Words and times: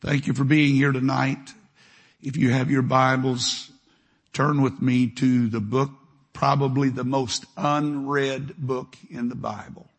Thank 0.00 0.26
you 0.26 0.32
for 0.32 0.44
being 0.44 0.76
here 0.76 0.92
tonight. 0.92 1.52
If 2.22 2.38
you 2.38 2.50
have 2.52 2.70
your 2.70 2.80
Bibles, 2.80 3.70
turn 4.32 4.62
with 4.62 4.80
me 4.80 5.08
to 5.08 5.48
the 5.48 5.60
book, 5.60 5.90
probably 6.32 6.88
the 6.88 7.04
most 7.04 7.44
unread 7.54 8.56
book 8.56 8.96
in 9.10 9.28
the 9.28 9.34
Bible. 9.34 9.90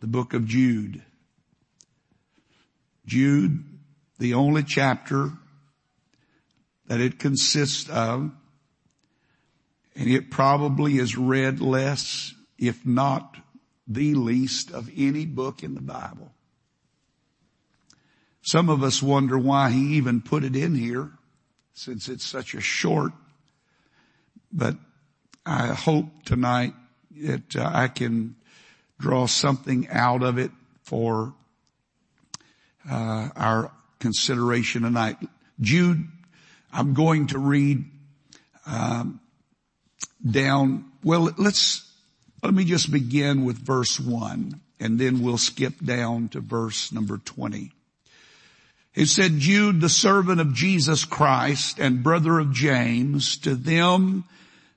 The 0.00 0.08
book 0.08 0.34
of 0.34 0.44
Jude. 0.46 1.02
Jude, 3.06 3.62
the 4.18 4.34
only 4.34 4.64
chapter 4.64 5.30
that 6.88 7.00
it 7.00 7.20
consists 7.20 7.88
of, 7.88 8.32
and 9.94 10.10
it 10.10 10.32
probably 10.32 10.98
is 10.98 11.16
read 11.16 11.60
less, 11.60 12.34
if 12.58 12.84
not 12.84 13.36
the 13.86 14.14
least 14.14 14.72
of 14.72 14.90
any 14.96 15.24
book 15.24 15.62
in 15.62 15.76
the 15.76 15.80
Bible. 15.80 16.33
Some 18.46 18.68
of 18.68 18.82
us 18.82 19.02
wonder 19.02 19.38
why 19.38 19.70
he 19.70 19.96
even 19.96 20.20
put 20.20 20.44
it 20.44 20.54
in 20.54 20.74
here 20.74 21.10
since 21.72 22.10
it's 22.10 22.26
such 22.26 22.52
a 22.52 22.60
short, 22.60 23.12
but 24.52 24.76
I 25.46 25.68
hope 25.68 26.24
tonight 26.26 26.74
that 27.22 27.56
uh, 27.56 27.70
I 27.72 27.88
can 27.88 28.36
draw 29.00 29.26
something 29.26 29.88
out 29.88 30.22
of 30.22 30.36
it 30.36 30.50
for 30.82 31.32
uh, 32.88 33.30
our 33.34 33.70
consideration 33.98 34.82
tonight. 34.82 35.16
Jude, 35.58 36.06
I'm 36.70 36.92
going 36.92 37.28
to 37.28 37.38
read 37.38 37.82
um, 38.66 39.20
down. 40.22 40.84
Well, 41.02 41.30
let's 41.38 41.90
let 42.42 42.52
me 42.52 42.66
just 42.66 42.92
begin 42.92 43.46
with 43.46 43.56
verse 43.56 43.98
one, 43.98 44.60
and 44.78 44.98
then 44.98 45.22
we'll 45.22 45.38
skip 45.38 45.82
down 45.82 46.28
to 46.28 46.40
verse 46.40 46.92
number 46.92 47.16
twenty. 47.16 47.72
He 48.94 49.06
said, 49.06 49.40
Jude, 49.40 49.80
the 49.80 49.88
servant 49.88 50.40
of 50.40 50.54
Jesus 50.54 51.04
Christ 51.04 51.80
and 51.80 52.04
brother 52.04 52.38
of 52.38 52.52
James, 52.52 53.36
to 53.38 53.56
them 53.56 54.24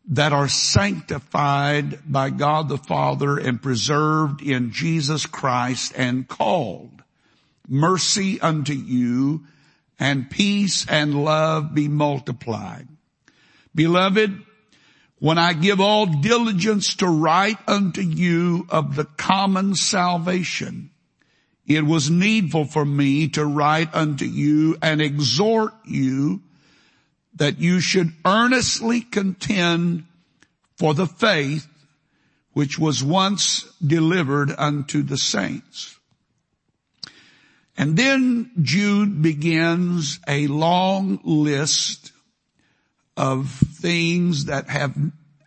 that 0.09 0.33
are 0.33 0.47
sanctified 0.47 1.99
by 2.11 2.31
God 2.31 2.67
the 2.67 2.77
Father 2.77 3.37
and 3.37 3.61
preserved 3.61 4.41
in 4.41 4.71
Jesus 4.71 5.25
Christ 5.25 5.93
and 5.95 6.27
called. 6.27 7.03
Mercy 7.67 8.41
unto 8.41 8.73
you 8.73 9.43
and 9.99 10.29
peace 10.29 10.85
and 10.87 11.23
love 11.23 11.75
be 11.75 11.87
multiplied. 11.87 12.87
Beloved, 13.75 14.41
when 15.19 15.37
I 15.37 15.53
give 15.53 15.79
all 15.79 16.05
diligence 16.05 16.95
to 16.95 17.07
write 17.07 17.57
unto 17.67 18.01
you 18.01 18.65
of 18.69 18.95
the 18.95 19.05
common 19.05 19.75
salvation, 19.75 20.91
it 21.67 21.85
was 21.85 22.09
needful 22.09 22.65
for 22.65 22.85
me 22.85 23.27
to 23.27 23.45
write 23.45 23.93
unto 23.93 24.23
you 24.23 24.77
and 24.81 25.01
exhort 25.01 25.73
you 25.85 26.41
that 27.35 27.59
you 27.59 27.81
should 27.81 28.13
earnestly 28.25 29.01
contend 29.01 30.05
for 30.77 30.93
the 30.93 31.05
faith 31.05 31.67
which 32.53 32.79
was 32.79 33.03
once 33.03 33.63
delivered 33.85 34.51
unto 34.57 35.03
the 35.03 35.17
saints. 35.17 35.99
And 37.77 37.95
then 37.95 38.49
Jude 38.61 39.21
begins 39.21 40.19
a 40.27 40.47
long 40.47 41.19
list 41.23 42.13
of 43.15 43.51
things 43.51 44.45
that 44.45 44.69
have, 44.69 44.95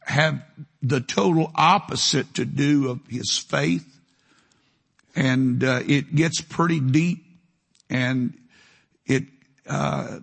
have 0.04 0.44
the 0.82 1.00
total 1.00 1.50
opposite 1.54 2.34
to 2.34 2.44
do 2.44 2.90
of 2.90 3.00
his 3.08 3.38
faith 3.38 3.89
and 5.20 5.62
uh, 5.62 5.82
it 5.86 6.14
gets 6.14 6.40
pretty 6.40 6.80
deep 6.80 7.22
and 7.90 8.32
it 9.04 9.24
uh, 9.68 10.18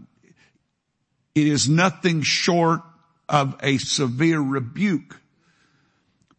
it 1.36 1.48
is 1.48 1.70
nothing 1.70 2.24
short 2.24 2.82
of 3.30 3.56
a 3.62 3.78
severe 3.78 4.40
rebuke 4.40 5.22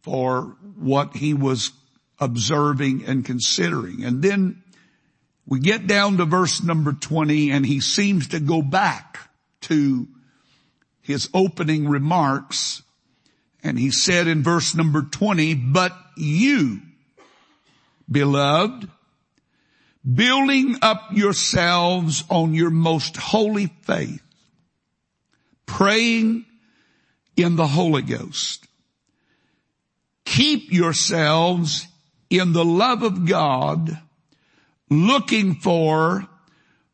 for 0.01 0.57
what 0.77 1.15
he 1.15 1.33
was 1.33 1.71
observing 2.19 3.05
and 3.05 3.23
considering. 3.23 4.03
And 4.03 4.21
then 4.21 4.61
we 5.47 5.61
get 5.61 5.87
down 5.87 6.17
to 6.17 6.25
verse 6.25 6.61
number 6.61 6.91
20 6.91 7.51
and 7.51 7.65
he 7.65 7.79
seems 7.79 8.27
to 8.29 8.41
go 8.41 8.61
back 8.61 9.19
to 9.61 10.05
his 11.01 11.29
opening 11.33 11.87
remarks 11.87 12.83
and 13.63 13.79
he 13.79 13.91
said 13.91 14.27
in 14.27 14.43
verse 14.43 14.75
number 14.75 15.03
20, 15.03 15.53
but 15.53 15.93
you 16.17 16.81
beloved, 18.09 18.89
building 20.13 20.77
up 20.81 21.09
yourselves 21.11 22.23
on 22.29 22.53
your 22.53 22.69
most 22.69 23.17
holy 23.17 23.67
faith, 23.83 24.23
praying 25.65 26.45
in 27.35 27.55
the 27.55 27.67
Holy 27.67 28.01
Ghost. 28.01 28.65
Keep 30.25 30.71
yourselves 30.71 31.87
in 32.29 32.53
the 32.53 32.65
love 32.65 33.03
of 33.03 33.25
God, 33.25 33.99
looking 34.89 35.55
for 35.55 36.27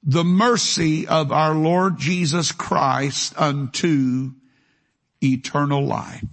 the 0.03 0.23
mercy 0.23 1.07
of 1.07 1.31
our 1.31 1.55
Lord 1.55 1.97
Jesus 1.97 2.51
Christ 2.51 3.33
unto 3.37 4.31
eternal 5.21 5.85
life. 5.85 6.23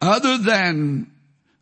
Other 0.00 0.38
than 0.38 1.10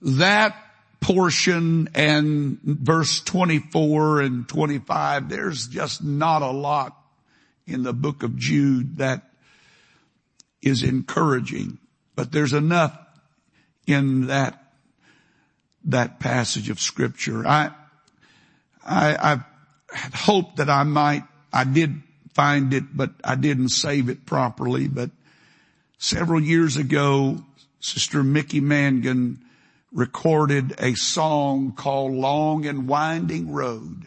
that 0.03 0.57
portion 1.01 1.89
and 1.95 2.59
verse 2.63 3.21
24 3.21 4.21
and 4.21 4.49
25, 4.49 5.29
there's 5.29 5.67
just 5.67 6.05
not 6.05 6.43
a 6.43 6.51
lot 6.51 6.97
in 7.67 7.83
the 7.83 7.93
book 7.93 8.23
of 8.23 8.37
Jude 8.37 8.99
that 8.99 9.23
is 10.63 10.83
encouraging, 10.83 11.79
but 12.15 12.33
there's 12.33 12.53
enough 12.53 12.97
in 13.87 14.27
that, 14.27 14.73
that 15.85 16.21
passage 16.21 16.69
of 16.69 16.81
scripture. 16.81 17.47
I, 17.47 17.71
I, 18.85 19.15
I 19.15 19.41
had 19.93 20.15
hoped 20.15 20.57
that 20.57 20.69
I 20.69 20.83
might, 20.83 21.25
I 21.53 21.65
did 21.65 22.03
find 22.35 22.75
it, 22.75 22.85
but 22.95 23.13
I 23.25 23.35
didn't 23.35 23.71
save 23.71 24.09
it 24.09 24.27
properly, 24.27 24.87
but 24.87 25.11
several 25.99 26.41
years 26.41 26.77
ago, 26.77 27.43
Sister 27.81 28.23
Mickey 28.23 28.61
Mangan 28.61 29.43
recorded 29.93 30.75
a 30.79 30.95
song 30.95 31.73
called 31.73 32.13
Long 32.13 32.67
and 32.67 32.87
Winding 32.87 33.53
Road. 33.53 34.07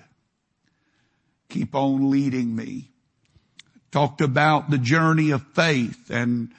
Keep 1.49 1.75
on 1.75 2.09
leading 2.09 2.55
me. 2.55 2.89
Talked 3.91 4.21
about 4.21 4.69
the 4.69 4.77
journey 4.77 5.31
of 5.31 5.45
faith 5.53 6.09
and 6.09 6.51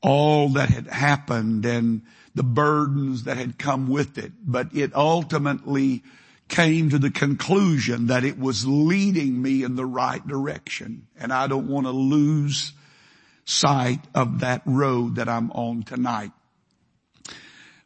all 0.00 0.50
that 0.50 0.68
had 0.68 0.88
happened 0.88 1.64
and 1.64 2.02
the 2.34 2.42
burdens 2.42 3.24
that 3.24 3.36
had 3.36 3.58
come 3.58 3.88
with 3.88 4.18
it. 4.18 4.32
But 4.44 4.74
it 4.74 4.94
ultimately 4.94 6.02
came 6.48 6.90
to 6.90 6.98
the 6.98 7.10
conclusion 7.10 8.06
that 8.06 8.24
it 8.24 8.38
was 8.38 8.66
leading 8.66 9.40
me 9.40 9.62
in 9.62 9.76
the 9.76 9.86
right 9.86 10.26
direction. 10.26 11.06
And 11.18 11.32
I 11.32 11.46
don't 11.46 11.68
want 11.68 11.86
to 11.86 11.92
lose 11.92 12.72
sight 13.44 14.00
of 14.14 14.40
that 14.40 14.62
road 14.64 15.16
that 15.16 15.28
I'm 15.28 15.50
on 15.52 15.82
tonight. 15.82 16.32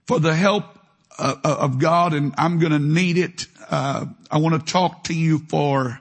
For 0.07 0.21
the 0.21 0.35
help 0.35 0.76
uh, 1.19 1.37
of 1.43 1.79
God 1.79 2.13
and 2.15 2.35
I'm 2.39 2.59
going 2.59 2.73
to 2.73 2.79
need 2.79 3.19
it. 3.19 3.47
Uh, 3.71 4.07
I 4.31 4.39
want 4.39 4.55
to 4.67 4.73
talk 4.73 5.05
to 5.05 5.15
you 5.15 5.39
for 5.39 5.99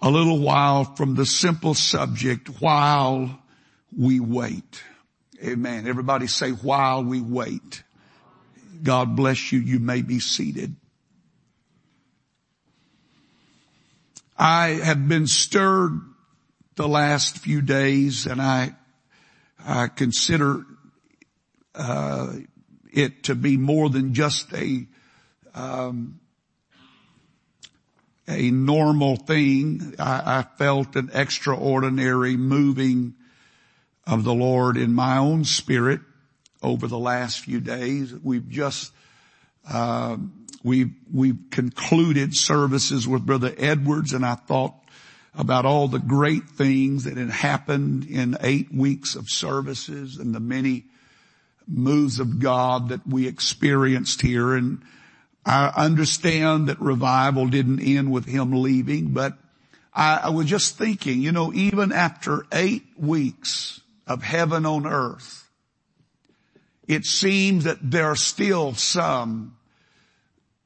a 0.00 0.10
little 0.10 0.38
while 0.38 0.84
from 0.84 1.14
the 1.14 1.26
simple 1.26 1.74
subject 1.74 2.48
while 2.60 3.38
we 3.96 4.20
wait. 4.20 4.82
Amen. 5.42 5.86
Everybody 5.86 6.26
say 6.26 6.50
while 6.50 7.04
we 7.04 7.20
wait. 7.20 7.82
God 8.82 9.16
bless 9.16 9.52
you. 9.52 9.58
You 9.58 9.78
may 9.78 10.02
be 10.02 10.20
seated. 10.20 10.74
I 14.38 14.68
have 14.68 15.06
been 15.06 15.26
stirred 15.26 16.00
the 16.76 16.88
last 16.88 17.38
few 17.38 17.60
days 17.60 18.24
and 18.26 18.40
I, 18.40 18.74
I 19.62 19.88
consider, 19.88 20.64
uh, 21.74 22.32
it 22.92 23.24
to 23.24 23.34
be 23.34 23.56
more 23.56 23.88
than 23.88 24.14
just 24.14 24.52
a, 24.52 24.86
um, 25.54 26.20
a 28.28 28.50
normal 28.50 29.16
thing. 29.16 29.94
I, 29.98 30.38
I, 30.38 30.56
felt 30.56 30.96
an 30.96 31.10
extraordinary 31.12 32.36
moving 32.36 33.14
of 34.06 34.24
the 34.24 34.34
Lord 34.34 34.76
in 34.76 34.92
my 34.92 35.18
own 35.18 35.44
spirit 35.44 36.00
over 36.62 36.86
the 36.86 36.98
last 36.98 37.40
few 37.40 37.60
days. 37.60 38.14
We've 38.14 38.48
just, 38.48 38.92
uh, 39.68 40.16
we've, 40.62 40.92
we've 41.12 41.38
concluded 41.50 42.34
services 42.34 43.06
with 43.06 43.24
Brother 43.24 43.54
Edwards 43.56 44.12
and 44.12 44.24
I 44.24 44.34
thought 44.34 44.74
about 45.34 45.64
all 45.64 45.88
the 45.88 45.98
great 45.98 46.48
things 46.48 47.04
that 47.04 47.16
had 47.16 47.30
happened 47.30 48.04
in 48.04 48.36
eight 48.40 48.72
weeks 48.74 49.14
of 49.14 49.28
services 49.28 50.16
and 50.16 50.34
the 50.34 50.40
many 50.40 50.84
moves 51.70 52.18
of 52.18 52.40
God 52.40 52.88
that 52.88 53.06
we 53.06 53.26
experienced 53.26 54.22
here. 54.22 54.54
And 54.54 54.82
I 55.44 55.72
understand 55.76 56.68
that 56.68 56.80
revival 56.80 57.46
didn't 57.46 57.80
end 57.80 58.10
with 58.10 58.26
him 58.26 58.52
leaving, 58.52 59.08
but 59.08 59.38
I, 59.94 60.20
I 60.24 60.28
was 60.30 60.46
just 60.46 60.76
thinking, 60.76 61.20
you 61.20 61.32
know, 61.32 61.52
even 61.52 61.92
after 61.92 62.44
eight 62.52 62.84
weeks 62.96 63.80
of 64.06 64.22
heaven 64.22 64.66
on 64.66 64.86
earth, 64.86 65.48
it 66.86 67.04
seems 67.04 67.64
that 67.64 67.78
there 67.80 68.06
are 68.06 68.16
still 68.16 68.74
some 68.74 69.56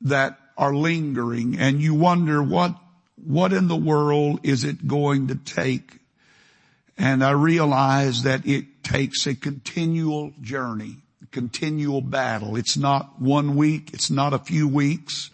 that 0.00 0.38
are 0.56 0.74
lingering 0.74 1.58
and 1.58 1.80
you 1.80 1.94
wonder 1.94 2.42
what, 2.42 2.76
what 3.16 3.52
in 3.52 3.68
the 3.68 3.76
world 3.76 4.40
is 4.42 4.64
it 4.64 4.86
going 4.86 5.28
to 5.28 5.34
take? 5.34 5.98
And 6.96 7.24
I 7.24 7.32
realize 7.32 8.22
that 8.22 8.46
it 8.46 8.66
takes 8.84 9.26
a 9.26 9.34
continual 9.34 10.32
journey, 10.40 10.96
a 11.22 11.26
continual 11.26 12.00
battle. 12.00 12.56
It's 12.56 12.76
not 12.76 13.20
one 13.20 13.56
week. 13.56 13.90
It's 13.92 14.10
not 14.10 14.32
a 14.32 14.38
few 14.38 14.68
weeks, 14.68 15.30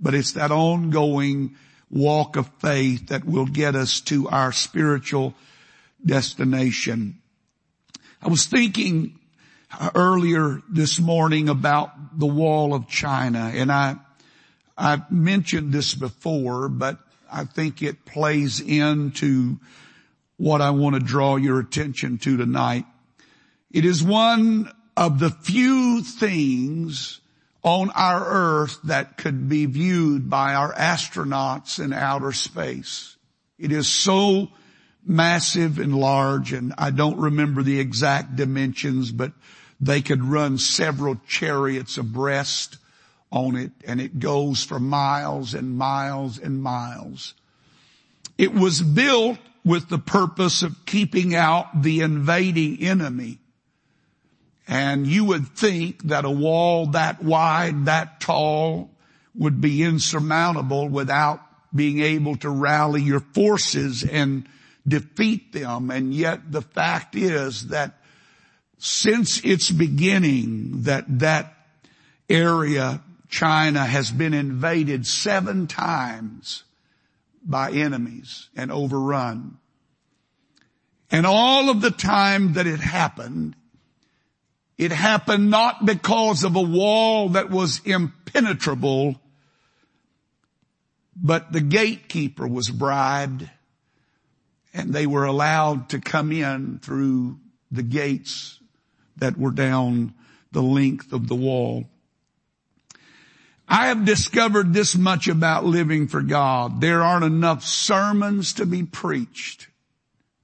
but 0.00 0.14
it's 0.14 0.32
that 0.32 0.50
ongoing 0.50 1.56
walk 1.90 2.36
of 2.36 2.50
faith 2.58 3.08
that 3.08 3.24
will 3.24 3.46
get 3.46 3.76
us 3.76 4.00
to 4.02 4.28
our 4.28 4.52
spiritual 4.52 5.34
destination. 6.04 7.18
I 8.20 8.28
was 8.28 8.46
thinking 8.46 9.18
earlier 9.94 10.62
this 10.68 10.98
morning 10.98 11.48
about 11.48 12.18
the 12.18 12.26
wall 12.26 12.74
of 12.74 12.88
China 12.88 13.52
and 13.54 13.70
I, 13.70 13.96
I've 14.76 15.10
mentioned 15.10 15.72
this 15.72 15.94
before, 15.94 16.68
but 16.68 16.98
I 17.30 17.44
think 17.44 17.82
it 17.82 18.04
plays 18.04 18.60
into 18.60 19.58
what 20.36 20.60
I 20.60 20.70
want 20.70 20.94
to 20.94 21.00
draw 21.00 21.36
your 21.36 21.58
attention 21.58 22.18
to 22.18 22.36
tonight. 22.36 22.84
It 23.70 23.84
is 23.84 24.02
one 24.02 24.70
of 24.96 25.18
the 25.18 25.30
few 25.30 26.02
things 26.02 27.20
on 27.62 27.90
our 27.90 28.24
earth 28.24 28.78
that 28.84 29.16
could 29.16 29.48
be 29.48 29.66
viewed 29.66 30.30
by 30.30 30.54
our 30.54 30.72
astronauts 30.72 31.82
in 31.82 31.92
outer 31.92 32.32
space. 32.32 33.16
It 33.58 33.72
is 33.72 33.88
so 33.88 34.48
massive 35.04 35.78
and 35.78 35.94
large 35.94 36.52
and 36.52 36.74
I 36.78 36.90
don't 36.90 37.18
remember 37.18 37.62
the 37.62 37.80
exact 37.80 38.36
dimensions, 38.36 39.10
but 39.10 39.32
they 39.80 40.00
could 40.00 40.22
run 40.22 40.58
several 40.58 41.20
chariots 41.26 41.98
abreast 41.98 42.78
on 43.30 43.56
it 43.56 43.72
and 43.84 44.00
it 44.00 44.18
goes 44.18 44.62
for 44.62 44.78
miles 44.78 45.54
and 45.54 45.76
miles 45.76 46.38
and 46.38 46.62
miles. 46.62 47.34
It 48.38 48.54
was 48.54 48.80
built 48.80 49.38
with 49.66 49.88
the 49.88 49.98
purpose 49.98 50.62
of 50.62 50.86
keeping 50.86 51.34
out 51.34 51.82
the 51.82 52.00
invading 52.00 52.78
enemy. 52.80 53.38
And 54.68 55.08
you 55.08 55.24
would 55.24 55.48
think 55.48 56.04
that 56.04 56.24
a 56.24 56.30
wall 56.30 56.86
that 56.92 57.20
wide, 57.22 57.86
that 57.86 58.20
tall 58.20 58.90
would 59.34 59.60
be 59.60 59.82
insurmountable 59.82 60.88
without 60.88 61.40
being 61.74 61.98
able 61.98 62.36
to 62.36 62.48
rally 62.48 63.02
your 63.02 63.18
forces 63.18 64.04
and 64.04 64.48
defeat 64.86 65.52
them. 65.52 65.90
And 65.90 66.14
yet 66.14 66.52
the 66.52 66.62
fact 66.62 67.16
is 67.16 67.68
that 67.68 67.98
since 68.78 69.44
its 69.44 69.68
beginning 69.72 70.82
that 70.82 71.06
that 71.18 71.52
area, 72.30 73.02
China 73.28 73.84
has 73.84 74.12
been 74.12 74.32
invaded 74.32 75.08
seven 75.08 75.66
times 75.66 76.62
by 77.46 77.70
enemies 77.70 78.48
and 78.56 78.72
overrun. 78.72 79.58
And 81.10 81.24
all 81.24 81.70
of 81.70 81.80
the 81.80 81.92
time 81.92 82.54
that 82.54 82.66
it 82.66 82.80
happened, 82.80 83.54
it 84.76 84.90
happened 84.90 85.50
not 85.50 85.86
because 85.86 86.42
of 86.44 86.56
a 86.56 86.62
wall 86.62 87.30
that 87.30 87.48
was 87.48 87.80
impenetrable, 87.84 89.20
but 91.14 91.52
the 91.52 91.60
gatekeeper 91.60 92.46
was 92.46 92.68
bribed 92.68 93.48
and 94.74 94.92
they 94.92 95.06
were 95.06 95.24
allowed 95.24 95.88
to 95.90 96.00
come 96.00 96.32
in 96.32 96.80
through 96.80 97.38
the 97.70 97.82
gates 97.82 98.60
that 99.16 99.38
were 99.38 99.50
down 99.50 100.12
the 100.52 100.62
length 100.62 101.12
of 101.12 101.28
the 101.28 101.34
wall. 101.34 101.88
I 103.68 103.88
have 103.88 104.04
discovered 104.04 104.72
this 104.72 104.96
much 104.96 105.26
about 105.28 105.64
living 105.64 106.06
for 106.06 106.22
God. 106.22 106.80
There 106.80 107.02
aren't 107.02 107.24
enough 107.24 107.64
sermons 107.64 108.54
to 108.54 108.66
be 108.66 108.84
preached 108.84 109.66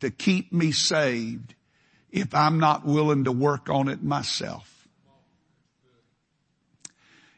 to 0.00 0.10
keep 0.10 0.52
me 0.52 0.72
saved 0.72 1.54
if 2.10 2.34
I'm 2.34 2.58
not 2.58 2.84
willing 2.84 3.24
to 3.24 3.32
work 3.32 3.70
on 3.70 3.88
it 3.88 4.02
myself. 4.02 4.68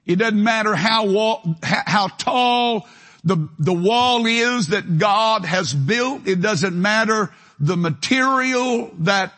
It 0.06 0.16
doesn't 0.16 0.42
matter 0.42 0.74
how 0.74 1.06
wall, 1.06 1.56
how 1.62 2.08
tall 2.08 2.88
the, 3.22 3.48
the 3.58 3.72
wall 3.72 4.26
is 4.26 4.68
that 4.68 4.98
God 4.98 5.44
has 5.44 5.72
built. 5.72 6.26
It 6.26 6.40
doesn't 6.40 6.80
matter 6.80 7.32
the 7.58 7.76
material 7.76 8.90
that 9.00 9.32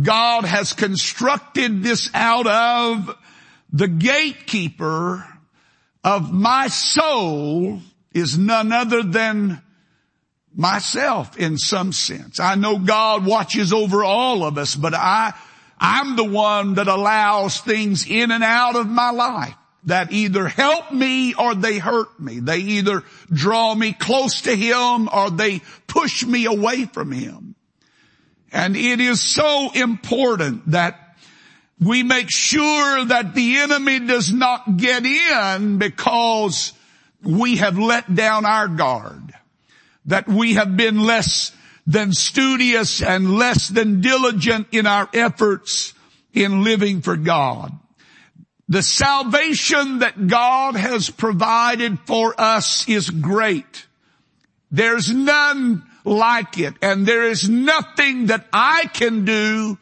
God 0.00 0.44
has 0.44 0.72
constructed 0.72 1.82
this 1.82 2.10
out 2.14 2.46
of. 2.46 3.16
The 3.72 3.88
gatekeeper 3.88 5.24
of 6.06 6.32
my 6.32 6.68
soul 6.68 7.80
is 8.12 8.38
none 8.38 8.70
other 8.70 9.02
than 9.02 9.60
myself 10.54 11.36
in 11.36 11.58
some 11.58 11.92
sense. 11.92 12.38
I 12.38 12.54
know 12.54 12.78
God 12.78 13.26
watches 13.26 13.72
over 13.72 14.04
all 14.04 14.44
of 14.44 14.56
us, 14.56 14.76
but 14.76 14.94
I, 14.94 15.34
I'm 15.80 16.14
the 16.14 16.24
one 16.24 16.74
that 16.74 16.86
allows 16.86 17.60
things 17.60 18.06
in 18.08 18.30
and 18.30 18.44
out 18.44 18.76
of 18.76 18.86
my 18.86 19.10
life 19.10 19.56
that 19.86 20.12
either 20.12 20.46
help 20.46 20.92
me 20.92 21.34
or 21.34 21.56
they 21.56 21.78
hurt 21.78 22.20
me. 22.20 22.38
They 22.38 22.58
either 22.58 23.02
draw 23.32 23.74
me 23.74 23.92
close 23.92 24.42
to 24.42 24.54
Him 24.54 25.08
or 25.12 25.30
they 25.30 25.60
push 25.88 26.24
me 26.24 26.46
away 26.46 26.84
from 26.84 27.10
Him. 27.10 27.56
And 28.52 28.76
it 28.76 29.00
is 29.00 29.20
so 29.20 29.72
important 29.74 30.70
that 30.70 31.05
we 31.80 32.02
make 32.02 32.30
sure 32.30 33.04
that 33.04 33.34
the 33.34 33.58
enemy 33.58 34.00
does 34.00 34.32
not 34.32 34.76
get 34.76 35.04
in 35.04 35.78
because 35.78 36.72
we 37.22 37.56
have 37.56 37.78
let 37.78 38.14
down 38.14 38.46
our 38.46 38.68
guard 38.68 39.32
that 40.06 40.28
we 40.28 40.54
have 40.54 40.76
been 40.76 41.00
less 41.00 41.52
than 41.86 42.12
studious 42.12 43.02
and 43.02 43.36
less 43.36 43.68
than 43.68 44.00
diligent 44.00 44.68
in 44.72 44.86
our 44.86 45.08
efforts 45.12 45.94
in 46.32 46.64
living 46.64 47.00
for 47.00 47.16
God. 47.16 47.72
The 48.68 48.82
salvation 48.82 50.00
that 50.00 50.26
God 50.26 50.74
has 50.74 51.10
provided 51.10 52.00
for 52.00 52.34
us 52.40 52.88
is 52.88 53.10
great. 53.10 53.86
There's 54.70 55.12
none 55.12 55.84
like 56.04 56.58
it 56.58 56.74
and 56.82 57.06
there 57.06 57.24
is 57.24 57.48
nothing 57.48 58.26
that 58.26 58.46
I 58.52 58.86
can 58.92 59.24
do 59.24 59.78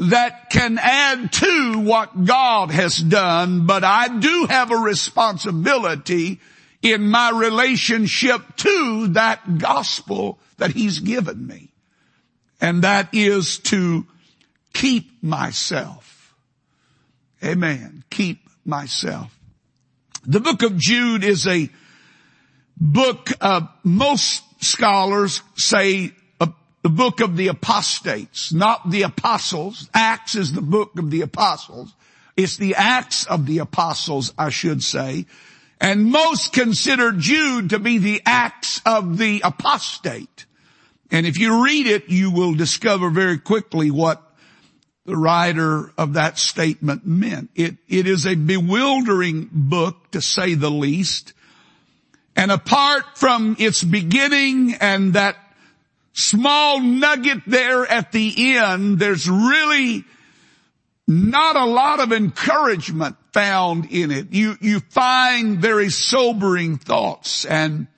that 0.00 0.48
can 0.48 0.78
add 0.78 1.30
to 1.32 1.78
what 1.80 2.24
God 2.24 2.70
has 2.70 2.96
done, 2.96 3.66
but 3.66 3.84
I 3.84 4.08
do 4.08 4.46
have 4.48 4.70
a 4.70 4.76
responsibility 4.76 6.40
in 6.80 7.10
my 7.10 7.30
relationship 7.30 8.40
to 8.56 9.08
that 9.08 9.58
gospel 9.58 10.38
that 10.56 10.70
he's 10.70 11.00
given 11.00 11.46
me. 11.46 11.72
And 12.60 12.82
that 12.82 13.10
is 13.12 13.58
to 13.58 14.06
keep 14.72 15.22
myself. 15.22 16.34
Amen. 17.44 18.04
Keep 18.10 18.48
myself. 18.64 19.36
The 20.24 20.40
book 20.40 20.62
of 20.62 20.78
Jude 20.78 21.24
is 21.24 21.46
a 21.46 21.68
book, 22.78 23.30
uh, 23.40 23.66
most 23.84 24.42
scholars 24.64 25.42
say 25.56 26.12
the 26.82 26.88
book 26.88 27.20
of 27.20 27.36
the 27.36 27.48
apostates, 27.48 28.52
not 28.52 28.90
the 28.90 29.02
apostles. 29.02 29.88
Acts 29.92 30.34
is 30.34 30.52
the 30.52 30.62
book 30.62 30.98
of 30.98 31.10
the 31.10 31.20
apostles. 31.20 31.94
It's 32.36 32.56
the 32.56 32.74
acts 32.74 33.26
of 33.26 33.46
the 33.46 33.58
apostles, 33.58 34.32
I 34.38 34.50
should 34.50 34.82
say. 34.82 35.26
And 35.80 36.06
most 36.06 36.52
consider 36.52 37.12
Jude 37.12 37.70
to 37.70 37.78
be 37.78 37.98
the 37.98 38.22
acts 38.24 38.80
of 38.86 39.18
the 39.18 39.42
apostate. 39.44 40.46
And 41.10 41.26
if 41.26 41.38
you 41.38 41.64
read 41.64 41.86
it, 41.86 42.08
you 42.08 42.30
will 42.30 42.54
discover 42.54 43.10
very 43.10 43.38
quickly 43.38 43.90
what 43.90 44.22
the 45.04 45.16
writer 45.16 45.92
of 45.98 46.14
that 46.14 46.38
statement 46.38 47.06
meant. 47.06 47.50
It, 47.54 47.76
it 47.88 48.06
is 48.06 48.26
a 48.26 48.34
bewildering 48.34 49.48
book 49.52 50.10
to 50.12 50.20
say 50.20 50.54
the 50.54 50.70
least. 50.70 51.32
And 52.36 52.52
apart 52.52 53.04
from 53.16 53.56
its 53.58 53.82
beginning 53.82 54.74
and 54.74 55.14
that 55.14 55.36
small 56.20 56.80
nugget 56.80 57.42
there 57.46 57.86
at 57.86 58.12
the 58.12 58.56
end, 58.56 58.98
there's 58.98 59.28
really 59.28 60.04
not 61.06 61.56
a 61.56 61.64
lot 61.64 62.00
of 62.00 62.12
encouragement 62.12 63.16
found 63.32 63.86
in 63.90 64.10
it. 64.10 64.32
You, 64.32 64.56
you 64.60 64.80
find 64.80 65.58
very 65.58 65.90
sobering 65.90 66.78
thoughts 66.78 67.44
and 67.44 67.88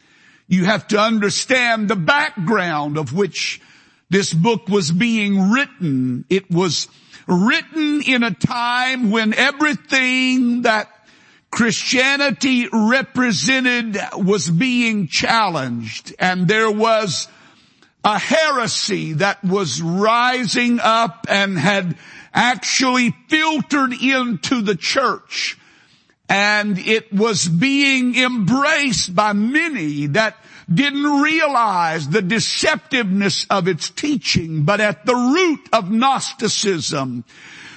you 0.49 0.65
have 0.65 0.89
to 0.89 0.99
understand 0.99 1.89
the 1.89 1.97
background 1.97 2.97
of 2.99 3.13
which 3.13 3.61
this 4.09 4.33
book 4.33 4.69
was 4.69 4.91
being 4.91 5.51
written. 5.51 6.25
It 6.29 6.51
was 6.51 6.89
written 7.27 8.03
in 8.03 8.23
a 8.23 8.31
time 8.31 9.11
when 9.11 9.35
everything 9.35 10.63
that 10.63 10.89
Christianity 11.51 12.69
represented 12.73 13.99
was 14.15 14.51
being 14.51 15.07
challenged 15.07 16.15
and 16.19 16.49
there 16.49 16.71
was 16.71 17.29
a 18.05 18.19
heresy 18.19 19.15
that 19.15 19.43
was 19.45 19.81
rising 19.81 20.81
up 20.81 21.27
and 21.29 21.59
had 21.59 21.97
actually 22.35 23.15
filtered 23.29 23.93
into 23.93 24.63
the 24.63 24.77
church. 24.77 25.59
And 26.29 26.79
it 26.79 27.13
was 27.13 27.47
being 27.47 28.17
embraced 28.17 29.15
by 29.15 29.35
many 29.35 30.07
that 30.07 30.37
didn't 30.73 31.21
realize 31.21 32.09
the 32.09 32.23
deceptiveness 32.23 33.47
of 33.51 33.69
its 33.69 33.91
teaching, 33.91 34.65
but 34.65 34.81
at 34.81 35.05
the 35.05 35.15
root 35.15 35.69
of 35.73 35.91
Gnosticism 35.91 37.25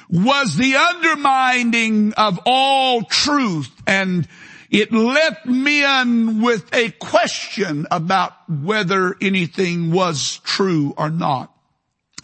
was 0.10 0.55
the 0.55 0.75
undermining 0.75 2.13
of 2.13 2.39
all 2.46 3.01
truth 3.03 3.72
and 3.88 4.27
it 4.75 4.91
left 4.91 5.46
men 5.46 6.41
with 6.41 6.74
a 6.75 6.91
question 6.91 7.88
about 7.91 8.34
whether 8.50 9.15
anything 9.22 9.91
was 9.91 10.39
true 10.44 10.94
or 10.98 11.10
not. 11.10 11.55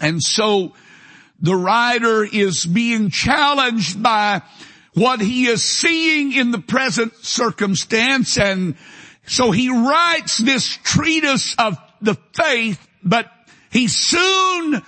And 0.01 0.21
so 0.21 0.73
the 1.39 1.55
writer 1.55 2.25
is 2.25 2.65
being 2.65 3.09
challenged 3.09 4.03
by 4.03 4.41
what 4.93 5.21
he 5.21 5.47
is 5.47 5.63
seeing 5.63 6.33
in 6.33 6.51
the 6.51 6.59
present 6.59 7.15
circumstance 7.15 8.37
and 8.37 8.75
so 9.25 9.51
he 9.51 9.69
writes 9.69 10.37
this 10.39 10.67
treatise 10.83 11.55
of 11.57 11.77
the 12.01 12.15
faith, 12.33 12.85
but 13.01 13.31
he 13.71 13.87
soon 13.87 14.81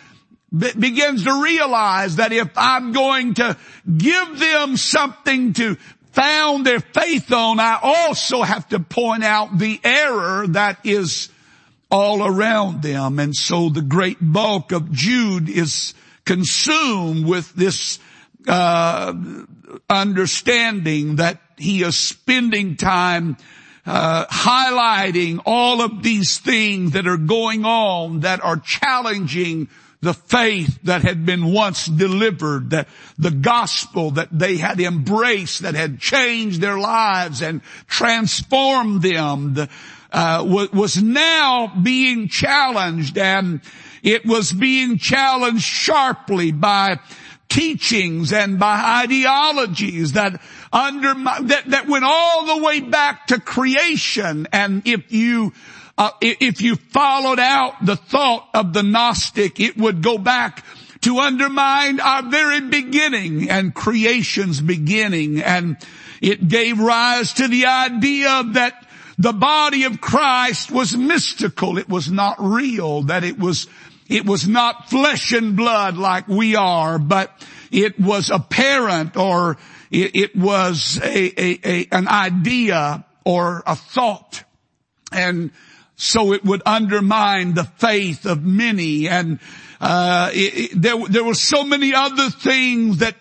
be- 0.51 0.74
begins 0.77 1.24
to 1.24 1.41
realize 1.41 2.17
that 2.17 2.34
if 2.34 2.50
I'm 2.58 2.91
going 2.91 3.36
to 3.36 3.55
give 3.96 4.39
them 4.39 4.75
something 4.75 5.53
to 5.53 5.77
found 6.13 6.65
their 6.65 6.79
faith 6.79 7.32
on, 7.32 7.60
I 7.60 7.79
also 7.82 8.43
have 8.43 8.70
to 8.70 8.79
point 8.79 9.24
out 9.24 9.58
the 9.58 9.79
error 9.84 10.48
that 10.48 10.79
is 10.84 11.29
all 11.91 12.25
around 12.25 12.82
them. 12.82 13.20
And 13.20 13.36
so 13.36 13.70
the 13.70 13.82
great 13.82 14.17
bulk 14.22 14.72
of 14.72 14.91
Jude 14.91 15.50
is 15.50 15.93
consumed 16.25 17.25
with 17.25 17.53
this 17.53 18.00
uh, 18.48 19.13
understanding 19.89 21.17
that 21.17 21.39
he 21.58 21.84
is 21.84 21.98
spending 21.98 22.75
time 22.77 23.38
uh, 23.86 24.25
highlighting 24.27 25.41
all 25.46 25.82
of 25.82 26.03
these 26.03 26.38
things 26.38 26.91
that 26.91 27.05
are 27.05 27.17
going 27.17 27.65
on 27.65 28.22
that 28.22 28.43
are 28.43 28.58
challenging 28.58 29.67
the 30.04 30.14
faith 30.14 30.80
that 30.84 31.02
had 31.02 31.26
been 31.26 31.54
once 31.54 31.86
delivered, 31.86 32.72
that 32.72 32.90
the 33.18 33.32
gospel 33.32 34.12
that 34.12 34.28
they 34.32 34.58
had 34.58 34.80
embraced, 34.82 35.62
that 35.62 35.76
had 35.76 36.00
changed 36.00 36.60
their 36.60 36.78
lives 36.78 37.42
and 37.42 37.62
transformed 37.88 39.02
them, 39.02 39.54
the, 39.54 39.70
uh, 40.12 40.44
was 40.46 41.02
now 41.02 41.74
being 41.82 42.28
challenged 42.28 43.18
and 43.18 43.62
it 44.04 44.26
was 44.26 44.52
being 44.52 44.98
challenged 44.98 45.64
sharply 45.64 46.52
by 46.52 47.00
teachings 47.48 48.34
and 48.34 48.60
by 48.60 49.04
ideologies 49.04 50.14
that 50.14 50.42
under 50.74 51.14
that, 51.14 51.64
that 51.68 51.88
went 51.88 52.04
all 52.04 52.46
the 52.46 52.64
way 52.64 52.82
back 52.82 53.28
to 53.28 53.40
creation. 53.40 54.48
And 54.52 54.86
if 54.86 55.14
you 55.14 55.54
uh, 55.98 56.12
if 56.22 56.62
you 56.62 56.76
followed 56.76 57.40
out 57.40 57.86
the 57.86 57.96
thought 57.96 58.50
of 58.54 58.74
the 58.74 58.84
Gnostic, 58.84 59.60
it 59.60 59.78
would 59.78 60.02
go 60.02 60.18
back 60.18 60.66
to 61.02 61.20
undermine 61.20 62.00
our 62.00 62.24
very 62.24 62.62
beginning 62.62 63.50
and 63.50 63.76
creation's 63.76 64.62
beginning. 64.62 65.42
And 65.42 65.78
it 66.22 66.48
gave 66.48 66.80
rise 66.80 67.34
to 67.34 67.48
the 67.48 67.66
idea 67.66 68.44
that 68.54 68.88
the 69.18 69.34
body 69.34 69.84
of 69.84 70.02
Christ 70.02 70.72
was 70.72 70.98
mystical. 70.98 71.78
It 71.78 71.90
was 71.90 72.10
not 72.10 72.38
real, 72.40 73.04
that 73.04 73.24
it 73.24 73.38
was, 73.38 73.68
it 74.10 74.26
was 74.26 74.48
not 74.48 74.90
flesh 74.90 75.32
and 75.34 75.56
blood 75.56 75.98
like 75.98 76.28
we 76.28 76.56
are, 76.56 76.98
but 76.98 77.32
it 77.70 78.00
was 78.00 78.32
apparent 78.32 79.16
or 79.16 79.58
it, 79.92 80.16
it 80.16 80.36
was 80.36 81.00
a, 81.04 81.42
a, 81.42 81.60
a, 81.64 81.88
an 81.92 82.08
idea 82.08 83.06
or 83.26 83.62
a 83.68 83.76
thought. 83.76 84.44
And 85.12 85.52
so 85.96 86.34
it 86.34 86.44
would 86.44 86.62
undermine 86.66 87.54
the 87.54 87.64
faith 87.64 88.26
of 88.26 88.44
many. 88.44 89.08
And 89.08 89.40
uh, 89.80 90.32
it, 90.34 90.72
it, 90.72 90.82
there, 90.82 90.98
there 91.08 91.24
were 91.24 91.34
so 91.34 91.64
many 91.64 91.94
other 91.94 92.30
things 92.30 93.00
that 93.00 93.16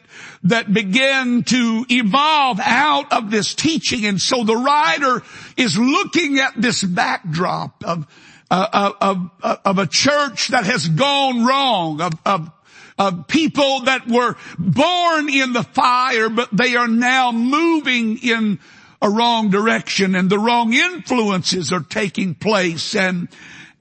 that 0.44 0.72
began 0.72 1.44
to 1.44 1.86
evolve 1.88 2.58
out 2.60 3.12
of 3.12 3.30
this 3.30 3.54
teaching. 3.54 4.06
And 4.06 4.20
so 4.20 4.42
the 4.42 4.56
writer 4.56 5.22
is 5.56 5.78
looking 5.78 6.40
at 6.40 6.60
this 6.60 6.82
backdrop 6.82 7.84
of 7.84 8.08
uh, 8.52 8.90
of, 9.00 9.30
of, 9.42 9.60
of 9.64 9.78
a 9.78 9.86
church 9.86 10.48
that 10.48 10.66
has 10.66 10.86
gone 10.86 11.46
wrong, 11.46 12.02
of, 12.02 12.12
of, 12.26 12.50
of 12.98 13.26
people 13.26 13.80
that 13.84 14.06
were 14.06 14.36
born 14.58 15.30
in 15.30 15.54
the 15.54 15.62
fire, 15.62 16.28
but 16.28 16.50
they 16.52 16.76
are 16.76 16.86
now 16.86 17.32
moving 17.32 18.18
in 18.18 18.60
a 19.02 19.10
wrong 19.10 19.50
direction 19.50 20.14
and 20.14 20.30
the 20.30 20.38
wrong 20.38 20.72
influences 20.72 21.72
are 21.72 21.80
taking 21.80 22.34
place 22.34 22.94
and, 22.94 23.28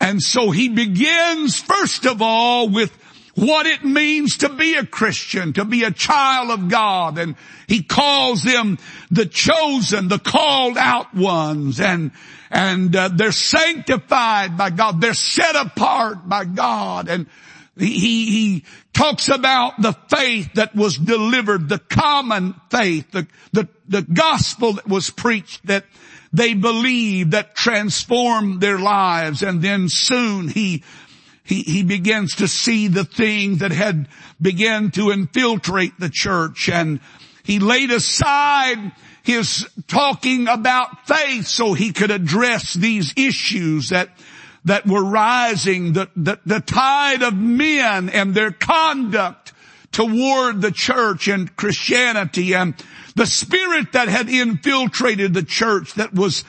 and 0.01 0.21
so 0.21 0.49
he 0.49 0.67
begins 0.67 1.59
first 1.59 2.05
of 2.05 2.21
all 2.21 2.67
with 2.67 2.91
what 3.35 3.65
it 3.65 3.83
means 3.83 4.37
to 4.37 4.49
be 4.49 4.75
a 4.75 4.85
Christian, 4.85 5.53
to 5.53 5.63
be 5.63 5.83
a 5.83 5.91
child 5.91 6.51
of 6.51 6.67
God. 6.67 7.17
And 7.17 7.35
he 7.67 7.81
calls 7.81 8.43
them 8.43 8.77
the 9.09 9.25
chosen, 9.25 10.09
the 10.09 10.19
called 10.19 10.77
out 10.77 11.13
ones 11.13 11.79
and, 11.79 12.11
and 12.49 12.93
uh, 12.93 13.09
they're 13.13 13.31
sanctified 13.31 14.57
by 14.57 14.69
God. 14.69 14.99
They're 14.99 15.13
set 15.13 15.55
apart 15.55 16.27
by 16.27 16.43
God. 16.45 17.07
And 17.07 17.27
he, 17.77 17.95
he 17.95 18.65
talks 18.93 19.29
about 19.29 19.81
the 19.81 19.93
faith 20.10 20.53
that 20.55 20.75
was 20.75 20.98
delivered, 20.98 21.69
the 21.69 21.79
common 21.79 22.55
faith, 22.69 23.10
the, 23.12 23.27
the, 23.53 23.67
the 23.88 24.01
gospel 24.01 24.74
that 24.74 24.88
was 24.88 25.10
preached 25.10 25.65
that 25.67 25.86
they 26.33 26.53
believed 26.53 27.31
that 27.31 27.55
transformed 27.55 28.62
their 28.62 28.79
lives. 28.79 29.43
And 29.43 29.62
then 29.62 29.89
soon 29.89 30.48
he, 30.48 30.83
he, 31.43 31.62
he 31.63 31.83
begins 31.83 32.36
to 32.36 32.48
see 32.48 32.88
the 32.88 33.05
thing 33.05 33.57
that 33.57 33.71
had 33.71 34.07
begun 34.41 34.91
to 34.91 35.12
infiltrate 35.12 36.00
the 36.00 36.10
church 36.10 36.69
and 36.69 37.00
he 37.43 37.60
laid 37.60 37.91
aside 37.91 38.91
his 39.24 39.67
talking 39.88 40.48
about 40.48 41.07
faith 41.07 41.48
so 41.48 41.74
he 41.74 41.91
could 41.91 42.12
address 42.12 42.74
these 42.74 43.13
issues 43.17 43.89
that 43.89 44.10
that 44.65 44.85
were 44.85 45.03
rising, 45.03 45.93
the, 45.93 46.09
the, 46.15 46.39
the 46.45 46.59
tide 46.59 47.23
of 47.23 47.33
men 47.33 48.09
and 48.09 48.33
their 48.33 48.51
conduct 48.51 49.53
toward 49.91 50.61
the 50.61 50.71
church 50.71 51.27
and 51.27 51.55
Christianity 51.55 52.53
and 52.53 52.75
the 53.15 53.25
spirit 53.25 53.93
that 53.93 54.07
had 54.07 54.29
infiltrated 54.29 55.33
the 55.33 55.43
church 55.43 55.95
that 55.95 56.13
was 56.13 56.45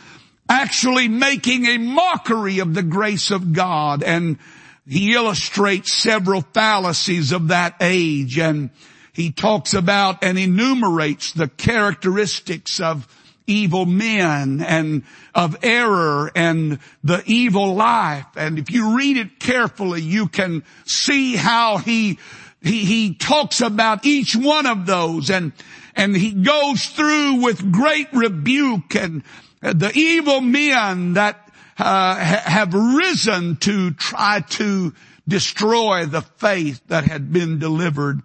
actually 0.48 1.08
making 1.08 1.66
a 1.66 1.78
mockery 1.78 2.58
of 2.58 2.74
the 2.74 2.82
grace 2.82 3.30
of 3.30 3.52
God. 3.52 4.02
And 4.02 4.38
he 4.86 5.14
illustrates 5.14 5.92
several 5.92 6.42
fallacies 6.42 7.32
of 7.32 7.48
that 7.48 7.76
age 7.80 8.38
and 8.38 8.70
he 9.12 9.30
talks 9.30 9.74
about 9.74 10.24
and 10.24 10.38
enumerates 10.38 11.32
the 11.32 11.48
characteristics 11.48 12.80
of 12.80 13.06
evil 13.46 13.86
men 13.86 14.60
and 14.60 15.04
of 15.34 15.56
error 15.62 16.30
and 16.34 16.78
the 17.02 17.22
evil 17.26 17.74
life. 17.74 18.26
And 18.36 18.58
if 18.58 18.70
you 18.70 18.96
read 18.96 19.16
it 19.16 19.40
carefully, 19.40 20.02
you 20.02 20.28
can 20.28 20.64
see 20.84 21.36
how 21.36 21.78
he, 21.78 22.18
he, 22.62 22.84
he 22.84 23.14
talks 23.14 23.60
about 23.60 24.04
each 24.04 24.36
one 24.36 24.66
of 24.66 24.86
those 24.86 25.30
and, 25.30 25.52
and 25.94 26.16
he 26.16 26.32
goes 26.32 26.86
through 26.86 27.42
with 27.42 27.72
great 27.72 28.12
rebuke 28.12 28.94
and 28.94 29.22
the 29.60 29.92
evil 29.94 30.40
men 30.40 31.14
that 31.14 31.48
uh, 31.78 32.16
have 32.16 32.74
risen 32.74 33.56
to 33.56 33.92
try 33.92 34.40
to 34.40 34.92
destroy 35.26 36.04
the 36.04 36.22
faith 36.22 36.80
that 36.88 37.04
had 37.04 37.32
been 37.32 37.58
delivered. 37.58 38.22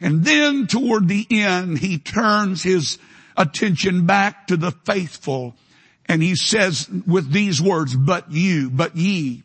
And 0.00 0.24
then 0.24 0.66
toward 0.66 1.08
the 1.08 1.26
end, 1.30 1.78
he 1.78 1.98
turns 1.98 2.62
his 2.62 2.98
attention 3.38 4.04
back 4.04 4.48
to 4.48 4.58
the 4.58 4.70
faithful. 4.70 5.54
And 6.06 6.22
he 6.22 6.36
says 6.36 6.88
with 7.06 7.30
these 7.32 7.62
words, 7.62 7.94
but 7.94 8.30
you, 8.30 8.68
but 8.68 8.96
ye. 8.96 9.44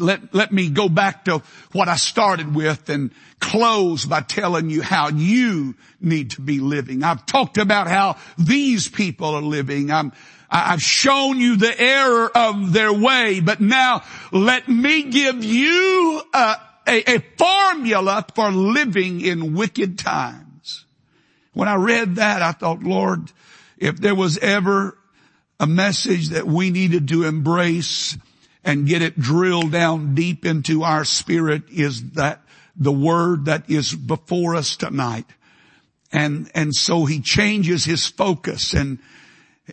Let, 0.00 0.34
let 0.34 0.50
me 0.50 0.70
go 0.70 0.88
back 0.88 1.26
to 1.26 1.42
what 1.72 1.88
I 1.88 1.96
started 1.96 2.54
with 2.54 2.88
and 2.88 3.10
close 3.38 4.06
by 4.06 4.22
telling 4.22 4.70
you 4.70 4.80
how 4.82 5.08
you 5.08 5.74
need 6.00 6.30
to 6.32 6.40
be 6.40 6.58
living. 6.58 7.02
I've 7.02 7.26
talked 7.26 7.58
about 7.58 7.86
how 7.86 8.16
these 8.38 8.88
people 8.88 9.34
are 9.34 9.42
living. 9.42 9.90
I'm, 9.90 10.12
I've 10.50 10.82
shown 10.82 11.38
you 11.38 11.56
the 11.56 11.78
error 11.78 12.30
of 12.34 12.72
their 12.72 12.92
way, 12.92 13.40
but 13.40 13.60
now 13.60 14.02
let 14.32 14.68
me 14.68 15.02
give 15.04 15.44
you 15.44 16.22
a, 16.32 16.56
a, 16.88 17.16
a 17.16 17.18
formula 17.36 18.24
for 18.34 18.50
living 18.50 19.20
in 19.20 19.54
wicked 19.54 19.98
times. 19.98 20.53
When 21.54 21.68
I 21.68 21.76
read 21.76 22.16
that, 22.16 22.42
I 22.42 22.52
thought, 22.52 22.82
Lord, 22.82 23.32
if 23.78 23.96
there 23.96 24.14
was 24.14 24.38
ever 24.38 24.96
a 25.58 25.66
message 25.66 26.30
that 26.30 26.46
we 26.46 26.70
needed 26.70 27.08
to 27.08 27.24
embrace 27.24 28.18
and 28.64 28.86
get 28.86 29.02
it 29.02 29.18
drilled 29.18 29.72
down 29.72 30.14
deep 30.14 30.44
into 30.44 30.82
our 30.82 31.04
spirit 31.04 31.62
is 31.70 32.10
that 32.12 32.42
the 32.76 32.92
word 32.92 33.44
that 33.44 33.70
is 33.70 33.94
before 33.94 34.56
us 34.56 34.76
tonight. 34.76 35.26
And, 36.12 36.50
and 36.54 36.74
so 36.74 37.04
he 37.04 37.20
changes 37.20 37.84
his 37.84 38.06
focus 38.06 38.72
and, 38.72 38.98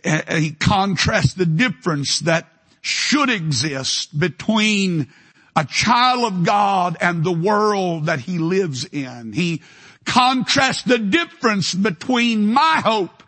and 0.04 0.42
he 0.42 0.52
contrasts 0.52 1.34
the 1.34 1.46
difference 1.46 2.20
that 2.20 2.48
should 2.80 3.30
exist 3.30 4.18
between 4.18 5.08
a 5.54 5.64
child 5.64 6.32
of 6.32 6.44
God 6.44 6.96
and 7.00 7.22
the 7.22 7.32
world 7.32 8.06
that 8.06 8.20
he 8.20 8.38
lives 8.38 8.84
in. 8.84 9.32
He 9.32 9.62
contrasts 10.04 10.82
the 10.82 10.98
difference 10.98 11.74
between 11.74 12.52
my 12.52 12.80
hope 12.84 13.22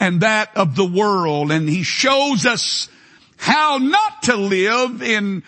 and 0.00 0.20
that 0.20 0.56
of 0.56 0.76
the 0.76 0.86
world. 0.86 1.52
And 1.52 1.68
he 1.68 1.82
shows 1.82 2.46
us 2.46 2.88
how 3.36 3.78
not 3.78 4.24
to 4.24 4.36
live 4.36 5.02
in 5.02 5.42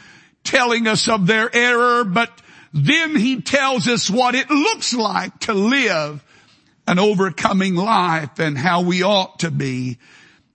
telling 0.45 0.87
us 0.87 1.09
of 1.09 1.27
their 1.27 1.55
error, 1.55 2.05
but 2.05 2.31
then 2.73 3.17
he 3.17 3.41
tells 3.41 3.89
us 3.89 4.11
what 4.11 4.35
it 4.35 4.51
looks 4.51 4.95
like 4.95 5.39
to 5.41 5.55
live 5.55 6.25
an 6.87 6.99
overcoming 6.99 7.75
life 7.75 8.39
and 8.39 8.57
how 8.57 8.81
we 8.81 9.03
ought 9.03 9.41
to 9.41 9.51
be. 9.51 9.99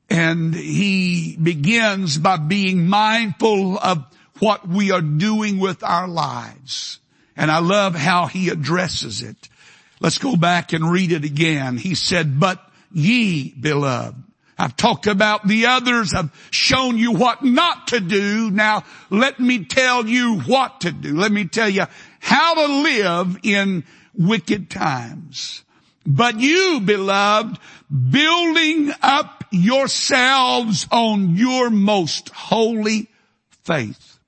And 0.10 0.54
he 0.54 1.38
begins 1.42 2.18
by 2.18 2.38
being 2.38 2.88
mindful 2.88 3.78
of 3.78 4.04
what 4.40 4.68
we 4.68 4.92
are 4.92 5.02
doing 5.02 5.60
with 5.60 5.84
our 5.84 6.08
lives. 6.08 7.00
And 7.38 7.52
I 7.52 7.60
love 7.60 7.96
how 7.96 8.26
he 8.26 8.50
addresses 8.50 9.22
it. 9.22 9.50
Let's 10.04 10.18
go 10.18 10.36
back 10.36 10.74
and 10.74 10.92
read 10.92 11.14
it 11.14 11.24
again. 11.24 11.78
He 11.78 11.96
said, 11.96 12.38
but 12.38 12.62
ye 12.92 13.54
beloved. 13.54 14.22
I've 14.58 14.76
talked 14.76 15.08
about 15.08 15.48
the 15.48 15.68
others. 15.68 16.14
I've 16.14 16.30
shown 16.52 16.98
you 16.98 17.14
what 17.14 17.42
not 17.42 17.88
to 17.88 18.02
do. 18.02 18.52
Now 18.52 18.84
let 19.10 19.40
me 19.40 19.64
tell 19.64 20.06
you 20.06 20.42
what 20.42 20.82
to 20.82 20.92
do. 20.92 21.16
Let 21.16 21.32
me 21.32 21.46
tell 21.46 21.70
you 21.70 21.86
how 22.20 22.54
to 22.54 22.82
live 22.84 23.38
in 23.44 23.86
wicked 24.14 24.70
times. 24.70 25.64
But 26.06 26.38
you 26.38 26.82
beloved, 26.82 27.58
building 27.90 28.92
up 29.02 29.46
yourselves 29.52 30.86
on 30.92 31.38
your 31.38 31.70
most 31.70 32.28
holy 32.28 33.10
faith. 33.64 34.20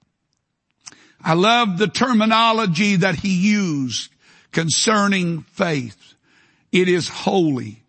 I 1.22 1.34
love 1.34 1.78
the 1.78 1.88
terminology 1.88 2.96
that 2.98 3.16
he 3.16 3.36
used 3.36 4.15
concerning 4.56 5.42
faith. 5.42 6.16
It 6.72 6.88
is 6.88 7.10
holy. 7.10 7.84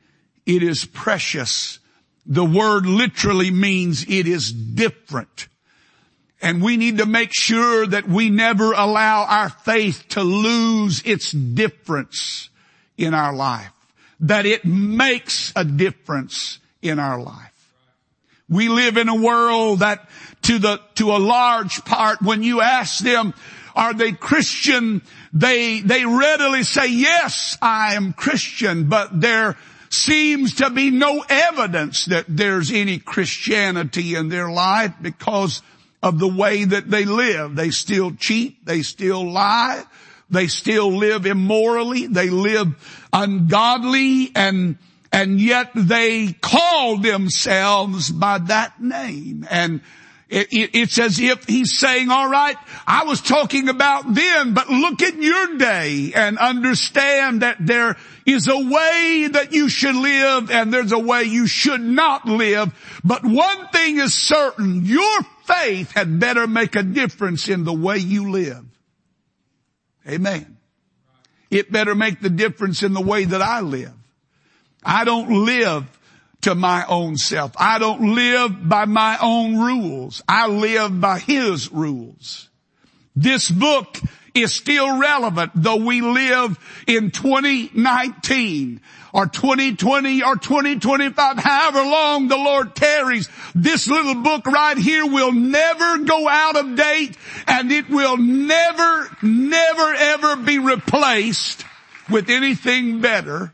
It 0.44 0.64
is 0.64 0.84
precious. 0.84 1.78
The 2.26 2.44
word 2.44 2.86
literally 2.86 3.52
means 3.52 4.02
it 4.02 4.26
is 4.26 4.52
different. 4.52 5.46
And 6.42 6.60
we 6.60 6.76
need 6.76 6.98
to 6.98 7.06
make 7.06 7.30
sure 7.32 7.86
that 7.86 8.08
we 8.08 8.30
never 8.30 8.72
allow 8.72 9.24
our 9.26 9.48
faith 9.48 10.06
to 10.10 10.22
lose 10.22 11.02
its 11.04 11.30
difference 11.30 12.50
in 12.98 13.14
our 13.14 13.32
life. 13.32 13.70
That 14.20 14.44
it 14.44 14.64
makes 14.64 15.52
a 15.54 15.64
difference 15.64 16.58
in 16.82 16.98
our 16.98 17.20
life. 17.20 17.52
We 18.48 18.68
live 18.68 18.96
in 18.96 19.08
a 19.08 19.14
world 19.14 19.80
that 19.80 20.08
to 20.42 20.58
the, 20.58 20.80
to 20.96 21.12
a 21.12 21.18
large 21.18 21.84
part, 21.84 22.20
when 22.22 22.42
you 22.42 22.60
ask 22.60 22.98
them, 22.98 23.34
are 23.76 23.92
they 23.92 24.12
Christian? 24.12 25.02
They, 25.36 25.80
they 25.80 26.06
readily 26.06 26.62
say, 26.62 26.88
yes, 26.88 27.58
I 27.60 27.94
am 27.94 28.14
Christian, 28.14 28.88
but 28.88 29.20
there 29.20 29.58
seems 29.90 30.54
to 30.56 30.70
be 30.70 30.90
no 30.90 31.22
evidence 31.28 32.06
that 32.06 32.24
there's 32.26 32.72
any 32.72 32.98
Christianity 32.98 34.14
in 34.14 34.30
their 34.30 34.50
life 34.50 34.94
because 35.02 35.60
of 36.02 36.18
the 36.18 36.28
way 36.28 36.64
that 36.64 36.90
they 36.90 37.04
live. 37.04 37.54
They 37.54 37.68
still 37.68 38.12
cheat. 38.12 38.64
They 38.64 38.80
still 38.80 39.30
lie. 39.30 39.84
They 40.30 40.46
still 40.46 40.96
live 40.96 41.26
immorally. 41.26 42.06
They 42.06 42.30
live 42.30 42.74
ungodly 43.12 44.32
and, 44.34 44.78
and 45.12 45.38
yet 45.38 45.70
they 45.74 46.32
call 46.32 46.96
themselves 46.96 48.10
by 48.10 48.38
that 48.38 48.80
name. 48.80 49.46
And 49.50 49.82
it, 50.28 50.52
it, 50.52 50.70
it's 50.74 50.98
as 50.98 51.20
if 51.20 51.46
he's 51.46 51.78
saying, 51.78 52.10
all 52.10 52.28
right, 52.28 52.56
I 52.86 53.04
was 53.04 53.20
talking 53.20 53.68
about 53.68 54.12
then, 54.12 54.54
but 54.54 54.68
look 54.68 55.00
at 55.02 55.14
your 55.14 55.56
day 55.56 56.12
and 56.14 56.36
understand 56.38 57.42
that 57.42 57.58
there 57.60 57.96
is 58.24 58.48
a 58.48 58.58
way 58.58 59.28
that 59.30 59.52
you 59.52 59.68
should 59.68 59.94
live 59.94 60.50
and 60.50 60.74
there's 60.74 60.90
a 60.90 60.98
way 60.98 61.24
you 61.24 61.46
should 61.46 61.80
not 61.80 62.26
live. 62.26 62.74
But 63.04 63.24
one 63.24 63.68
thing 63.68 63.98
is 63.98 64.14
certain, 64.14 64.84
your 64.84 65.20
faith 65.44 65.92
had 65.92 66.18
better 66.18 66.48
make 66.48 66.74
a 66.74 66.82
difference 66.82 67.48
in 67.48 67.62
the 67.62 67.72
way 67.72 67.98
you 67.98 68.32
live. 68.32 68.64
Amen. 70.08 70.56
It 71.50 71.70
better 71.70 71.94
make 71.94 72.20
the 72.20 72.30
difference 72.30 72.82
in 72.82 72.94
the 72.94 73.00
way 73.00 73.26
that 73.26 73.42
I 73.42 73.60
live. 73.60 73.92
I 74.82 75.04
don't 75.04 75.44
live 75.44 75.84
to 76.46 76.54
my 76.54 76.84
own 76.86 77.16
self. 77.16 77.50
I 77.56 77.80
don't 77.80 78.14
live 78.14 78.68
by 78.68 78.84
my 78.84 79.18
own 79.20 79.58
rules. 79.58 80.22
I 80.28 80.46
live 80.46 81.00
by 81.00 81.18
His 81.18 81.72
rules. 81.72 82.48
This 83.16 83.50
book 83.50 83.98
is 84.32 84.54
still 84.54 84.96
relevant 84.96 85.50
though 85.56 85.84
we 85.84 86.02
live 86.02 86.56
in 86.86 87.10
2019 87.10 88.80
or 89.12 89.26
2020 89.26 90.22
or 90.22 90.36
2025, 90.36 91.36
however 91.38 91.80
long 91.80 92.28
the 92.28 92.36
Lord 92.36 92.76
tarries, 92.76 93.28
this 93.56 93.88
little 93.88 94.22
book 94.22 94.46
right 94.46 94.78
here 94.78 95.04
will 95.04 95.32
never 95.32 95.98
go 96.04 96.28
out 96.28 96.54
of 96.54 96.76
date 96.76 97.16
and 97.48 97.72
it 97.72 97.88
will 97.90 98.18
never, 98.18 99.10
never 99.20 99.94
ever 99.94 100.36
be 100.36 100.60
replaced 100.60 101.64
with 102.08 102.30
anything 102.30 103.00
better 103.00 103.52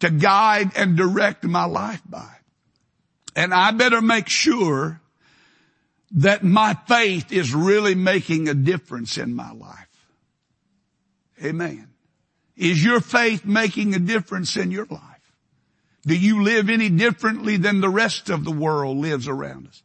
to 0.00 0.10
guide 0.10 0.72
and 0.76 0.96
direct 0.96 1.44
my 1.44 1.64
life 1.64 2.02
by. 2.08 2.30
And 3.36 3.52
I 3.52 3.70
better 3.72 4.00
make 4.00 4.28
sure 4.28 5.00
that 6.12 6.44
my 6.44 6.76
faith 6.86 7.32
is 7.32 7.54
really 7.54 7.94
making 7.94 8.48
a 8.48 8.54
difference 8.54 9.18
in 9.18 9.34
my 9.34 9.50
life. 9.52 9.88
Amen. 11.42 11.88
Is 12.56 12.84
your 12.84 13.00
faith 13.00 13.44
making 13.44 13.94
a 13.94 13.98
difference 13.98 14.56
in 14.56 14.70
your 14.70 14.86
life? 14.86 15.00
Do 16.06 16.16
you 16.16 16.42
live 16.42 16.68
any 16.68 16.88
differently 16.88 17.56
than 17.56 17.80
the 17.80 17.88
rest 17.88 18.30
of 18.30 18.44
the 18.44 18.52
world 18.52 18.98
lives 18.98 19.26
around 19.26 19.66
us? 19.68 19.82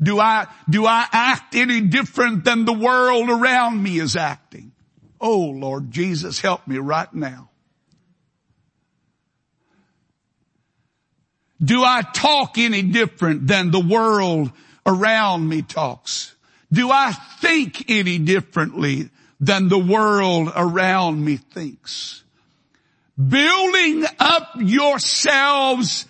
Do 0.00 0.20
I, 0.20 0.46
do 0.68 0.86
I 0.86 1.06
act 1.10 1.54
any 1.54 1.80
different 1.80 2.44
than 2.44 2.64
the 2.64 2.72
world 2.72 3.30
around 3.30 3.82
me 3.82 3.98
is 3.98 4.16
acting? 4.16 4.72
Oh 5.20 5.40
Lord 5.40 5.90
Jesus, 5.90 6.40
help 6.40 6.66
me 6.68 6.78
right 6.78 7.12
now. 7.12 7.50
Do 11.64 11.82
I 11.82 12.02
talk 12.02 12.58
any 12.58 12.82
different 12.82 13.46
than 13.46 13.70
the 13.70 13.80
world 13.80 14.50
around 14.84 15.48
me 15.48 15.62
talks? 15.62 16.34
Do 16.70 16.90
I 16.90 17.12
think 17.40 17.88
any 17.88 18.18
differently 18.18 19.08
than 19.40 19.68
the 19.68 19.78
world 19.78 20.52
around 20.54 21.24
me 21.24 21.36
thinks? 21.36 22.22
Building 23.16 24.04
up 24.18 24.56
yourselves 24.56 26.06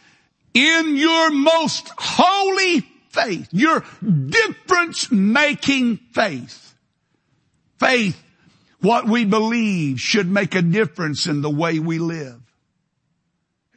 in 0.54 0.96
your 0.96 1.30
most 1.30 1.90
holy 1.98 2.80
faith, 3.10 3.48
your 3.52 3.84
difference 4.02 5.10
making 5.10 5.98
faith. 6.12 6.74
Faith, 7.78 8.20
what 8.80 9.06
we 9.06 9.24
believe 9.24 10.00
should 10.00 10.30
make 10.30 10.54
a 10.54 10.62
difference 10.62 11.26
in 11.26 11.42
the 11.42 11.50
way 11.50 11.78
we 11.78 11.98
live. 11.98 12.40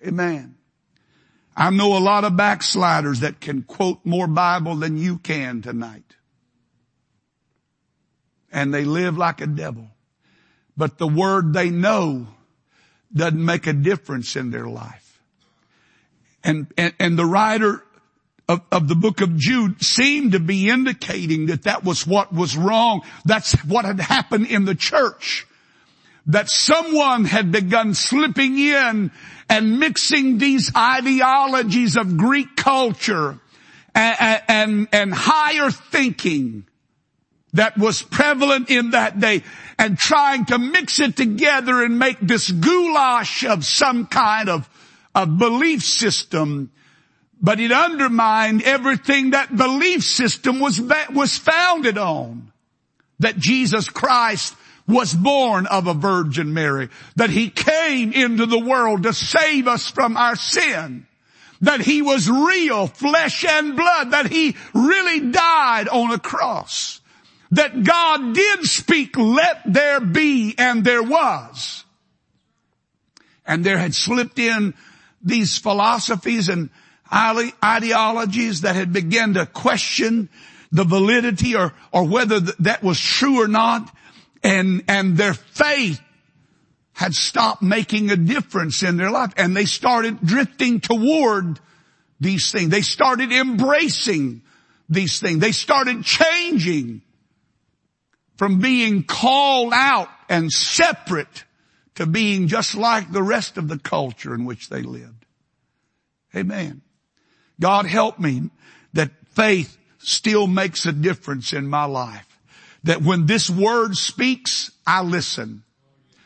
Amen. 0.05 0.56
I 1.59 1.71
know 1.71 1.97
a 1.97 1.99
lot 1.99 2.23
of 2.23 2.37
backsliders 2.37 3.21
that 3.21 3.41
can 3.41 3.63
quote 3.63 4.05
more 4.05 4.27
Bible 4.27 4.75
than 4.75 4.95
you 4.95 5.17
can 5.17 5.63
tonight. 5.63 6.03
And 8.51 8.71
they 8.71 8.85
live 8.85 9.17
like 9.17 9.41
a 9.41 9.47
devil. 9.47 9.87
But 10.77 10.99
the 10.99 11.07
word 11.07 11.53
they 11.53 11.71
know 11.71 12.27
doesn't 13.11 13.43
make 13.43 13.65
a 13.65 13.73
difference 13.73 14.35
in 14.35 14.51
their 14.51 14.67
life. 14.67 15.19
And, 16.43 16.71
and, 16.77 16.93
and 16.99 17.17
the 17.17 17.25
writer 17.25 17.83
of, 18.47 18.61
of, 18.71 18.87
the 18.87 18.95
book 18.95 19.21
of 19.21 19.35
Jude 19.35 19.83
seemed 19.83 20.33
to 20.33 20.39
be 20.39 20.69
indicating 20.69 21.47
that 21.47 21.63
that 21.63 21.83
was 21.83 22.05
what 22.05 22.31
was 22.31 22.55
wrong. 22.55 23.01
That's 23.25 23.53
what 23.65 23.83
had 23.83 23.99
happened 23.99 24.45
in 24.45 24.65
the 24.65 24.75
church. 24.75 25.46
That 26.27 26.49
someone 26.49 27.25
had 27.25 27.51
begun 27.51 27.93
slipping 27.93 28.59
in 28.59 29.11
and 29.49 29.79
mixing 29.79 30.37
these 30.37 30.75
ideologies 30.75 31.95
of 31.95 32.17
Greek 32.17 32.55
culture 32.55 33.39
and, 33.95 34.41
and, 34.47 34.87
and 34.91 35.13
higher 35.13 35.71
thinking 35.71 36.65
that 37.53 37.77
was 37.77 38.01
prevalent 38.01 38.69
in 38.69 38.91
that 38.91 39.19
day 39.19 39.43
and 39.79 39.97
trying 39.97 40.45
to 40.45 40.57
mix 40.57 40.99
it 40.99 41.15
together 41.15 41.81
and 41.81 41.97
make 41.97 42.19
this 42.19 42.51
goulash 42.51 43.45
of 43.45 43.65
some 43.65 44.05
kind 44.05 44.49
of, 44.49 44.69
of 45.15 45.37
belief 45.37 45.81
system 45.81 46.71
but 47.41 47.59
it 47.59 47.71
undermined 47.71 48.63
everything 48.63 49.31
that 49.31 49.55
belief 49.55 50.03
system 50.03 50.59
was, 50.59 50.81
was 51.13 51.37
founded 51.37 51.97
on. 51.97 52.51
That 53.19 53.37
Jesus 53.37 53.89
Christ 53.89 54.55
was 54.87 55.13
born 55.13 55.67
of 55.67 55.87
a 55.87 55.93
Virgin 55.93 56.53
Mary. 56.53 56.89
That 57.15 57.29
He 57.29 57.49
came 57.49 58.13
into 58.13 58.45
the 58.45 58.59
world 58.59 59.03
to 59.03 59.13
save 59.13 59.67
us 59.67 59.89
from 59.89 60.17
our 60.17 60.35
sin. 60.35 61.05
That 61.61 61.81
He 61.81 62.01
was 62.01 62.29
real, 62.29 62.87
flesh 62.87 63.45
and 63.45 63.75
blood. 63.75 64.11
That 64.11 64.27
He 64.27 64.55
really 64.73 65.31
died 65.31 65.87
on 65.89 66.11
a 66.11 66.19
cross. 66.19 67.01
That 67.51 67.83
God 67.83 68.33
did 68.33 68.63
speak, 68.63 69.17
let 69.17 69.61
there 69.65 69.99
be, 69.99 70.55
and 70.57 70.83
there 70.83 71.03
was. 71.03 71.83
And 73.45 73.63
there 73.63 73.77
had 73.77 73.95
slipped 73.95 74.39
in 74.39 74.73
these 75.21 75.57
philosophies 75.57 76.49
and 76.49 76.69
ideologies 77.11 78.61
that 78.61 78.75
had 78.75 78.91
begun 78.91 79.35
to 79.35 79.45
question 79.45 80.29
the 80.71 80.83
validity 80.83 81.55
or, 81.55 81.73
or 81.93 82.03
whether 82.05 82.39
that 82.39 82.83
was 82.83 82.99
true 82.99 83.41
or 83.41 83.47
not. 83.47 83.93
And, 84.43 84.83
and 84.87 85.17
their 85.17 85.33
faith 85.33 86.01
had 86.93 87.13
stopped 87.13 87.61
making 87.61 88.09
a 88.09 88.15
difference 88.15 88.81
in 88.81 88.97
their 88.97 89.11
life 89.11 89.31
and 89.37 89.55
they 89.55 89.65
started 89.65 90.19
drifting 90.21 90.79
toward 90.79 91.59
these 92.19 92.51
things. 92.51 92.69
They 92.69 92.81
started 92.81 93.31
embracing 93.31 94.41
these 94.89 95.19
things. 95.19 95.39
They 95.39 95.51
started 95.51 96.03
changing 96.03 97.03
from 98.37 98.59
being 98.59 99.03
called 99.03 99.73
out 99.73 100.09
and 100.29 100.51
separate 100.51 101.45
to 101.95 102.05
being 102.05 102.47
just 102.47 102.75
like 102.75 103.11
the 103.11 103.23
rest 103.23 103.57
of 103.57 103.67
the 103.67 103.79
culture 103.79 104.33
in 104.33 104.45
which 104.45 104.69
they 104.69 104.81
lived. 104.81 105.25
Amen. 106.35 106.81
God 107.59 107.85
help 107.85 108.19
me 108.19 108.49
that 108.93 109.11
faith 109.31 109.77
still 109.97 110.47
makes 110.47 110.85
a 110.85 110.91
difference 110.91 111.53
in 111.53 111.67
my 111.67 111.85
life. 111.85 112.26
That 112.83 113.01
when 113.01 113.25
this 113.25 113.49
word 113.49 113.95
speaks, 113.95 114.71
I 114.85 115.01
listen. 115.01 115.63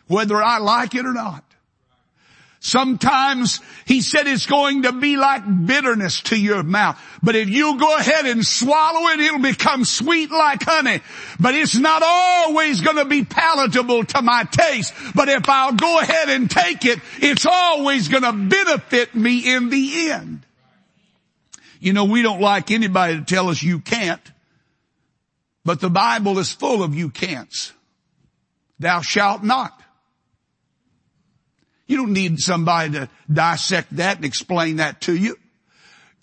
Whether 0.07 0.41
I 0.41 0.59
like 0.59 0.95
it 0.95 1.05
or 1.05 1.13
not. 1.13 1.43
Sometimes 2.63 3.59
he 3.85 4.01
said 4.01 4.27
it's 4.27 4.45
going 4.45 4.83
to 4.83 4.91
be 4.91 5.17
like 5.17 5.41
bitterness 5.65 6.21
to 6.21 6.39
your 6.39 6.61
mouth. 6.61 7.01
But 7.23 7.35
if 7.35 7.49
you 7.49 7.79
go 7.79 7.97
ahead 7.97 8.27
and 8.27 8.45
swallow 8.45 9.07
it, 9.07 9.19
it'll 9.19 9.39
become 9.39 9.83
sweet 9.83 10.29
like 10.29 10.61
honey. 10.61 11.01
But 11.39 11.55
it's 11.55 11.75
not 11.75 12.03
always 12.05 12.81
going 12.81 12.97
to 12.97 13.05
be 13.05 13.25
palatable 13.25 14.03
to 14.03 14.21
my 14.21 14.43
taste. 14.43 14.93
But 15.15 15.27
if 15.27 15.49
I'll 15.49 15.73
go 15.73 15.99
ahead 16.01 16.29
and 16.29 16.51
take 16.51 16.85
it, 16.85 16.99
it's 17.17 17.47
always 17.47 18.09
going 18.09 18.23
to 18.23 18.31
benefit 18.31 19.15
me 19.15 19.55
in 19.55 19.71
the 19.71 20.11
end. 20.11 20.45
You 21.79 21.93
know, 21.93 22.05
we 22.05 22.21
don't 22.21 22.41
like 22.41 22.69
anybody 22.69 23.17
to 23.17 23.25
tell 23.25 23.49
us 23.49 23.63
you 23.63 23.79
can't, 23.79 24.21
but 25.63 25.79
the 25.79 25.89
Bible 25.89 26.39
is 26.39 26.51
full 26.51 26.83
of 26.83 26.95
you 26.95 27.09
can'ts. 27.09 27.73
Thou 28.79 29.01
shalt 29.01 29.43
not. 29.43 29.79
You 31.85 31.97
don't 31.97 32.13
need 32.13 32.39
somebody 32.39 32.93
to 32.93 33.09
dissect 33.31 33.95
that 33.97 34.17
and 34.17 34.25
explain 34.25 34.77
that 34.77 35.01
to 35.01 35.15
you. 35.15 35.37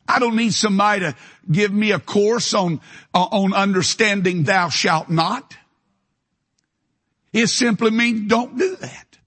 I 0.09 0.18
don't 0.18 0.37
need 0.37 0.55
somebody 0.55 1.01
to 1.01 1.14
give 1.51 1.70
me 1.72 1.92
a 1.92 1.98
course 1.98 2.55
on, 2.55 2.81
uh, 3.12 3.18
on 3.31 3.53
understanding 3.53 4.44
thou 4.44 4.70
shalt 4.70 5.11
not. 5.11 5.55
It 7.33 7.48
simply 7.48 7.90
means 7.90 8.29
don't 8.29 8.57
do 8.57 8.77
that. 8.77 9.18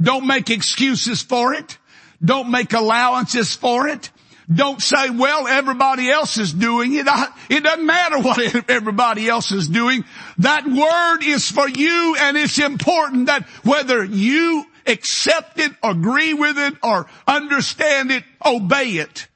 Don't 0.00 0.26
make 0.26 0.50
excuses 0.50 1.22
for 1.22 1.54
it. 1.54 1.78
Don't 2.22 2.50
make 2.50 2.72
allowances 2.74 3.54
for 3.54 3.88
it. 3.88 4.10
Don't 4.52 4.82
say, 4.82 5.10
well, 5.10 5.46
everybody 5.46 6.10
else 6.10 6.36
is 6.36 6.52
doing 6.52 6.94
it. 6.94 7.06
It 7.48 7.62
doesn't 7.62 7.86
matter 7.86 8.18
what 8.18 8.38
everybody 8.70 9.28
else 9.28 9.52
is 9.52 9.68
doing. 9.68 10.04
That 10.38 10.66
word 10.66 11.24
is 11.24 11.48
for 11.48 11.68
you 11.68 12.16
and 12.18 12.36
it's 12.36 12.58
important 12.58 13.26
that 13.26 13.44
whether 13.62 14.02
you 14.02 14.64
accept 14.86 15.60
it, 15.60 15.70
agree 15.82 16.34
with 16.34 16.58
it, 16.58 16.74
or 16.82 17.06
understand 17.28 18.10
it, 18.10 18.24
obey 18.44 18.94
it. 18.94 19.28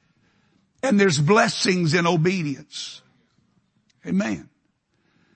And 0.83 0.99
there's 0.99 1.17
blessings 1.17 1.93
in 1.93 2.05
obedience. 2.05 3.01
Amen. 4.05 4.49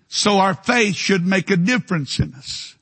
So 0.10 0.40
our 0.40 0.56
faith 0.56 0.96
should 0.96 1.26
make 1.26 1.50
a 1.52 1.58
difference 1.58 2.20
in 2.20 2.34
us. 2.34 2.76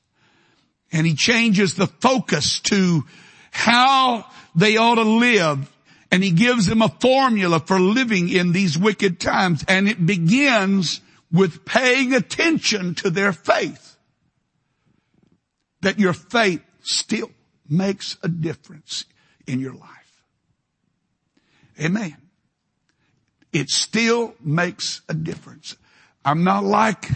And 0.90 1.06
he 1.06 1.14
changes 1.14 1.74
the 1.74 1.86
focus 1.86 2.60
to 2.60 3.04
how 3.50 4.26
they 4.54 4.76
ought 4.78 4.96
to 4.96 5.02
live 5.02 5.70
and 6.10 6.24
he 6.24 6.30
gives 6.30 6.66
them 6.66 6.82
a 6.82 6.88
formula 6.88 7.60
for 7.60 7.78
living 7.78 8.28
in 8.28 8.52
these 8.52 8.78
wicked 8.78 9.20
times. 9.20 9.64
And 9.68 9.88
it 9.88 10.04
begins 10.04 11.00
with 11.30 11.64
paying 11.64 12.14
attention 12.14 12.94
to 12.96 13.10
their 13.10 13.32
faith. 13.32 13.96
That 15.82 15.98
your 15.98 16.14
faith 16.14 16.62
still 16.82 17.30
makes 17.68 18.16
a 18.22 18.28
difference 18.28 19.04
in 19.46 19.60
your 19.60 19.74
life. 19.74 20.22
Amen. 21.80 22.16
It 23.52 23.68
still 23.68 24.34
makes 24.40 25.02
a 25.08 25.14
difference. 25.14 25.76
I'm 26.24 26.42
not 26.44 26.64
like 26.64 27.08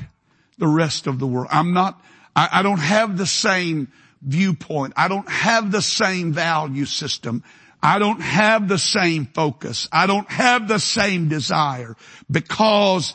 the 0.59 0.68
rest 0.68 1.07
of 1.07 1.18
the 1.18 1.26
world. 1.26 1.48
I'm 1.50 1.72
not, 1.72 2.00
I, 2.37 2.48
I 2.52 2.62
don't 2.62 2.78
have 2.78 3.18
the 3.18 3.26
same 3.26 3.88
viewpoint. 4.22 4.92
I 4.96 5.09
don't 5.09 5.28
have 5.28 5.72
the 5.72 5.83
same 5.83 6.33
value 6.33 6.85
system. 6.85 7.42
I 7.83 7.99
don't 7.99 8.21
have 8.21 8.68
the 8.68 8.79
same 8.79 9.27
focus. 9.27 9.88
I 9.90 10.07
don't 10.07 10.31
have 10.31 10.68
the 10.68 10.79
same 10.79 11.29
desire 11.29 11.97
because 12.31 13.14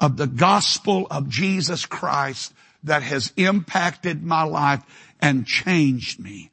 of 0.00 0.16
the 0.16 0.26
gospel 0.26 1.06
of 1.10 1.28
Jesus 1.28 1.84
Christ 1.84 2.54
that 2.84 3.02
has 3.02 3.32
impacted 3.36 4.22
my 4.22 4.44
life 4.44 4.82
and 5.20 5.46
changed 5.46 6.18
me. 6.18 6.50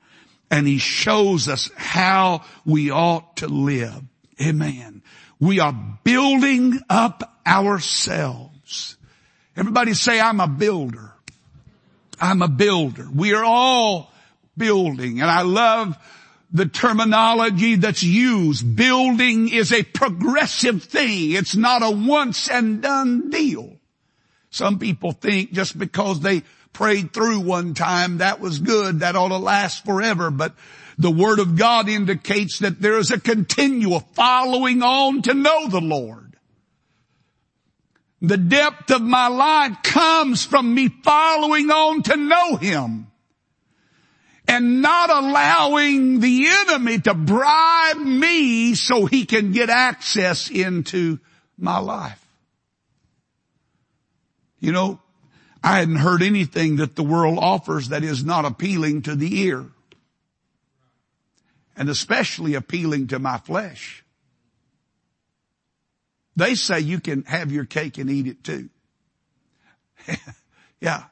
And 0.52 0.68
he 0.68 0.78
shows 0.78 1.48
us 1.48 1.70
how 1.76 2.44
we 2.66 2.92
ought 2.92 3.38
to 3.38 3.48
live. 3.48 4.04
Amen. 4.42 5.02
We 5.40 5.60
are 5.60 5.74
building 6.04 6.80
up 6.90 7.40
ourselves. 7.46 8.98
Everybody 9.56 9.94
say, 9.94 10.20
I'm 10.20 10.40
a 10.40 10.48
builder. 10.48 11.14
I'm 12.20 12.42
a 12.42 12.48
builder. 12.48 13.08
We 13.14 13.34
are 13.34 13.44
all 13.44 14.12
building. 14.58 15.22
And 15.22 15.30
I 15.30 15.42
love 15.42 15.98
the 16.54 16.68
terminology 16.68 17.76
that's 17.76 18.04
used. 18.04 18.76
Building 18.76 19.50
is 19.50 19.74
a 19.74 19.84
progressive 19.84 20.84
thing. 20.84 21.32
It's 21.32 21.56
not 21.56 21.82
a 21.82 21.90
once 21.90 22.48
and 22.48 22.82
done 22.82 23.32
deal. 23.32 23.78
Some 24.52 24.78
people 24.78 25.12
think 25.12 25.52
just 25.52 25.78
because 25.78 26.20
they 26.20 26.44
prayed 26.72 27.12
through 27.12 27.40
one 27.40 27.74
time, 27.74 28.20
that 28.20 28.40
was 28.40 28.60
good, 28.60 29.00
that 29.00 29.16
ought 29.16 29.30
to 29.30 29.38
last 29.38 29.84
forever, 29.84 30.30
but 30.30 30.54
the 31.00 31.12
Word 31.12 31.40
of 31.40 31.58
God 31.58 31.90
indicates 31.90 32.60
that 32.60 32.80
there 32.80 33.00
is 33.00 33.10
a 33.10 33.20
continual 33.20 34.02
following 34.14 34.84
on 34.84 35.24
to 35.24 35.34
know 35.34 35.68
the 35.68 35.82
Lord. 35.82 36.38
The 38.22 38.38
depth 38.38 38.92
of 38.92 39.02
my 39.02 39.28
life 39.28 39.78
comes 39.84 40.46
from 40.46 40.74
me 40.74 40.88
following 40.88 41.72
on 41.72 42.04
to 42.04 42.16
know 42.16 42.56
Him 42.58 43.08
and 44.48 44.82
not 44.82 45.10
allowing 45.10 46.20
the 46.20 46.48
enemy 46.48 47.00
to 47.00 47.14
bribe 47.14 47.98
me 47.98 48.76
so 48.76 49.06
he 49.06 49.26
can 49.26 49.52
get 49.52 49.70
access 49.70 50.50
into 50.50 51.20
my 51.58 51.80
life. 51.80 52.20
You 54.60 54.72
know, 54.72 55.00
I 55.64 55.80
hadn't 55.80 55.98
heard 55.98 56.22
anything 56.22 56.78
that 56.78 56.96
the 56.96 57.04
world 57.04 57.38
offers 57.40 57.90
that 57.90 58.04
is 58.04 58.24
not 58.24 58.46
appealing 58.46 59.04
to 59.04 59.16
the 59.16 59.42
ear. 59.42 59.66
And 61.76 61.90
especially 61.90 62.54
appealing 62.54 63.08
to 63.08 63.20
my 63.20 63.38
flesh. 63.40 64.04
They 66.36 66.56
say 66.56 66.82
you 66.82 67.00
can 67.00 67.24
have 67.24 67.52
your 67.52 67.66
cake 67.66 67.98
and 67.98 68.10
eat 68.10 68.28
it 68.28 68.44
too. 68.44 68.70
yeah 70.82 71.04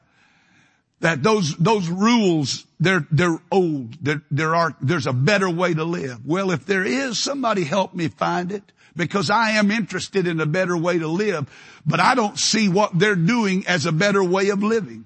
that 1.02 1.22
those, 1.22 1.56
those 1.56 1.88
rules, 1.88 2.64
they're, 2.78 3.06
they're 3.10 3.40
old. 3.50 4.02
There, 4.02 4.22
there 4.30 4.54
are, 4.54 4.74
there's 4.80 5.08
a 5.08 5.12
better 5.12 5.50
way 5.50 5.74
to 5.74 5.84
live. 5.84 6.24
Well, 6.24 6.52
if 6.52 6.64
there 6.64 6.84
is, 6.84 7.18
somebody 7.18 7.64
help 7.64 7.92
me 7.92 8.06
find 8.06 8.52
it 8.52 8.62
because 8.94 9.28
I 9.28 9.52
am 9.52 9.72
interested 9.72 10.28
in 10.28 10.40
a 10.40 10.46
better 10.46 10.76
way 10.76 11.00
to 11.00 11.08
live, 11.08 11.50
but 11.84 11.98
I 11.98 12.14
don't 12.14 12.38
see 12.38 12.68
what 12.68 12.96
they're 12.96 13.16
doing 13.16 13.66
as 13.66 13.84
a 13.84 13.92
better 13.92 14.22
way 14.22 14.50
of 14.50 14.62
living. 14.62 15.04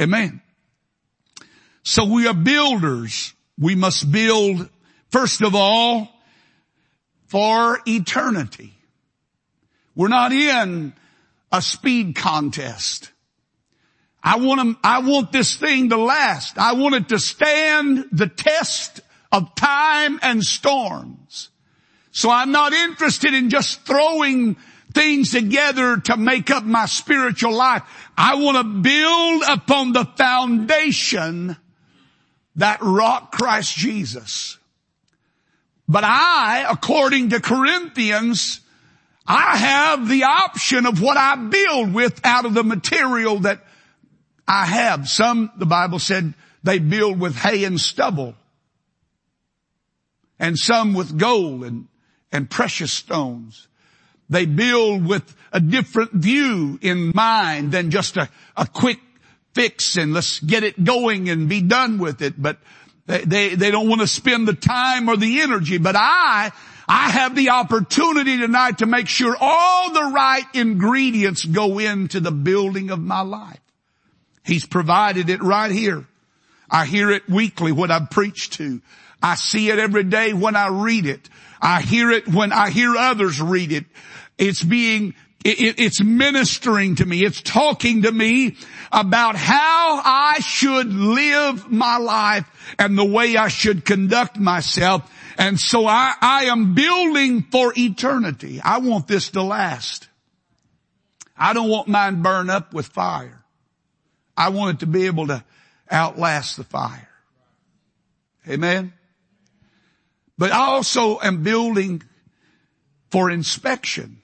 Amen. 0.00 0.40
So 1.82 2.06
we 2.06 2.26
are 2.26 2.34
builders. 2.34 3.34
We 3.58 3.74
must 3.74 4.10
build, 4.10 4.68
first 5.10 5.42
of 5.42 5.54
all, 5.54 6.08
for 7.26 7.80
eternity. 7.86 8.72
We're 9.94 10.08
not 10.08 10.32
in 10.32 10.94
a 11.52 11.60
speed 11.60 12.16
contest. 12.16 13.10
I 14.24 14.38
want 14.38 14.78
I 14.82 15.00
want 15.00 15.32
this 15.32 15.54
thing 15.54 15.90
to 15.90 15.98
last. 15.98 16.56
I 16.56 16.72
want 16.72 16.94
it 16.94 17.08
to 17.10 17.18
stand 17.18 18.06
the 18.10 18.26
test 18.26 19.02
of 19.30 19.54
time 19.54 20.18
and 20.22 20.42
storms. 20.42 21.50
So 22.10 22.30
I'm 22.30 22.50
not 22.50 22.72
interested 22.72 23.34
in 23.34 23.50
just 23.50 23.82
throwing 23.82 24.56
things 24.94 25.32
together 25.32 25.98
to 25.98 26.16
make 26.16 26.50
up 26.50 26.64
my 26.64 26.86
spiritual 26.86 27.52
life. 27.52 27.82
I 28.16 28.36
want 28.36 28.56
to 28.56 28.64
build 28.64 29.42
upon 29.46 29.92
the 29.92 30.04
foundation 30.16 31.56
that 32.56 32.78
rock 32.80 33.32
Christ 33.32 33.76
Jesus. 33.76 34.56
But 35.86 36.04
I, 36.06 36.64
according 36.70 37.30
to 37.30 37.40
Corinthians, 37.40 38.60
I 39.26 39.56
have 39.56 40.08
the 40.08 40.24
option 40.24 40.86
of 40.86 41.02
what 41.02 41.16
I 41.18 41.34
build 41.34 41.92
with 41.92 42.24
out 42.24 42.46
of 42.46 42.54
the 42.54 42.64
material 42.64 43.40
that 43.40 43.60
I 44.46 44.66
have. 44.66 45.08
Some, 45.08 45.50
the 45.56 45.66
Bible 45.66 45.98
said, 45.98 46.34
they 46.62 46.78
build 46.78 47.18
with 47.18 47.36
hay 47.36 47.64
and 47.64 47.80
stubble. 47.80 48.34
And 50.38 50.58
some 50.58 50.94
with 50.94 51.16
gold 51.16 51.64
and, 51.64 51.88
and 52.32 52.50
precious 52.50 52.92
stones. 52.92 53.68
They 54.28 54.46
build 54.46 55.06
with 55.06 55.34
a 55.52 55.60
different 55.60 56.12
view 56.12 56.78
in 56.82 57.12
mind 57.14 57.72
than 57.72 57.90
just 57.90 58.16
a, 58.16 58.28
a 58.56 58.66
quick 58.66 58.98
fix 59.54 59.96
and 59.96 60.12
let's 60.12 60.40
get 60.40 60.64
it 60.64 60.82
going 60.82 61.28
and 61.28 61.48
be 61.48 61.60
done 61.60 61.98
with 61.98 62.22
it. 62.22 62.40
But 62.40 62.58
they, 63.06 63.24
they, 63.24 63.54
they 63.54 63.70
don't 63.70 63.88
want 63.88 64.00
to 64.00 64.06
spend 64.06 64.48
the 64.48 64.54
time 64.54 65.08
or 65.08 65.16
the 65.16 65.42
energy. 65.42 65.78
But 65.78 65.94
I, 65.96 66.50
I 66.88 67.10
have 67.10 67.34
the 67.36 67.50
opportunity 67.50 68.38
tonight 68.38 68.78
to 68.78 68.86
make 68.86 69.08
sure 69.08 69.36
all 69.38 69.92
the 69.92 70.04
right 70.12 70.44
ingredients 70.54 71.44
go 71.44 71.78
into 71.78 72.20
the 72.20 72.32
building 72.32 72.90
of 72.90 72.98
my 72.98 73.20
life. 73.20 73.60
He's 74.44 74.66
provided 74.66 75.30
it 75.30 75.42
right 75.42 75.70
here. 75.70 76.06
I 76.70 76.84
hear 76.84 77.10
it 77.10 77.28
weekly 77.28 77.72
when 77.72 77.90
I 77.90 78.00
preach 78.00 78.50
to. 78.50 78.80
I 79.22 79.36
see 79.36 79.70
it 79.70 79.78
every 79.78 80.04
day 80.04 80.32
when 80.32 80.54
I 80.54 80.68
read 80.68 81.06
it. 81.06 81.28
I 81.60 81.80
hear 81.80 82.10
it 82.10 82.28
when 82.28 82.52
I 82.52 82.70
hear 82.70 82.94
others 82.94 83.40
read 83.40 83.72
it. 83.72 83.86
It's 84.36 84.62
being, 84.62 85.14
it, 85.44 85.78
it's 85.78 86.02
ministering 86.02 86.96
to 86.96 87.06
me. 87.06 87.24
It's 87.24 87.40
talking 87.40 88.02
to 88.02 88.12
me 88.12 88.56
about 88.92 89.36
how 89.36 90.02
I 90.04 90.40
should 90.40 90.92
live 90.92 91.70
my 91.70 91.96
life 91.96 92.44
and 92.78 92.98
the 92.98 93.04
way 93.04 93.36
I 93.36 93.48
should 93.48 93.84
conduct 93.84 94.38
myself. 94.38 95.10
And 95.38 95.58
so 95.58 95.86
I, 95.86 96.14
I 96.20 96.44
am 96.46 96.74
building 96.74 97.42
for 97.42 97.72
eternity. 97.76 98.60
I 98.62 98.78
want 98.78 99.06
this 99.08 99.30
to 99.30 99.42
last. 99.42 100.08
I 101.36 101.52
don't 101.52 101.70
want 101.70 101.88
mine 101.88 102.22
burn 102.22 102.50
up 102.50 102.74
with 102.74 102.86
fire. 102.86 103.43
I 104.36 104.50
want 104.50 104.76
it 104.76 104.80
to 104.80 104.86
be 104.86 105.06
able 105.06 105.28
to 105.28 105.44
outlast 105.90 106.56
the 106.56 106.64
fire. 106.64 107.08
Amen. 108.48 108.92
But 110.36 110.52
I 110.52 110.66
also 110.66 111.20
am 111.20 111.42
building 111.42 112.02
for 113.10 113.30
inspection. 113.30 114.20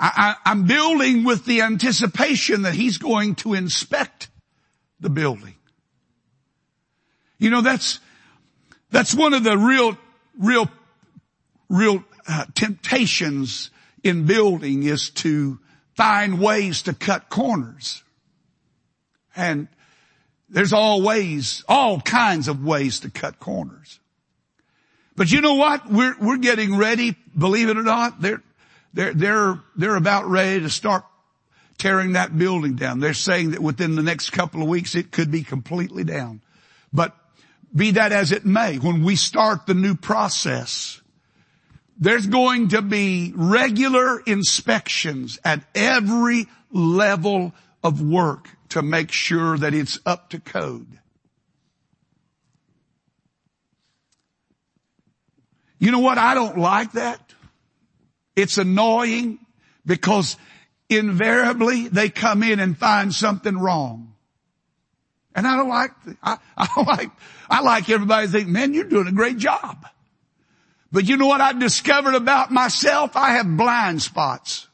I, 0.00 0.36
am 0.44 0.66
building 0.66 1.24
with 1.24 1.44
the 1.44 1.62
anticipation 1.62 2.62
that 2.62 2.74
he's 2.74 2.98
going 2.98 3.34
to 3.36 3.54
inspect 3.54 4.28
the 5.00 5.10
building. 5.10 5.56
You 7.38 7.50
know, 7.50 7.62
that's, 7.62 7.98
that's 8.90 9.12
one 9.12 9.34
of 9.34 9.42
the 9.42 9.58
real, 9.58 9.98
real, 10.38 10.70
real 11.68 12.04
uh, 12.28 12.44
temptations 12.54 13.70
in 14.04 14.24
building 14.24 14.84
is 14.84 15.10
to 15.10 15.58
find 15.98 16.38
ways 16.38 16.82
to 16.82 16.94
cut 16.94 17.28
corners. 17.28 18.04
And 19.34 19.66
there's 20.48 20.72
always, 20.72 21.64
all 21.68 22.00
kinds 22.00 22.46
of 22.46 22.64
ways 22.64 23.00
to 23.00 23.10
cut 23.10 23.40
corners. 23.40 23.98
But 25.16 25.32
you 25.32 25.40
know 25.40 25.54
what? 25.54 25.90
We're, 25.90 26.14
we're 26.20 26.38
getting 26.38 26.76
ready, 26.76 27.16
believe 27.36 27.68
it 27.68 27.76
or 27.76 27.82
not, 27.82 28.22
they're, 28.22 28.40
they're, 28.94 29.12
they're, 29.12 29.60
they're 29.74 29.96
about 29.96 30.26
ready 30.26 30.60
to 30.60 30.70
start 30.70 31.02
tearing 31.78 32.12
that 32.12 32.38
building 32.38 32.76
down. 32.76 33.00
They're 33.00 33.12
saying 33.12 33.50
that 33.50 33.60
within 33.60 33.96
the 33.96 34.02
next 34.02 34.30
couple 34.30 34.62
of 34.62 34.68
weeks 34.68 34.94
it 34.94 35.10
could 35.10 35.32
be 35.32 35.42
completely 35.42 36.04
down. 36.04 36.42
But 36.92 37.16
be 37.74 37.90
that 37.92 38.12
as 38.12 38.30
it 38.30 38.46
may, 38.46 38.76
when 38.76 39.02
we 39.02 39.16
start 39.16 39.66
the 39.66 39.74
new 39.74 39.96
process, 39.96 41.02
there's 41.98 42.26
going 42.26 42.68
to 42.68 42.82
be 42.82 43.32
regular 43.34 44.20
inspections 44.20 45.38
at 45.44 45.64
every 45.74 46.46
level 46.70 47.52
of 47.82 48.00
work 48.00 48.48
to 48.70 48.82
make 48.82 49.10
sure 49.10 49.58
that 49.58 49.74
it's 49.74 49.98
up 50.06 50.30
to 50.30 50.38
code. 50.38 50.86
You 55.80 55.92
know 55.92 56.00
what? 56.00 56.18
I 56.18 56.34
don't 56.34 56.58
like 56.58 56.92
that. 56.92 57.20
It's 58.36 58.58
annoying 58.58 59.38
because 59.86 60.36
invariably 60.88 61.88
they 61.88 62.08
come 62.08 62.42
in 62.42 62.60
and 62.60 62.76
find 62.76 63.12
something 63.12 63.56
wrong. 63.56 64.14
And 65.34 65.46
I 65.46 65.56
don't 65.56 65.68
like, 65.68 65.90
I, 66.22 66.38
I 66.56 66.82
like, 66.82 67.10
I 67.48 67.60
like 67.60 67.88
everybody 67.88 68.26
to 68.26 68.32
think, 68.32 68.48
man, 68.48 68.74
you're 68.74 68.84
doing 68.84 69.08
a 69.08 69.12
great 69.12 69.38
job. 69.38 69.86
But 70.90 71.08
you 71.08 71.16
know 71.16 71.26
what 71.26 71.40
I 71.40 71.52
discovered 71.52 72.14
about 72.14 72.50
myself? 72.50 73.16
I 73.16 73.32
have 73.32 73.56
blind 73.56 74.00
spots. 74.00 74.68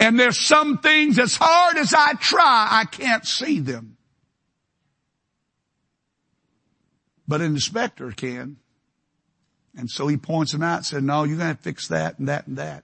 And 0.00 0.18
there's 0.18 0.38
some 0.38 0.78
things 0.78 1.18
as 1.18 1.36
hard 1.38 1.76
as 1.76 1.94
I 1.94 2.14
try, 2.14 2.68
I 2.70 2.84
can't 2.86 3.24
see 3.24 3.60
them. 3.60 3.96
But 7.28 7.42
an 7.42 7.52
inspector 7.52 8.10
can. 8.10 8.56
And 9.76 9.88
so 9.88 10.08
he 10.08 10.16
points 10.16 10.52
them 10.52 10.62
out 10.62 10.78
and 10.78 10.86
said, 10.86 11.04
no, 11.04 11.22
you're 11.22 11.38
going 11.38 11.54
to 11.54 11.62
fix 11.62 11.88
that 11.88 12.18
and 12.18 12.28
that 12.28 12.48
and 12.48 12.56
that. 12.56 12.82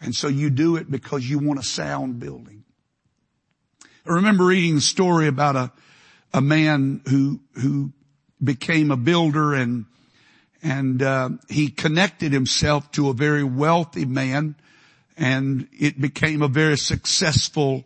And 0.00 0.14
so 0.14 0.28
you 0.28 0.50
do 0.50 0.76
it 0.76 0.90
because 0.90 1.28
you 1.28 1.38
want 1.38 1.58
a 1.58 1.62
sound 1.62 2.20
building. 2.20 2.64
I 4.04 4.12
remember 4.12 4.44
reading 4.44 4.74
the 4.74 4.80
story 4.82 5.26
about 5.26 5.56
a, 5.56 5.72
a 6.34 6.42
man 6.42 7.00
who, 7.08 7.40
who 7.54 7.92
became 8.42 8.90
a 8.90 8.96
builder 8.96 9.54
and 9.54 9.86
and 10.62 11.02
uh, 11.02 11.30
he 11.48 11.68
connected 11.68 12.32
himself 12.32 12.90
to 12.92 13.08
a 13.10 13.14
very 13.14 13.44
wealthy 13.44 14.04
man 14.04 14.56
and 15.16 15.68
it 15.78 16.00
became 16.00 16.42
a 16.42 16.48
very 16.48 16.76
successful 16.76 17.84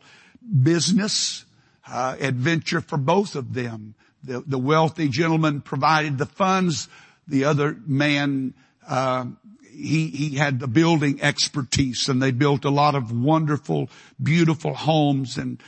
business 0.62 1.44
uh, 1.86 2.16
adventure 2.20 2.80
for 2.80 2.98
both 2.98 3.34
of 3.34 3.54
them. 3.54 3.94
The, 4.22 4.40
the, 4.46 4.58
wealthy 4.58 5.08
gentleman 5.08 5.60
provided 5.60 6.18
the 6.18 6.26
funds. 6.26 6.88
The 7.26 7.44
other 7.44 7.76
man 7.86 8.54
uh, 8.86 9.26
he 9.72 10.08
he 10.08 10.36
had 10.36 10.60
the 10.60 10.68
building 10.68 11.22
expertise 11.22 12.08
and 12.08 12.20
they 12.20 12.32
built 12.32 12.64
a 12.64 12.70
lot 12.70 12.94
of 12.94 13.12
wonderful 13.12 13.88
beautiful 14.22 14.74
homes 14.74 15.38
and 15.38 15.62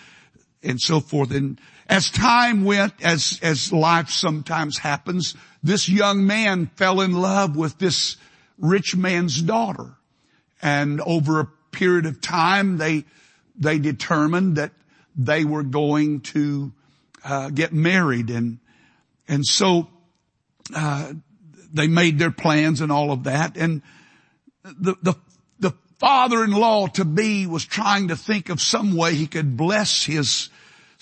and 0.63 0.81
so 0.81 1.01
forth. 1.01 1.31
And 1.31 1.61
as 1.89 2.11
time 2.11 2.65
went, 2.65 2.95
as, 3.03 3.39
as 3.43 3.73
life 3.73 4.11
sometimes 4.11 4.79
happens, 4.79 5.35
this 5.63 5.89
young 5.89 6.27
man 6.27 6.67
fell 6.77 7.01
in 7.01 7.13
love 7.13 7.57
with 7.57 7.79
this 7.79 8.17
rich 8.59 8.97
man's 8.97 9.41
daughter. 9.41 9.95
And 10.61 11.01
over 11.01 11.41
a 11.41 11.49
period 11.71 12.07
of 12.07 12.21
time, 12.21 12.79
they, 12.79 13.05
they 13.57 13.79
determined 13.79 14.57
that 14.57 14.73
they 15.17 15.45
were 15.45 15.63
going 15.63 16.21
to 16.21 16.73
uh, 17.25 17.51
get 17.51 17.73
married 17.73 18.31
and, 18.31 18.59
and 19.29 19.45
so, 19.47 19.89
uh, 20.75 21.13
they 21.73 21.87
made 21.87 22.19
their 22.19 22.31
plans 22.31 22.81
and 22.81 22.93
all 22.93 23.11
of 23.11 23.25
that. 23.25 23.57
And 23.57 23.83
the, 24.63 24.95
the, 25.03 25.15
the 25.59 25.75
father-in-law 25.99 26.89
to 26.89 27.05
be 27.05 27.47
was 27.47 27.65
trying 27.65 28.09
to 28.09 28.17
think 28.17 28.49
of 28.49 28.61
some 28.61 28.95
way 28.95 29.15
he 29.15 29.27
could 29.27 29.57
bless 29.57 30.05
his 30.05 30.51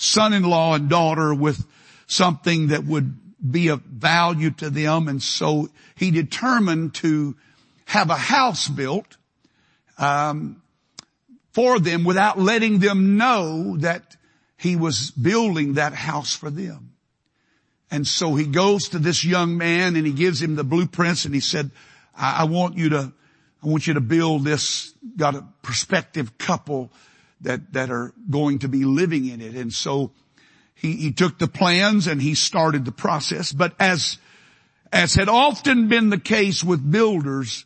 son-in-law 0.00 0.74
and 0.74 0.88
daughter 0.88 1.34
with 1.34 1.64
something 2.06 2.68
that 2.68 2.84
would 2.84 3.16
be 3.50 3.68
of 3.68 3.82
value 3.82 4.50
to 4.50 4.70
them. 4.70 5.08
And 5.08 5.22
so 5.22 5.68
he 5.94 6.10
determined 6.10 6.94
to 6.94 7.36
have 7.84 8.10
a 8.10 8.16
house 8.16 8.66
built, 8.68 9.16
um, 9.98 10.62
for 11.52 11.78
them 11.78 12.04
without 12.04 12.38
letting 12.38 12.78
them 12.78 13.16
know 13.16 13.76
that 13.78 14.16
he 14.56 14.76
was 14.76 15.10
building 15.10 15.74
that 15.74 15.92
house 15.92 16.34
for 16.34 16.48
them. 16.48 16.92
And 17.90 18.06
so 18.06 18.36
he 18.36 18.46
goes 18.46 18.90
to 18.90 18.98
this 18.98 19.24
young 19.24 19.58
man 19.58 19.96
and 19.96 20.06
he 20.06 20.12
gives 20.12 20.40
him 20.40 20.54
the 20.54 20.64
blueprints 20.64 21.24
and 21.24 21.34
he 21.34 21.40
said, 21.40 21.70
I, 22.16 22.42
I 22.42 22.44
want 22.44 22.76
you 22.76 22.90
to, 22.90 23.12
I 23.62 23.66
want 23.66 23.86
you 23.86 23.94
to 23.94 24.00
build 24.00 24.44
this, 24.44 24.94
got 25.16 25.34
a 25.34 25.44
prospective 25.62 26.38
couple 26.38 26.90
that, 27.42 27.72
that 27.72 27.90
are 27.90 28.12
going 28.28 28.60
to 28.60 28.68
be 28.68 28.84
living 28.84 29.26
in 29.26 29.40
it. 29.40 29.54
And 29.54 29.72
so 29.72 30.12
he, 30.74 30.92
he 30.92 31.12
took 31.12 31.38
the 31.38 31.48
plans 31.48 32.06
and 32.06 32.20
he 32.20 32.34
started 32.34 32.84
the 32.84 32.92
process. 32.92 33.52
But 33.52 33.74
as, 33.78 34.18
as 34.92 35.14
had 35.14 35.28
often 35.28 35.88
been 35.88 36.10
the 36.10 36.18
case 36.18 36.62
with 36.62 36.90
builders, 36.90 37.64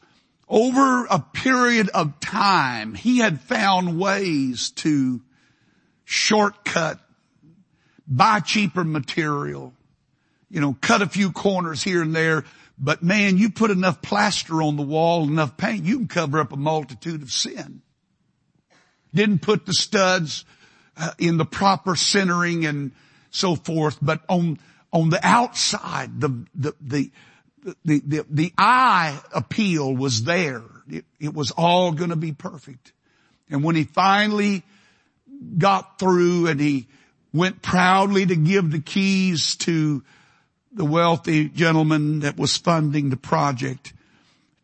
over 0.49 1.07
a 1.07 1.19
period 1.21 1.89
of 1.89 2.21
time, 2.21 2.95
he 2.95 3.19
had 3.19 3.41
found 3.41 3.99
ways 3.99 4.71
to 4.73 5.23
shortcut, 6.05 7.01
buy 8.07 8.41
cheaper 8.41 8.85
material, 8.85 9.73
you 10.51 10.61
know, 10.61 10.77
cut 10.81 11.01
a 11.03 11.09
few 11.09 11.33
corners 11.33 11.83
here 11.83 12.03
and 12.03 12.15
there, 12.15 12.45
But 12.79 13.03
man, 13.03 13.39
you 13.39 13.51
put 13.51 13.71
enough 13.71 14.03
plaster 14.03 14.61
on 14.63 14.77
the 14.77 14.83
wall, 14.83 15.25
enough 15.25 15.57
paint, 15.57 15.85
you 15.85 15.99
can 15.99 16.09
cover 16.09 16.41
up 16.41 16.53
a 16.53 16.57
multitude 16.57 17.23
of 17.23 17.31
sin. 17.31 17.83
Didn't 19.15 19.41
put 19.41 19.67
the 19.67 19.73
studs 19.73 20.45
uh, 20.97 21.13
in 21.19 21.37
the 21.37 21.45
proper 21.45 21.97
centering 21.97 22.67
and 22.67 22.93
so 23.31 23.55
forth, 23.57 23.99
but 24.01 24.23
on, 24.29 24.59
on 24.93 25.11
the 25.11 25.21
outside, 25.23 26.21
the, 26.21 26.47
the, 26.55 26.75
the, 26.81 27.11
the, 27.85 28.03
the, 28.05 28.27
the 28.29 28.53
eye 28.59 29.19
appeal 29.33 29.95
was 29.95 30.25
there. 30.25 30.63
It, 30.89 31.05
it 31.19 31.35
was 31.35 31.51
all 31.53 31.93
going 31.93 32.11
to 32.11 32.17
be 32.17 32.33
perfect. 32.33 32.93
And 33.49 33.63
when 33.65 33.77
he 33.77 33.85
finally 33.85 34.63
got 35.59 35.99
through 35.99 36.47
and 36.47 36.61
he 36.61 36.87
went 37.33 37.63
proudly 37.63 38.27
to 38.27 38.37
give 38.37 38.71
the 38.71 38.81
keys 38.81 39.57
to 39.57 40.03
the 40.73 40.85
wealthy 40.85 41.49
gentleman 41.49 42.21
that 42.21 42.37
was 42.37 42.57
funding 42.57 43.11
the 43.11 43.17
project 43.17 43.93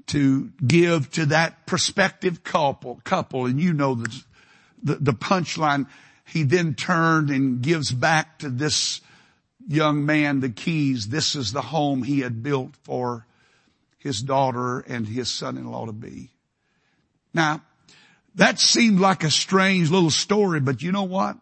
to 0.07 0.51
give 0.67 1.11
to 1.13 1.27
that 1.27 1.67
prospective 1.67 2.43
couple, 2.43 3.01
couple, 3.05 3.47
and 3.47 3.61
you 3.61 3.73
know 3.73 3.95
the, 3.95 4.25
the, 4.83 4.97
the 4.97 5.13
punchline. 5.13 5.87
He 6.25 6.43
then 6.45 6.75
turned 6.75 7.31
and 7.31 7.61
gives 7.61 7.91
back 7.91 8.39
to 8.41 8.49
this 8.49 9.01
young 9.67 10.07
man 10.07 10.41
the 10.41 10.49
keys. 10.49 11.09
This 11.09 11.35
is 11.35 11.53
the 11.53 11.63
home 11.63 12.03
he 12.03 12.21
had 12.21 12.43
built 12.43 12.77
for 12.83 13.27
his 13.99 14.21
daughter 14.23 14.81
and 14.81 15.07
his 15.07 15.31
son-in-law 15.31 15.87
to 15.87 15.93
be. 15.93 16.31
Now, 17.35 17.63
that 18.37 18.59
seemed 18.59 19.01
like 19.01 19.25
a 19.25 19.31
strange 19.31 19.91
little 19.91 20.11
story, 20.11 20.61
but 20.61 20.83
you 20.83 20.93
know 20.93 21.05
what? 21.05 21.37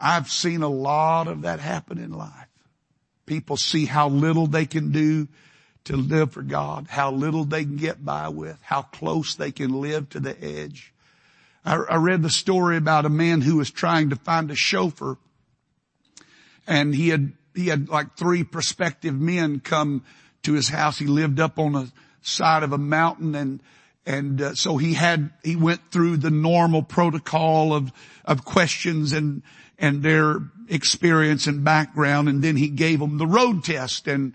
I've 0.00 0.30
seen 0.30 0.62
a 0.62 0.68
lot 0.68 1.28
of 1.28 1.42
that 1.42 1.60
happen 1.60 1.98
in 1.98 2.12
life. 2.12 2.48
People 3.26 3.56
see 3.56 3.84
how 3.84 4.08
little 4.08 4.46
they 4.46 4.66
can 4.66 4.92
do 4.92 5.28
to 5.84 5.96
live 5.96 6.32
for 6.32 6.42
God, 6.42 6.86
how 6.88 7.12
little 7.12 7.44
they 7.44 7.64
can 7.64 7.76
get 7.76 8.04
by 8.04 8.28
with, 8.28 8.58
how 8.62 8.82
close 8.82 9.34
they 9.34 9.52
can 9.52 9.80
live 9.80 10.08
to 10.10 10.20
the 10.20 10.42
edge. 10.42 10.89
I, 11.64 11.76
I 11.76 11.96
read 11.96 12.22
the 12.22 12.30
story 12.30 12.76
about 12.76 13.06
a 13.06 13.10
man 13.10 13.40
who 13.40 13.56
was 13.56 13.70
trying 13.70 14.10
to 14.10 14.16
find 14.16 14.50
a 14.50 14.56
chauffeur 14.56 15.16
and 16.66 16.94
he 16.94 17.08
had, 17.08 17.32
he 17.54 17.66
had 17.66 17.88
like 17.88 18.16
three 18.16 18.44
prospective 18.44 19.18
men 19.18 19.60
come 19.60 20.04
to 20.42 20.52
his 20.52 20.68
house. 20.68 20.98
He 20.98 21.06
lived 21.06 21.40
up 21.40 21.58
on 21.58 21.72
the 21.72 21.92
side 22.22 22.62
of 22.62 22.72
a 22.72 22.78
mountain 22.78 23.34
and 23.34 23.62
and 24.06 24.40
uh, 24.40 24.54
so 24.54 24.76
he 24.76 24.94
had 24.94 25.30
he 25.44 25.56
went 25.56 25.90
through 25.90 26.16
the 26.16 26.30
normal 26.30 26.82
protocol 26.82 27.74
of 27.74 27.92
of 28.24 28.44
questions 28.44 29.12
and 29.12 29.42
and 29.78 30.02
their 30.02 30.40
experience 30.68 31.46
and 31.46 31.64
background 31.64 32.28
and 32.28 32.42
then 32.42 32.56
he 32.56 32.68
gave 32.68 32.98
them 32.98 33.18
the 33.18 33.26
road 33.26 33.62
test 33.64 34.08
and 34.08 34.34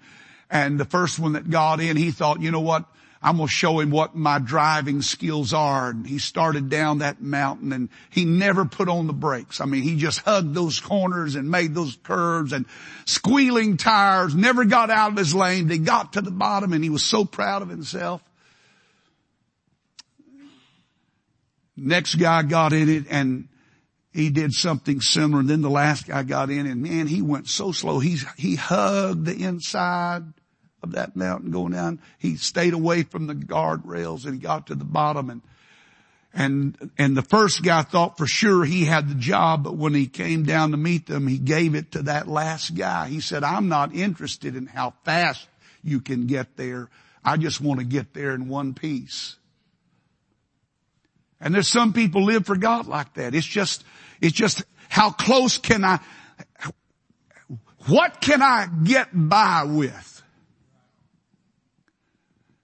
and 0.49 0.79
the 0.79 0.85
first 0.85 1.19
one 1.19 1.33
that 1.33 1.49
got 1.49 1.79
in 1.79 1.97
he 1.97 2.11
thought 2.11 2.41
you 2.41 2.51
know 2.51 2.61
what 2.61 2.85
I'm 3.25 3.37
going 3.37 3.47
to 3.47 3.51
show 3.51 3.79
him 3.79 3.89
what 3.89 4.13
my 4.13 4.37
driving 4.37 5.01
skills 5.01 5.51
are. 5.51 5.89
And 5.89 6.05
he 6.05 6.19
started 6.19 6.69
down 6.69 6.99
that 6.99 7.23
mountain 7.23 7.73
and 7.73 7.89
he 8.11 8.23
never 8.23 8.65
put 8.65 8.87
on 8.87 9.07
the 9.07 9.13
brakes. 9.13 9.59
I 9.59 9.65
mean, 9.65 9.81
he 9.81 9.95
just 9.95 10.19
hugged 10.19 10.53
those 10.53 10.79
corners 10.79 11.33
and 11.33 11.49
made 11.49 11.73
those 11.73 11.97
curves 12.03 12.53
and 12.53 12.67
squealing 13.05 13.77
tires, 13.77 14.35
never 14.35 14.63
got 14.63 14.91
out 14.91 15.13
of 15.13 15.17
his 15.17 15.33
lane. 15.33 15.65
They 15.65 15.79
got 15.79 16.13
to 16.13 16.21
the 16.21 16.29
bottom 16.29 16.71
and 16.71 16.83
he 16.83 16.91
was 16.91 17.03
so 17.03 17.25
proud 17.25 17.63
of 17.63 17.69
himself. 17.69 18.21
Next 21.75 22.15
guy 22.15 22.43
got 22.43 22.73
in 22.73 22.89
it 22.89 23.05
and 23.09 23.47
he 24.13 24.29
did 24.29 24.53
something 24.53 25.01
similar. 25.01 25.39
And 25.39 25.49
then 25.49 25.63
the 25.63 25.69
last 25.71 26.05
guy 26.05 26.21
got 26.21 26.51
in 26.51 26.67
and 26.67 26.83
man, 26.83 27.07
he 27.07 27.23
went 27.23 27.47
so 27.47 27.71
slow. 27.71 27.97
He's, 27.97 28.23
he 28.37 28.53
hugged 28.53 29.25
the 29.25 29.43
inside 29.43 30.25
of 30.85 30.93
that 30.93 31.15
mountain 31.15 31.51
going 31.51 31.73
down. 31.73 31.99
He 32.17 32.37
stayed 32.37 32.73
away 32.73 33.03
from 33.03 33.27
the 33.27 33.35
guardrails 33.35 34.25
and 34.25 34.35
he 34.35 34.39
got 34.39 34.67
to 34.67 34.75
the 34.75 34.85
bottom 34.85 35.29
and, 35.29 35.41
and, 36.33 36.91
and 36.97 37.15
the 37.15 37.21
first 37.21 37.63
guy 37.63 37.81
thought 37.81 38.17
for 38.17 38.27
sure 38.27 38.65
he 38.65 38.83
had 38.83 39.07
the 39.07 39.15
job, 39.15 39.63
but 39.63 39.75
when 39.75 39.93
he 39.93 40.05
came 40.05 40.43
down 40.43 40.71
to 40.71 40.77
meet 40.77 41.07
them, 41.07 41.27
he 41.27 41.37
gave 41.37 41.75
it 41.75 41.93
to 41.93 42.03
that 42.03 42.27
last 42.27 42.75
guy. 42.75 43.07
He 43.07 43.21
said, 43.21 43.43
I'm 43.43 43.69
not 43.69 43.95
interested 43.95 44.55
in 44.55 44.65
how 44.65 44.93
fast 45.05 45.47
you 45.81 46.01
can 46.01 46.27
get 46.27 46.57
there. 46.57 46.89
I 47.23 47.37
just 47.37 47.61
want 47.61 47.79
to 47.79 47.85
get 47.85 48.13
there 48.13 48.31
in 48.31 48.49
one 48.49 48.73
piece. 48.73 49.37
And 51.39 51.55
there's 51.55 51.69
some 51.69 51.93
people 51.93 52.23
live 52.23 52.45
for 52.45 52.57
God 52.57 52.87
like 52.87 53.13
that. 53.13 53.33
It's 53.33 53.47
just, 53.47 53.83
it's 54.19 54.35
just 54.35 54.63
how 54.89 55.11
close 55.11 55.57
can 55.57 55.83
I, 55.85 55.99
what 57.87 58.19
can 58.19 58.41
I 58.41 58.67
get 58.83 59.09
by 59.13 59.63
with? 59.63 60.14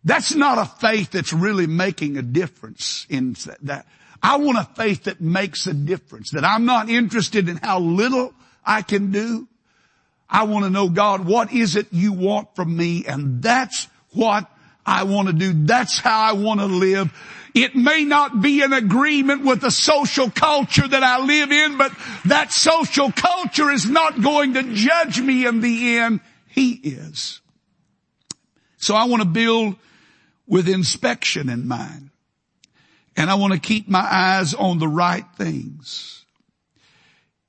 That's 0.03 0.33
not 0.33 0.57
a 0.57 0.65
faith 0.65 1.11
that's 1.11 1.31
really 1.31 1.67
making 1.67 2.17
a 2.17 2.21
difference 2.21 3.05
in 3.09 3.35
that. 3.61 3.85
I 4.23 4.37
want 4.37 4.57
a 4.57 4.63
faith 4.63 5.05
that 5.05 5.21
makes 5.21 5.67
a 5.67 5.73
difference, 5.73 6.31
that 6.31 6.45
I'm 6.45 6.65
not 6.65 6.89
interested 6.89 7.49
in 7.49 7.57
how 7.57 7.79
little 7.79 8.33
I 8.65 8.81
can 8.81 9.11
do. 9.11 9.47
I 10.29 10.43
want 10.43 10.65
to 10.65 10.69
know, 10.69 10.89
God, 10.89 11.25
what 11.25 11.51
is 11.51 11.75
it 11.75 11.87
you 11.91 12.13
want 12.13 12.55
from 12.55 12.75
me? 12.75 13.05
And 13.05 13.41
that's 13.41 13.87
what 14.13 14.49
I 14.85 15.03
want 15.03 15.27
to 15.27 15.33
do. 15.33 15.53
That's 15.53 15.99
how 15.99 16.19
I 16.19 16.33
want 16.33 16.59
to 16.61 16.67
live. 16.67 17.11
It 17.53 17.75
may 17.75 18.05
not 18.05 18.41
be 18.41 18.61
in 18.61 18.71
agreement 18.71 19.43
with 19.43 19.59
the 19.61 19.71
social 19.71 20.29
culture 20.29 20.87
that 20.87 21.03
I 21.03 21.19
live 21.19 21.51
in, 21.51 21.77
but 21.77 21.91
that 22.25 22.51
social 22.53 23.11
culture 23.11 23.69
is 23.69 23.85
not 23.85 24.21
going 24.21 24.53
to 24.53 24.73
judge 24.73 25.19
me 25.19 25.45
in 25.45 25.59
the 25.59 25.97
end. 25.97 26.21
He 26.47 26.71
is. 26.71 27.41
So 28.77 28.95
I 28.95 29.05
want 29.05 29.21
to 29.21 29.27
build 29.27 29.75
with 30.51 30.67
inspection 30.67 31.47
in 31.47 31.65
mind. 31.65 32.09
And 33.15 33.29
I 33.29 33.35
want 33.35 33.53
to 33.53 33.59
keep 33.59 33.87
my 33.87 34.05
eyes 34.05 34.53
on 34.53 34.79
the 34.79 34.87
right 34.87 35.25
things. 35.37 36.25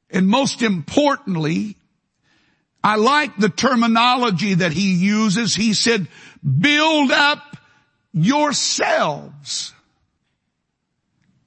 And 0.08 0.28
most 0.28 0.62
importantly, 0.62 1.76
I 2.82 2.96
like 2.96 3.36
the 3.36 3.48
terminology 3.48 4.54
that 4.54 4.72
he 4.72 4.94
uses. 4.94 5.54
He 5.54 5.74
said, 5.74 6.06
build 6.60 7.10
up 7.10 7.56
yourselves. 8.12 9.72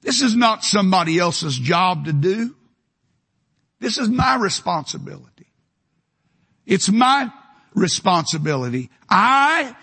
This 0.02 0.20
is 0.20 0.36
not 0.36 0.62
somebody 0.62 1.18
else's 1.18 1.56
job 1.56 2.04
to 2.04 2.12
do. 2.12 2.54
This 3.80 3.96
is 3.96 4.10
my 4.10 4.36
responsibility. 4.36 5.46
It's 6.66 6.90
my 6.90 7.32
responsibility. 7.74 8.90
I 9.08 9.74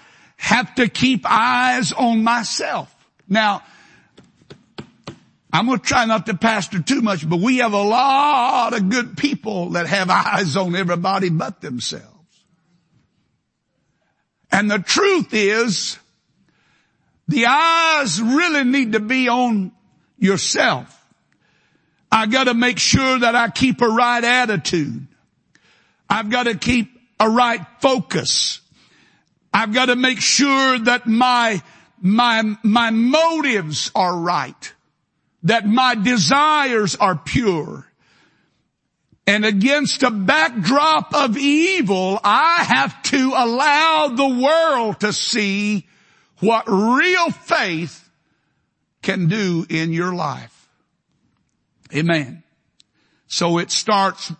have 0.44 0.76
to 0.76 0.90
keep 0.90 1.26
eyes 1.26 1.94
on 1.94 2.22
myself. 2.22 2.94
Now, 3.30 3.64
I'm 5.54 5.68
going 5.68 5.80
to 5.80 5.86
try 5.86 6.04
not 6.04 6.26
to 6.26 6.34
pastor 6.34 6.82
too 6.82 7.02
much, 7.02 7.28
but 7.28 7.40
we 7.40 7.60
have 7.60 7.72
a 7.72 7.82
lot 7.82 8.74
of 8.74 8.90
good 8.90 9.16
people 9.16 9.70
that 9.70 9.88
have 9.88 10.10
eyes 10.10 10.58
on 10.58 10.76
everybody 10.76 11.30
but 11.30 11.62
themselves. 11.62 12.06
And 14.52 14.70
the 14.70 14.80
truth 14.80 15.34
is, 15.34 15.98
the 17.30 17.46
eyes 17.46 18.22
really 18.22 18.66
need 18.66 18.92
to 18.92 19.00
be 19.00 19.30
on 19.30 19.72
yourself. 20.18 20.94
I 22.12 22.26
gotta 22.26 22.54
make 22.54 22.80
sure 22.80 23.20
that 23.20 23.34
I 23.34 23.50
keep 23.50 23.80
a 23.80 23.88
right 23.88 24.24
attitude. 24.24 25.08
I've 26.10 26.30
gotta 26.30 26.56
keep 26.56 26.92
a 27.18 27.30
right 27.30 27.66
focus. 27.80 28.60
I've 29.54 29.74
got 29.74 29.86
to 29.86 29.96
make 29.96 30.20
sure 30.20 30.80
that 30.80 31.06
my, 31.06 31.62
my, 32.02 32.58
my 32.64 32.90
motives 32.90 33.92
are 33.94 34.18
right. 34.18 34.74
That 35.44 35.68
my 35.68 35.96
desires 35.96 36.96
are 36.96 37.16
pure. 37.16 37.86
And 39.28 39.46
against 39.46 40.04
a 40.04 40.12
backdrop 40.12 41.14
of 41.14 41.38
evil, 41.38 42.20
I 42.24 42.64
have 42.64 43.04
to 43.04 43.34
allow 43.36 44.10
the 44.10 44.28
world 44.28 45.00
to 45.02 45.14
see 45.14 45.88
what 46.40 46.66
real 46.68 47.30
faith 47.32 48.10
can 49.02 49.28
do 49.28 49.66
in 49.70 49.94
your 49.94 50.14
life. 50.14 50.68
Amen. 51.96 52.44
So 53.28 53.60
it 53.60 53.72
starts 53.72 54.34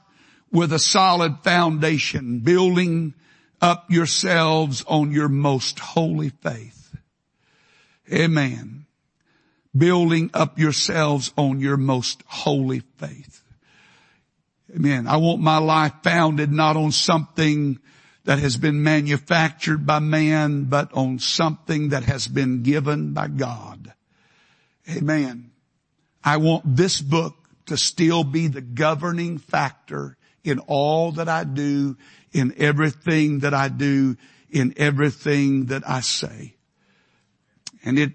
with 0.52 0.74
a 0.74 0.80
solid 0.80 1.40
foundation, 1.44 2.40
building 2.40 3.14
up 3.64 3.90
yourselves 3.90 4.84
on 4.88 5.14
your 5.14 5.30
most 5.30 5.80
holy 5.80 6.30
faith. 6.30 6.96
Amen. 8.12 8.86
Building 9.76 10.30
up 10.34 10.60
yourselves 10.60 11.32
on 11.38 11.62
your 11.62 11.78
most 11.78 12.22
holy 12.28 12.82
faith. 12.98 13.42
Amen. 14.76 15.08
I 15.08 15.16
want 15.16 15.40
my 15.42 15.60
life 15.60 15.94
founded 16.04 16.52
not 16.52 16.76
on 16.76 16.92
something 16.92 17.80
that 18.26 18.40
has 18.40 18.58
been 18.58 18.84
manufactured 18.84 19.86
by 19.86 20.00
man, 20.00 20.66
but 20.66 20.94
on 20.94 21.20
something 21.20 21.90
that 21.90 22.04
has 22.04 22.28
been 22.28 22.64
given 22.64 23.14
by 23.14 23.30
God. 23.30 23.94
Amen. 24.90 25.52
I 26.22 26.38
want 26.38 26.76
this 26.76 27.00
book 27.00 27.36
to 27.68 27.78
still 27.78 28.26
be 28.26 28.48
the 28.48 28.62
governing 28.62 29.38
factor 29.38 30.18
in 30.44 30.60
all 30.60 31.14
that 31.14 31.30
I 31.30 31.46
do 31.46 31.96
in 32.34 32.54
everything 32.58 33.40
that 33.40 33.54
I 33.54 33.70
do 33.70 34.18
in 34.54 34.74
everything 34.78 35.66
that 35.66 35.82
I 35.90 36.02
say. 36.02 36.56
And 37.84 37.98
it, 37.98 38.14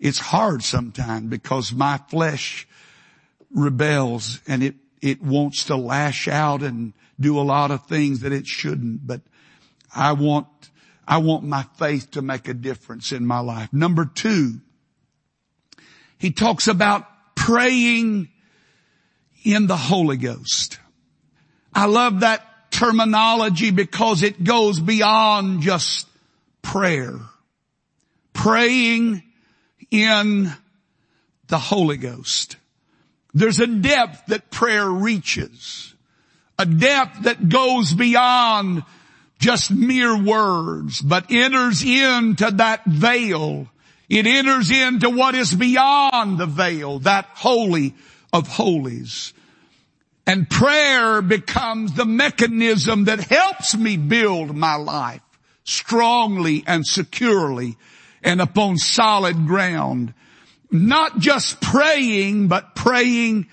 it's 0.00 0.18
hard 0.18 0.62
sometimes 0.62 1.28
because 1.28 1.72
my 1.72 2.00
flesh 2.08 2.66
rebels 3.50 4.40
and 4.48 4.62
it, 4.62 4.74
it 5.02 5.22
wants 5.22 5.64
to 5.66 5.76
lash 5.76 6.26
out 6.26 6.62
and 6.62 6.94
do 7.20 7.38
a 7.38 7.42
lot 7.42 7.70
of 7.70 7.86
things 7.86 8.20
that 8.20 8.32
it 8.32 8.46
shouldn't, 8.46 9.06
but 9.06 9.20
I 9.94 10.12
want, 10.12 10.48
I 11.06 11.18
want 11.18 11.44
my 11.44 11.64
faith 11.78 12.10
to 12.12 12.22
make 12.22 12.48
a 12.48 12.54
difference 12.54 13.12
in 13.12 13.26
my 13.26 13.40
life. 13.40 13.72
Number 13.72 14.06
two, 14.06 14.60
he 16.18 16.32
talks 16.32 16.68
about 16.68 17.06
praying 17.34 18.30
in 19.44 19.66
the 19.66 19.76
Holy 19.76 20.16
Ghost. 20.16 20.78
I 21.74 21.84
love 21.84 22.20
that 22.20 22.42
terminology 22.76 23.70
because 23.70 24.22
it 24.22 24.44
goes 24.44 24.78
beyond 24.78 25.62
just 25.62 26.06
prayer. 26.60 27.18
Praying 28.34 29.22
in 29.90 30.52
the 31.48 31.58
Holy 31.58 31.96
Ghost. 31.96 32.56
There's 33.32 33.60
a 33.60 33.66
depth 33.66 34.26
that 34.26 34.50
prayer 34.50 34.88
reaches. 34.88 35.94
A 36.58 36.66
depth 36.66 37.22
that 37.22 37.48
goes 37.48 37.94
beyond 37.94 38.82
just 39.38 39.70
mere 39.70 40.16
words, 40.22 41.00
but 41.00 41.30
enters 41.30 41.82
into 41.82 42.50
that 42.50 42.84
veil. 42.84 43.68
It 44.08 44.26
enters 44.26 44.70
into 44.70 45.10
what 45.10 45.34
is 45.34 45.54
beyond 45.54 46.38
the 46.38 46.46
veil, 46.46 47.00
that 47.00 47.26
holy 47.34 47.94
of 48.32 48.48
holies. 48.48 49.32
And 50.26 50.50
prayer 50.50 51.22
becomes 51.22 51.92
the 51.92 52.04
mechanism 52.04 53.04
that 53.04 53.20
helps 53.20 53.76
me 53.76 53.96
build 53.96 54.56
my 54.56 54.74
life 54.74 55.22
strongly 55.62 56.64
and 56.66 56.84
securely 56.86 57.76
and 58.22 58.40
upon 58.40 58.76
solid 58.76 59.46
ground. 59.46 60.14
Not 60.70 61.18
just 61.18 61.60
praying, 61.60 62.48
but 62.48 62.74
praying 62.74 63.46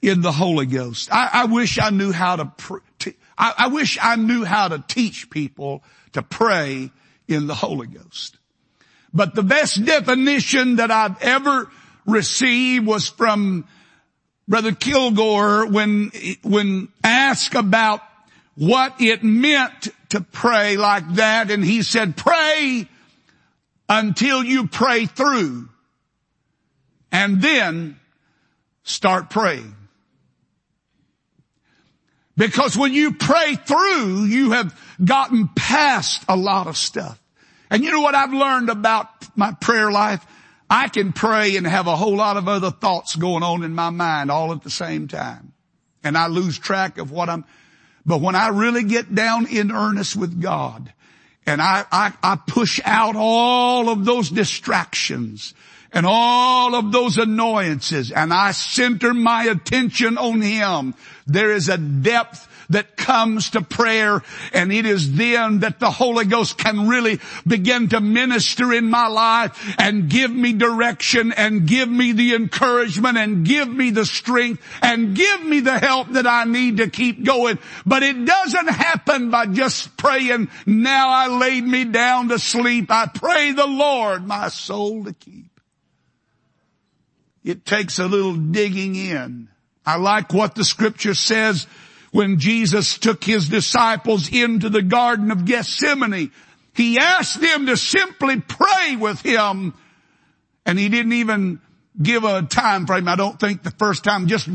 in 0.00 0.20
the 0.20 0.30
Holy 0.30 0.66
Ghost. 0.66 1.12
I, 1.12 1.30
I 1.32 1.44
wish 1.46 1.78
I 1.80 1.90
knew 1.90 2.12
how 2.12 2.36
to, 2.36 2.44
pr- 2.44 2.78
to 3.00 3.14
I, 3.36 3.54
I 3.58 3.68
wish 3.68 3.98
I 4.00 4.16
knew 4.16 4.44
how 4.44 4.68
to 4.68 4.84
teach 4.86 5.30
people 5.30 5.82
to 6.12 6.22
pray 6.22 6.92
in 7.26 7.46
the 7.48 7.54
Holy 7.54 7.88
Ghost. 7.88 8.38
But 9.12 9.34
the 9.34 9.42
best 9.42 9.84
definition 9.84 10.76
that 10.76 10.90
I've 10.90 11.20
ever 11.22 11.70
received 12.06 12.86
was 12.86 13.08
from 13.08 13.66
Brother 14.46 14.72
Kilgore 14.72 15.66
when, 15.66 16.10
when 16.42 16.88
asked 17.02 17.54
about 17.54 18.02
what 18.56 19.00
it 19.00 19.24
meant 19.24 19.88
to 20.10 20.20
pray 20.20 20.76
like 20.76 21.14
that 21.14 21.50
and 21.50 21.64
he 21.64 21.82
said, 21.82 22.16
pray 22.16 22.88
until 23.88 24.44
you 24.44 24.66
pray 24.68 25.06
through 25.06 25.68
and 27.10 27.40
then 27.40 27.98
start 28.82 29.30
praying. 29.30 29.74
Because 32.36 32.76
when 32.76 32.92
you 32.92 33.14
pray 33.14 33.54
through, 33.54 34.24
you 34.24 34.52
have 34.52 34.78
gotten 35.02 35.48
past 35.54 36.24
a 36.28 36.36
lot 36.36 36.66
of 36.66 36.76
stuff. 36.76 37.20
And 37.70 37.82
you 37.82 37.92
know 37.92 38.00
what 38.00 38.14
I've 38.14 38.32
learned 38.32 38.68
about 38.68 39.08
my 39.36 39.52
prayer 39.52 39.90
life? 39.90 40.24
I 40.68 40.88
can 40.88 41.12
pray 41.12 41.56
and 41.56 41.66
have 41.66 41.86
a 41.86 41.96
whole 41.96 42.16
lot 42.16 42.36
of 42.36 42.48
other 42.48 42.70
thoughts 42.70 43.16
going 43.16 43.42
on 43.42 43.62
in 43.62 43.74
my 43.74 43.90
mind 43.90 44.30
all 44.30 44.52
at 44.52 44.62
the 44.62 44.70
same 44.70 45.08
time. 45.08 45.52
And 46.02 46.16
I 46.16 46.26
lose 46.26 46.58
track 46.58 46.98
of 46.98 47.10
what 47.10 47.28
I'm, 47.28 47.44
but 48.04 48.20
when 48.20 48.34
I 48.34 48.48
really 48.48 48.84
get 48.84 49.14
down 49.14 49.46
in 49.46 49.72
earnest 49.72 50.16
with 50.16 50.40
God 50.40 50.92
and 51.46 51.60
I, 51.60 51.84
I, 51.90 52.12
I 52.22 52.36
push 52.36 52.80
out 52.84 53.14
all 53.16 53.88
of 53.88 54.04
those 54.04 54.30
distractions 54.30 55.54
and 55.92 56.06
all 56.06 56.74
of 56.74 56.92
those 56.92 57.18
annoyances 57.18 58.10
and 58.10 58.32
I 58.32 58.52
center 58.52 59.14
my 59.14 59.44
attention 59.44 60.18
on 60.18 60.42
Him, 60.42 60.94
there 61.26 61.52
is 61.52 61.68
a 61.68 61.78
depth 61.78 62.48
that 62.70 62.96
comes 62.96 63.50
to 63.50 63.62
prayer 63.62 64.22
and 64.52 64.72
it 64.72 64.86
is 64.86 65.14
then 65.14 65.60
that 65.60 65.80
the 65.80 65.90
Holy 65.90 66.24
Ghost 66.24 66.58
can 66.58 66.88
really 66.88 67.20
begin 67.46 67.88
to 67.90 68.00
minister 68.00 68.72
in 68.72 68.88
my 68.88 69.08
life 69.08 69.74
and 69.78 70.08
give 70.08 70.30
me 70.30 70.52
direction 70.52 71.32
and 71.32 71.66
give 71.66 71.88
me 71.88 72.12
the 72.12 72.34
encouragement 72.34 73.18
and 73.18 73.44
give 73.44 73.68
me 73.68 73.90
the 73.90 74.06
strength 74.06 74.62
and 74.82 75.14
give 75.14 75.44
me 75.44 75.60
the 75.60 75.78
help 75.78 76.10
that 76.10 76.26
I 76.26 76.44
need 76.44 76.78
to 76.78 76.88
keep 76.88 77.24
going. 77.24 77.58
But 77.84 78.02
it 78.02 78.24
doesn't 78.24 78.68
happen 78.68 79.30
by 79.30 79.46
just 79.46 79.96
praying, 79.96 80.48
now 80.66 81.08
I 81.08 81.28
laid 81.28 81.64
me 81.64 81.84
down 81.84 82.28
to 82.28 82.38
sleep. 82.38 82.90
I 82.90 83.06
pray 83.06 83.52
the 83.52 83.66
Lord 83.66 84.26
my 84.26 84.48
soul 84.48 85.04
to 85.04 85.12
keep. 85.12 85.50
It 87.44 87.66
takes 87.66 87.98
a 87.98 88.06
little 88.06 88.34
digging 88.34 88.96
in. 88.96 89.48
I 89.84 89.98
like 89.98 90.32
what 90.32 90.54
the 90.54 90.64
scripture 90.64 91.14
says 91.14 91.66
when 92.14 92.38
Jesus 92.38 92.96
took 92.96 93.24
his 93.24 93.48
disciples 93.48 94.32
into 94.32 94.68
the 94.68 94.82
Garden 94.82 95.32
of 95.32 95.44
Gethsemane. 95.44 96.30
He 96.72 96.96
asked 96.96 97.40
them 97.40 97.66
to 97.66 97.76
simply 97.76 98.40
pray 98.40 98.94
with 98.94 99.20
him 99.20 99.74
and 100.64 100.78
he 100.78 100.88
didn't 100.88 101.14
even 101.14 101.60
give 102.00 102.22
a 102.22 102.42
time 102.42 102.86
frame. 102.86 103.08
I 103.08 103.16
don't 103.16 103.38
think 103.40 103.64
the 103.64 103.72
first 103.72 104.04
time, 104.04 104.28
just, 104.28 104.48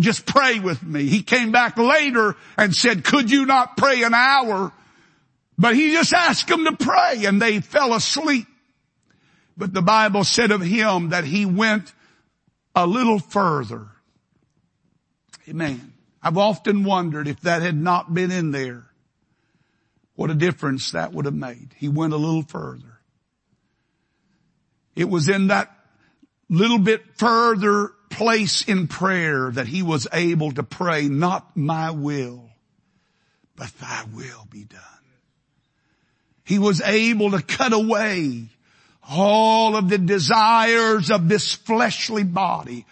just 0.00 0.26
pray 0.26 0.60
with 0.60 0.82
me. 0.82 1.06
He 1.06 1.22
came 1.22 1.50
back 1.50 1.78
later 1.78 2.36
and 2.58 2.76
said, 2.76 3.04
could 3.04 3.30
you 3.30 3.46
not 3.46 3.78
pray 3.78 4.02
an 4.02 4.12
hour? 4.12 4.70
But 5.56 5.74
he 5.74 5.92
just 5.92 6.12
asked 6.12 6.48
them 6.48 6.66
to 6.66 6.76
pray 6.76 7.24
and 7.24 7.40
they 7.40 7.60
fell 7.60 7.94
asleep. 7.94 8.46
But 9.56 9.72
the 9.72 9.80
Bible 9.80 10.24
said 10.24 10.50
of 10.50 10.60
him 10.60 11.08
that 11.08 11.24
he 11.24 11.46
went 11.46 11.90
a 12.74 12.86
little 12.86 13.18
further. 13.18 13.88
Amen. 15.48 15.91
I've 16.22 16.38
often 16.38 16.84
wondered 16.84 17.26
if 17.26 17.40
that 17.40 17.62
had 17.62 17.76
not 17.76 18.14
been 18.14 18.30
in 18.30 18.52
there, 18.52 18.84
what 20.14 20.30
a 20.30 20.34
difference 20.34 20.92
that 20.92 21.12
would 21.12 21.24
have 21.24 21.34
made. 21.34 21.74
He 21.76 21.88
went 21.88 22.12
a 22.12 22.16
little 22.16 22.42
further. 22.42 23.00
It 24.94 25.08
was 25.08 25.28
in 25.28 25.48
that 25.48 25.74
little 26.48 26.78
bit 26.78 27.02
further 27.16 27.92
place 28.10 28.62
in 28.62 28.86
prayer 28.86 29.50
that 29.50 29.66
he 29.66 29.82
was 29.82 30.06
able 30.12 30.52
to 30.52 30.62
pray, 30.62 31.08
not 31.08 31.56
my 31.56 31.90
will, 31.90 32.50
but 33.56 33.72
thy 33.80 34.04
will 34.12 34.46
be 34.50 34.64
done. 34.64 34.80
He 36.44 36.58
was 36.58 36.80
able 36.82 37.30
to 37.30 37.42
cut 37.42 37.72
away 37.72 38.48
all 39.08 39.76
of 39.76 39.88
the 39.88 39.98
desires 39.98 41.10
of 41.10 41.28
this 41.28 41.54
fleshly 41.54 42.22
body 42.22 42.86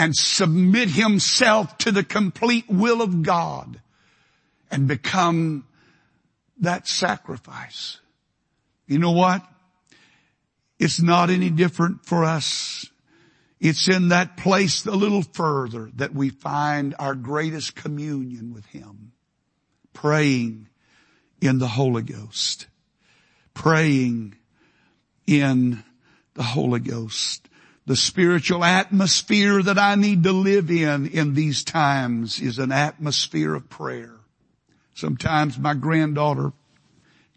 and 0.00 0.16
submit 0.16 0.88
himself 0.88 1.76
to 1.76 1.92
the 1.92 2.02
complete 2.02 2.64
will 2.70 3.02
of 3.02 3.22
God 3.22 3.82
and 4.70 4.88
become 4.88 5.66
that 6.60 6.88
sacrifice. 6.88 8.00
You 8.86 8.98
know 8.98 9.10
what? 9.10 9.46
It's 10.78 11.02
not 11.02 11.28
any 11.28 11.50
different 11.50 12.06
for 12.06 12.24
us. 12.24 12.86
It's 13.60 13.90
in 13.90 14.08
that 14.08 14.38
place 14.38 14.86
a 14.86 14.92
little 14.92 15.20
further 15.20 15.90
that 15.96 16.14
we 16.14 16.30
find 16.30 16.94
our 16.98 17.14
greatest 17.14 17.74
communion 17.74 18.54
with 18.54 18.64
Him. 18.64 19.12
Praying 19.92 20.70
in 21.42 21.58
the 21.58 21.68
Holy 21.68 22.00
Ghost. 22.00 22.68
Praying 23.52 24.34
in 25.26 25.84
the 26.32 26.42
Holy 26.42 26.80
Ghost 26.80 27.49
the 27.90 27.96
spiritual 27.96 28.62
atmosphere 28.62 29.60
that 29.60 29.76
I 29.76 29.96
need 29.96 30.22
to 30.22 30.30
live 30.30 30.70
in 30.70 31.08
in 31.08 31.34
these 31.34 31.64
times 31.64 32.40
is 32.40 32.60
an 32.60 32.70
atmosphere 32.70 33.52
of 33.52 33.68
prayer. 33.68 34.14
Sometimes 34.94 35.58
my 35.58 35.74
granddaughter 35.74 36.52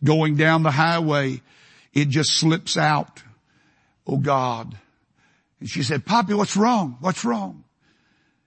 going 0.04 0.36
down 0.36 0.62
the 0.62 0.70
highway, 0.70 1.42
it 1.92 2.10
just 2.10 2.34
slips 2.34 2.78
out. 2.78 3.24
Oh 4.06 4.18
God. 4.18 4.78
And 5.60 5.68
she 5.68 5.82
said, 5.82 6.06
Poppy, 6.06 6.36
what's 6.36 6.56
wrong? 6.56 6.98
What's 7.00 7.26
wrong? 7.26 7.64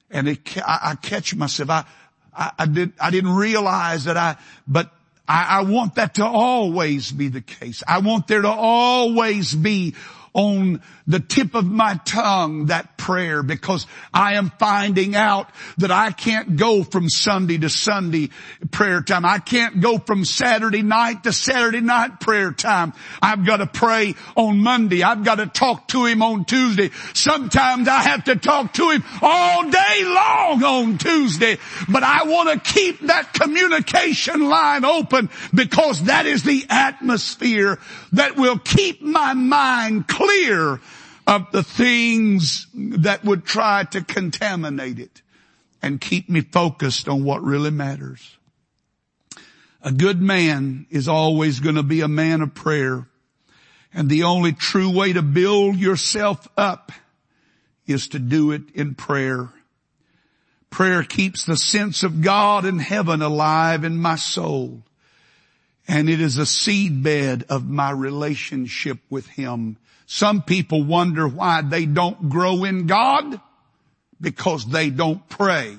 And 0.09 0.29
it, 0.29 0.59
I, 0.59 0.91
I 0.91 0.95
catch 0.95 1.35
myself. 1.35 1.71
I, 1.71 1.85
I, 2.33 2.53
I, 2.57 2.67
did, 2.67 2.93
I 3.01 3.11
didn't 3.11 3.35
realize 3.35 4.05
that 4.05 4.17
I, 4.17 4.37
but 4.69 4.93
I, 5.27 5.59
I 5.59 5.63
want 5.63 5.97
that 5.97 6.15
to 6.15 6.25
always 6.25 7.11
be 7.11 7.31
the 7.31 7.41
case. 7.41 7.83
I 7.89 7.99
want 7.99 8.29
there 8.29 8.43
to 8.43 8.49
always 8.49 9.53
be 9.53 9.97
on 10.37 10.83
the 11.07 11.19
tip 11.19 11.55
of 11.55 11.65
my 11.65 11.99
tongue 12.05 12.67
that 12.67 12.99
prayer 12.99 13.43
because 13.43 13.87
I 14.13 14.35
am 14.35 14.53
finding 14.59 15.17
out 15.17 15.49
that 15.79 15.91
I 15.91 16.11
can't 16.11 16.57
go 16.57 16.85
from 16.85 17.09
Sunday 17.09 17.57
to 17.59 17.71
Sunday 17.71 18.29
prayer 18.71 19.01
time. 19.01 19.25
I 19.25 19.39
can't 19.39 19.81
go 19.81 19.97
from 19.97 20.27
Saturday 20.27 20.83
night 20.83 21.25
to 21.25 21.33
Saturday 21.33 21.81
night 21.81 22.21
prayer 22.21 22.53
time. 22.53 22.93
I've 23.23 23.47
got 23.47 23.59
to 23.59 23.67
pray 23.67 24.15
on 24.37 24.59
Monday. 24.59 25.03
I've 25.03 25.25
got 25.25 25.37
to 25.37 25.47
talk 25.47 25.89
to 25.89 26.05
him 26.05 26.21
on 26.21 26.45
Tuesday. 26.45 26.91
Sometimes 27.15 27.89
I 27.89 28.03
have 28.03 28.25
to 28.25 28.37
talk 28.37 28.75
to 28.75 28.91
him 28.91 29.05
all 29.23 29.71
day 29.71 30.03
long 30.05 30.63
on 30.63 30.99
Tuesday, 30.99 31.57
but 31.89 32.03
I 32.03 32.25
want 32.25 32.63
to 32.63 32.73
keep 32.73 33.01
that 33.07 33.33
communication 33.33 34.51
line 34.51 34.85
open 34.85 35.31
because 35.55 36.05
that 36.05 36.27
is 36.27 36.43
the 36.43 36.67
atmosphere 36.69 37.79
that 38.13 38.37
will 38.37 38.59
keep 38.59 39.01
my 39.01 39.33
mind 39.33 40.07
clear 40.07 40.26
of 41.27 41.51
the 41.53 41.63
things 41.63 42.67
that 42.75 43.25
would 43.25 43.45
try 43.45 43.85
to 43.85 44.03
contaminate 44.03 44.99
it 44.99 45.23
and 45.83 46.01
keep 46.01 46.29
me 46.29 46.41
focused 46.41 47.09
on 47.09 47.25
what 47.25 47.43
really 47.43 47.71
matters. 47.71 48.37
A 49.83 49.93
good 49.93 50.21
man 50.21 50.87
is 50.91 51.09
always 51.09 51.61
going 51.61 51.77
to 51.77 51.83
be 51.83 52.01
a 52.01 52.09
man 52.09 52.43
of 52.43 52.55
prayer. 52.55 53.07
And 53.93 54.09
the 54.09 54.25
only 54.25 54.53
true 54.53 54.91
way 54.91 55.13
to 55.13 55.23
build 55.23 55.77
yourself 55.77 56.49
up 56.57 56.93
is 57.87 58.09
to 58.09 58.19
do 58.19 58.51
it 58.53 58.63
in 58.75 58.95
prayer. 58.95 59.51
Prayer 60.71 61.03
keeps 61.03 61.45
the 61.45 61.57
sense 61.57 62.03
of 62.03 62.21
God 62.21 62.65
and 62.65 62.81
heaven 62.81 63.23
alive 63.23 63.85
in 63.85 63.97
my 63.97 64.17
soul. 64.17 64.83
And 65.89 66.11
it 66.11 66.21
is 66.21 66.37
a 66.37 66.43
seedbed 66.43 67.45
of 67.45 67.69
my 67.69 67.91
relationship 67.91 68.99
with 69.09 69.29
Him. 69.29 69.77
Some 70.07 70.43
people 70.43 70.85
wonder 70.85 71.27
why 71.27 71.63
they 71.63 71.85
don't 71.85 72.29
grow 72.29 72.65
in 72.65 72.87
God 72.87 73.41
because 74.21 74.65
they 74.65 74.91
don't 74.91 75.29
pray. 75.29 75.77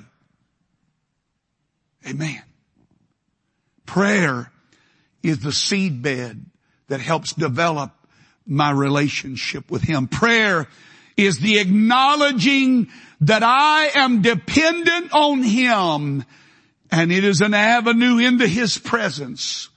Amen. 2.06 2.42
Prayer 3.86 4.52
is 5.24 5.40
the 5.40 5.50
seedbed 5.50 6.42
that 6.88 7.00
helps 7.00 7.34
develop 7.34 7.92
my 8.46 8.72
relationship 8.72 9.72
with 9.72 9.82
Him. 9.82 10.08
Prayer 10.08 10.68
is 11.16 11.40
the 11.40 11.60
acknowledging 11.60 12.90
that 13.22 13.44
I 13.44 13.92
am 13.96 14.22
dependent 14.22 15.14
on 15.14 15.42
Him 15.42 16.24
and 16.92 17.12
it 17.12 17.24
is 17.24 17.42
an 17.42 17.54
avenue 17.54 18.20
into 18.20 18.48
His 18.48 18.78
presence 18.78 19.70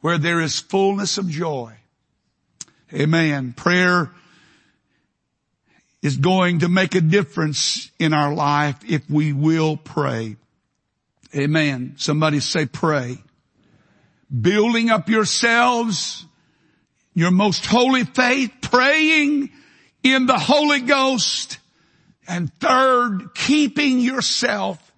where 0.00 0.18
there 0.18 0.40
is 0.40 0.58
fullness 0.58 1.18
of 1.18 1.28
joy. 1.28 1.79
Amen. 2.92 3.52
Prayer 3.52 4.10
is 6.02 6.16
going 6.16 6.60
to 6.60 6.68
make 6.68 6.94
a 6.94 7.00
difference 7.00 7.90
in 7.98 8.12
our 8.12 8.34
life 8.34 8.76
if 8.88 9.08
we 9.08 9.32
will 9.32 9.76
pray. 9.76 10.36
Amen. 11.34 11.94
Somebody 11.98 12.40
say 12.40 12.66
pray. 12.66 13.18
Building 14.40 14.90
up 14.90 15.08
yourselves, 15.08 16.24
your 17.14 17.30
most 17.30 17.66
holy 17.66 18.04
faith, 18.04 18.52
praying 18.60 19.50
in 20.02 20.26
the 20.26 20.38
Holy 20.38 20.80
Ghost, 20.80 21.58
and 22.26 22.52
third, 22.54 23.34
keeping 23.34 24.00
yourself 24.00 24.92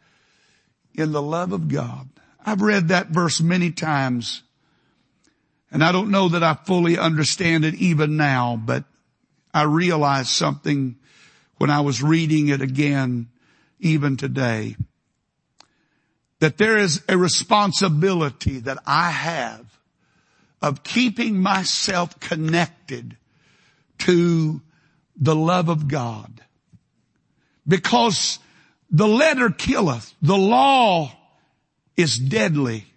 in 0.94 1.12
the 1.12 1.22
love 1.22 1.52
of 1.52 1.68
God. 1.68 2.08
I've 2.44 2.62
read 2.62 2.88
that 2.88 3.08
verse 3.08 3.40
many 3.40 3.70
times 3.70 4.42
and 5.72 5.82
I 5.82 5.90
don't 5.90 6.10
know 6.10 6.28
that 6.28 6.42
I 6.42 6.54
fully 6.54 6.98
understand 6.98 7.64
it 7.64 7.74
even 7.74 8.16
now, 8.16 8.60
but 8.62 8.84
I 9.54 9.62
realized 9.62 10.28
something 10.28 10.96
when 11.56 11.70
I 11.70 11.80
was 11.80 12.02
reading 12.02 12.48
it 12.48 12.60
again, 12.60 13.28
even 13.80 14.16
today, 14.16 14.76
that 16.40 16.58
there 16.58 16.76
is 16.76 17.02
a 17.08 17.16
responsibility 17.16 18.58
that 18.60 18.78
I 18.86 19.10
have 19.10 19.64
of 20.60 20.82
keeping 20.82 21.40
myself 21.40 22.20
connected 22.20 23.16
to 23.98 24.60
the 25.16 25.34
love 25.34 25.68
of 25.68 25.88
God. 25.88 26.42
Because 27.66 28.38
the 28.90 29.08
letter 29.08 29.50
killeth, 29.50 30.14
the 30.20 30.36
law 30.36 31.12
is 31.96 32.18
deadly. 32.18 32.91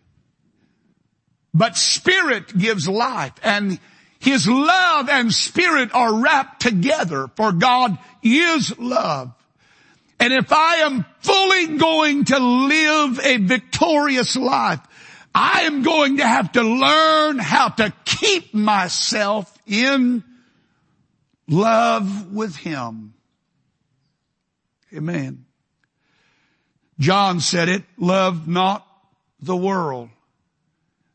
But 1.56 1.78
spirit 1.78 2.56
gives 2.56 2.86
life 2.86 3.32
and 3.41 3.80
his 4.20 4.45
love 4.45 5.08
and 5.08 5.34
spirit 5.34 5.95
are 5.95 6.14
wrapped 6.14 6.62
together 6.62 7.30
for 7.38 7.53
God 7.53 7.97
is 8.22 8.78
love. 8.78 9.34
And 10.20 10.34
if 10.34 10.51
I 10.51 10.78
am 10.78 11.06
fully 11.20 11.78
going 11.78 12.26
to 12.26 12.39
live 12.39 13.20
a 13.24 13.38
victorious 13.38 14.36
life, 14.36 14.82
I 15.34 15.62
am 15.62 15.82
going 15.82 16.18
to 16.18 16.28
have 16.28 16.51
to 16.53 16.62
learn 16.62 17.39
how 17.39 17.70
to 17.70 17.93
keep 18.03 18.53
myself 18.53 19.58
in 19.66 20.26
love 21.47 22.34
with 22.34 22.58
Him. 22.58 23.14
Amen. 24.93 25.45
John 26.99 27.39
said 27.39 27.70
it, 27.70 27.84
love 27.97 28.45
not 28.45 28.86
the 29.39 29.56
world 29.56 30.10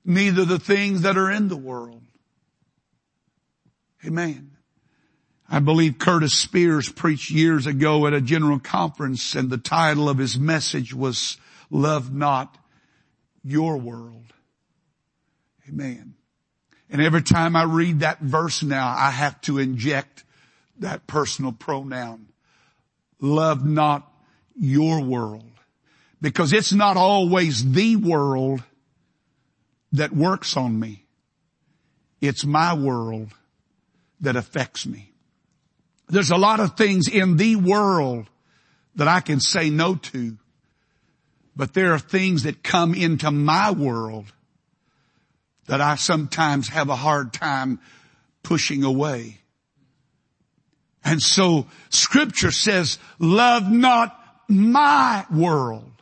neither 0.05 0.44
the 0.44 0.59
things 0.59 1.03
that 1.03 1.16
are 1.16 1.30
in 1.30 1.48
the 1.48 1.57
world. 1.57 2.03
Amen. 4.05 4.53
I 5.48 5.59
believe 5.59 5.98
Curtis 5.98 6.32
Spears 6.32 6.88
preached 6.88 7.30
years 7.30 7.66
ago 7.66 8.07
at 8.07 8.14
a 8.14 8.20
general 8.20 8.61
conference 8.61 9.34
and 9.34 9.51
the 9.51 9.59
title 9.59 10.09
of 10.09 10.18
his 10.18 10.38
message 10.38 10.94
was 10.94 11.36
love 11.70 12.14
not 12.14 12.57
your 13.42 13.76
world. 13.76 14.32
Amen. 15.68 16.14
And 16.88 17.01
every 17.01 17.22
time 17.22 17.57
I 17.57 17.64
read 17.64 18.01
that 18.01 18.20
verse 18.20 18.62
now, 18.62 18.94
I 18.96 19.11
have 19.11 19.40
to 19.42 19.59
inject 19.59 20.24
that 20.78 21.07
personal 21.07 21.53
pronoun. 21.53 22.28
Love 23.20 23.64
not 23.64 24.11
your 24.57 25.01
world. 25.01 25.44
Because 26.20 26.53
it's 26.53 26.72
not 26.72 26.96
always 26.96 27.72
the 27.72 27.96
world 27.96 28.62
that 29.93 30.12
works 30.12 30.57
on 30.57 30.78
me. 30.78 31.05
It's 32.20 32.45
my 32.45 32.74
world 32.74 33.30
that 34.20 34.36
affects 34.36 34.86
me. 34.86 35.12
There's 36.09 36.30
a 36.30 36.36
lot 36.36 36.61
of 36.61 36.76
things 36.76 37.09
in 37.09 37.36
the 37.36 37.57
world 37.57 38.28
that 38.97 39.09
I 39.09 39.20
can 39.20 39.41
say 39.41 39.70
no 39.70 39.95
to, 39.95 40.36
but 41.57 41.72
there 41.72 41.93
are 41.93 41.99
things 41.99 42.43
that 42.43 42.62
come 42.62 42.95
into 42.95 43.30
my 43.30 43.70
world 43.70 44.26
that 45.66 45.80
I 45.80 45.95
sometimes 45.95 46.68
have 46.68 46.88
a 46.88 46.97
hard 46.97 47.32
time 47.32 47.80
pushing 48.43 48.82
away. 48.82 49.38
And 51.05 51.22
so 51.22 51.66
scripture 51.88 52.51
says, 52.51 52.99
love 53.18 53.70
not 53.70 54.16
my 54.49 55.24
world 55.32 55.93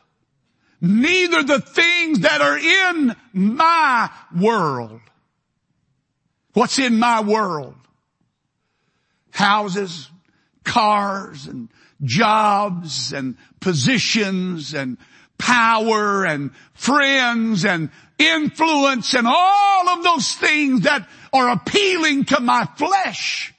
neither 0.81 1.43
the 1.43 1.59
things 1.59 2.21
that 2.21 2.41
are 2.41 2.57
in 2.57 3.15
my 3.33 4.09
world. 4.37 5.01
What's 6.53 6.79
in 6.79 6.99
my 6.99 7.21
world? 7.21 7.75
Houses, 9.31 10.09
cars, 10.63 11.47
and 11.47 11.69
jobs, 12.03 13.13
and 13.13 13.37
positions, 13.59 14.73
and 14.73 14.97
power, 15.37 16.25
and 16.25 16.51
friends, 16.73 17.65
and 17.65 17.89
influence, 18.17 19.13
and 19.13 19.27
all 19.27 19.89
of 19.89 20.03
those 20.03 20.33
things 20.33 20.81
that 20.81 21.07
are 21.31 21.49
appealing 21.49 22.25
to 22.25 22.39
my 22.39 22.65
flesh. 22.77 23.53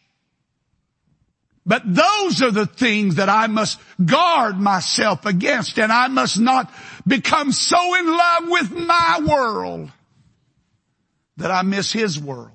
But 1.67 1.83
those 1.85 2.43
are 2.43 2.51
the 2.51 2.67
things 2.67 3.17
that 3.17 3.29
I 3.29 3.47
must 3.47 3.79
guard 4.05 4.59
myself 4.59 5.27
against 5.27 5.79
and 5.79 5.93
I 5.93 6.09
must 6.09 6.39
not 6.39 6.73
become 7.11 7.53
so 7.53 7.95
in 7.97 8.07
love 8.07 8.45
with 8.49 8.73
my 8.73 9.21
world 9.29 9.91
that 11.37 11.51
I 11.51 11.63
miss 11.63 11.93
his 11.93 12.19
world. 12.19 12.53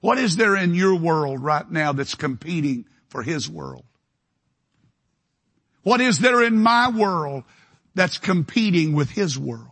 What 0.00 0.18
is 0.18 0.36
there 0.36 0.56
in 0.56 0.74
your 0.74 0.96
world 0.96 1.42
right 1.42 1.68
now 1.70 1.92
that's 1.92 2.14
competing 2.14 2.84
for 3.08 3.22
his 3.22 3.48
world? 3.48 3.84
What 5.82 6.00
is 6.00 6.18
there 6.18 6.42
in 6.42 6.58
my 6.58 6.90
world 6.90 7.44
that's 7.94 8.18
competing 8.18 8.94
with 8.94 9.10
his 9.10 9.38
world? 9.38 9.70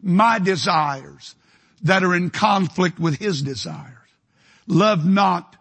My 0.00 0.38
desires 0.38 1.34
that 1.82 2.04
are 2.04 2.14
in 2.14 2.30
conflict 2.30 2.98
with 2.98 3.18
his 3.18 3.42
desires. 3.42 3.88
Love 4.66 5.04
not 5.04 5.56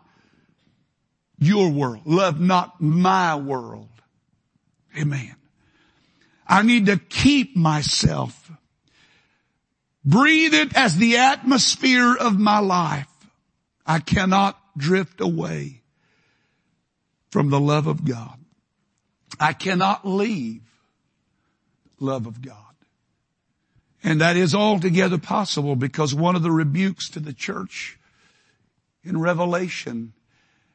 your 1.40 1.70
world. 1.70 2.04
Love 2.06 2.40
not 2.40 2.80
my 2.80 3.36
world. 3.36 3.90
Amen. 4.98 5.36
I 6.52 6.64
need 6.64 6.88
to 6.88 6.98
keep 6.98 7.56
myself. 7.56 8.52
Breathe 10.04 10.54
it 10.54 10.76
as 10.76 10.98
the 10.98 11.16
atmosphere 11.16 12.14
of 12.14 12.38
my 12.38 12.60
life. 12.60 13.08
I 13.86 14.00
cannot 14.00 14.60
drift 14.78 15.22
away 15.22 15.82
from 17.30 17.52
the 17.52 17.60
love 17.60 17.88
of 17.88 18.04
God. 18.04 18.38
I 19.40 19.54
cannot 19.54 20.06
leave 20.06 20.62
love 22.02 22.28
of 22.28 22.42
God. 22.42 22.58
And 24.04 24.20
that 24.20 24.36
is 24.36 24.54
altogether 24.54 25.18
possible 25.18 25.78
because 25.78 26.14
one 26.14 26.36
of 26.36 26.44
the 26.44 26.52
rebukes 26.52 27.10
to 27.12 27.22
the 27.22 27.34
church 27.34 27.98
in 29.06 29.22
Revelation, 29.22 30.12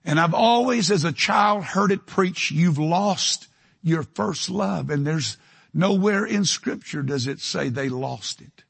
and 0.06 0.18
I've 0.18 0.32
always 0.32 0.90
as 0.90 1.04
a 1.04 1.12
child 1.12 1.64
heard 1.64 1.92
it 1.92 2.06
preached, 2.06 2.50
you've 2.50 2.78
lost 2.78 3.48
your 3.82 4.04
first 4.04 4.48
love. 4.48 4.88
And 4.88 5.06
there's 5.06 5.36
nowhere 5.76 6.24
in 6.24 6.44
scripture 6.44 7.02
does 7.02 7.26
it 7.26 7.40
say 7.40 7.68
they 7.68 7.88
lost 7.88 8.40
it. 8.40 8.64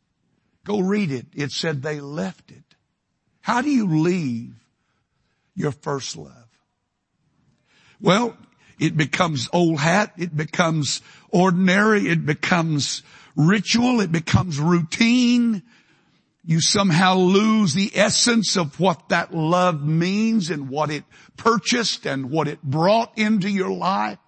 Go 0.64 0.80
read 0.80 1.11
it. 1.12 1.26
It 1.32 1.52
said 1.52 1.82
they 1.82 2.00
left 2.00 2.50
it. 2.50 2.64
How 3.40 3.62
do 3.62 3.70
you 3.70 3.86
leave 3.86 4.54
your 5.54 5.72
first 5.72 6.16
love? 6.16 6.32
Well, 8.00 8.36
it 8.78 8.96
becomes 8.96 9.48
old 9.52 9.78
hat. 9.78 10.12
It 10.18 10.36
becomes 10.36 11.00
ordinary. 11.30 12.09
It 12.09 12.26
becomes 12.26 13.02
ritual. 13.36 14.00
It 14.00 14.11
becomes 14.11 14.59
routine. 14.59 15.62
You 16.44 16.61
somehow 16.61 17.16
lose 17.16 17.74
the 17.74 17.90
essence 17.94 18.57
of 18.57 18.78
what 18.78 19.09
that 19.09 19.34
love 19.34 19.82
means 19.82 20.50
and 20.50 20.68
what 20.68 20.90
it 20.90 21.04
purchased 21.36 22.07
and 22.07 22.30
what 22.30 22.48
it 22.48 22.62
brought 22.62 23.16
into 23.16 23.48
your 23.48 23.70
life. 23.70 24.18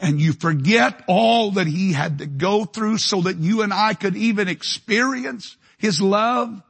And 0.00 0.20
you 0.20 0.32
forget 0.32 1.02
all 1.06 1.52
that 1.52 1.66
he 1.66 1.92
had 1.92 2.18
to 2.18 2.26
go 2.26 2.64
through 2.64 2.98
so 2.98 3.22
that 3.22 3.36
you 3.36 3.62
and 3.62 3.72
I 3.72 3.94
could 3.94 4.16
even 4.16 4.48
experience 4.48 5.56
his 5.78 6.00
love. 6.00 6.62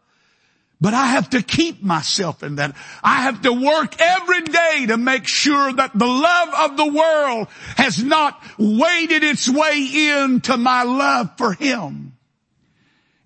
But 0.80 0.92
I 0.92 1.06
have 1.06 1.30
to 1.30 1.42
keep 1.42 1.82
myself 1.82 2.42
in 2.42 2.56
that. 2.56 2.76
I 3.02 3.22
have 3.22 3.42
to 3.42 3.52
work 3.52 3.98
every 3.98 4.42
day 4.42 4.86
to 4.88 4.98
make 4.98 5.26
sure 5.26 5.72
that 5.72 5.98
the 5.98 6.06
love 6.06 6.70
of 6.70 6.76
the 6.76 6.92
world 6.92 7.48
has 7.76 8.02
not 8.02 8.38
waded 8.58 9.24
its 9.24 9.48
way 9.48 10.10
into 10.10 10.56
my 10.56 10.82
love 10.82 11.30
for 11.38 11.54
Him. 11.54 12.18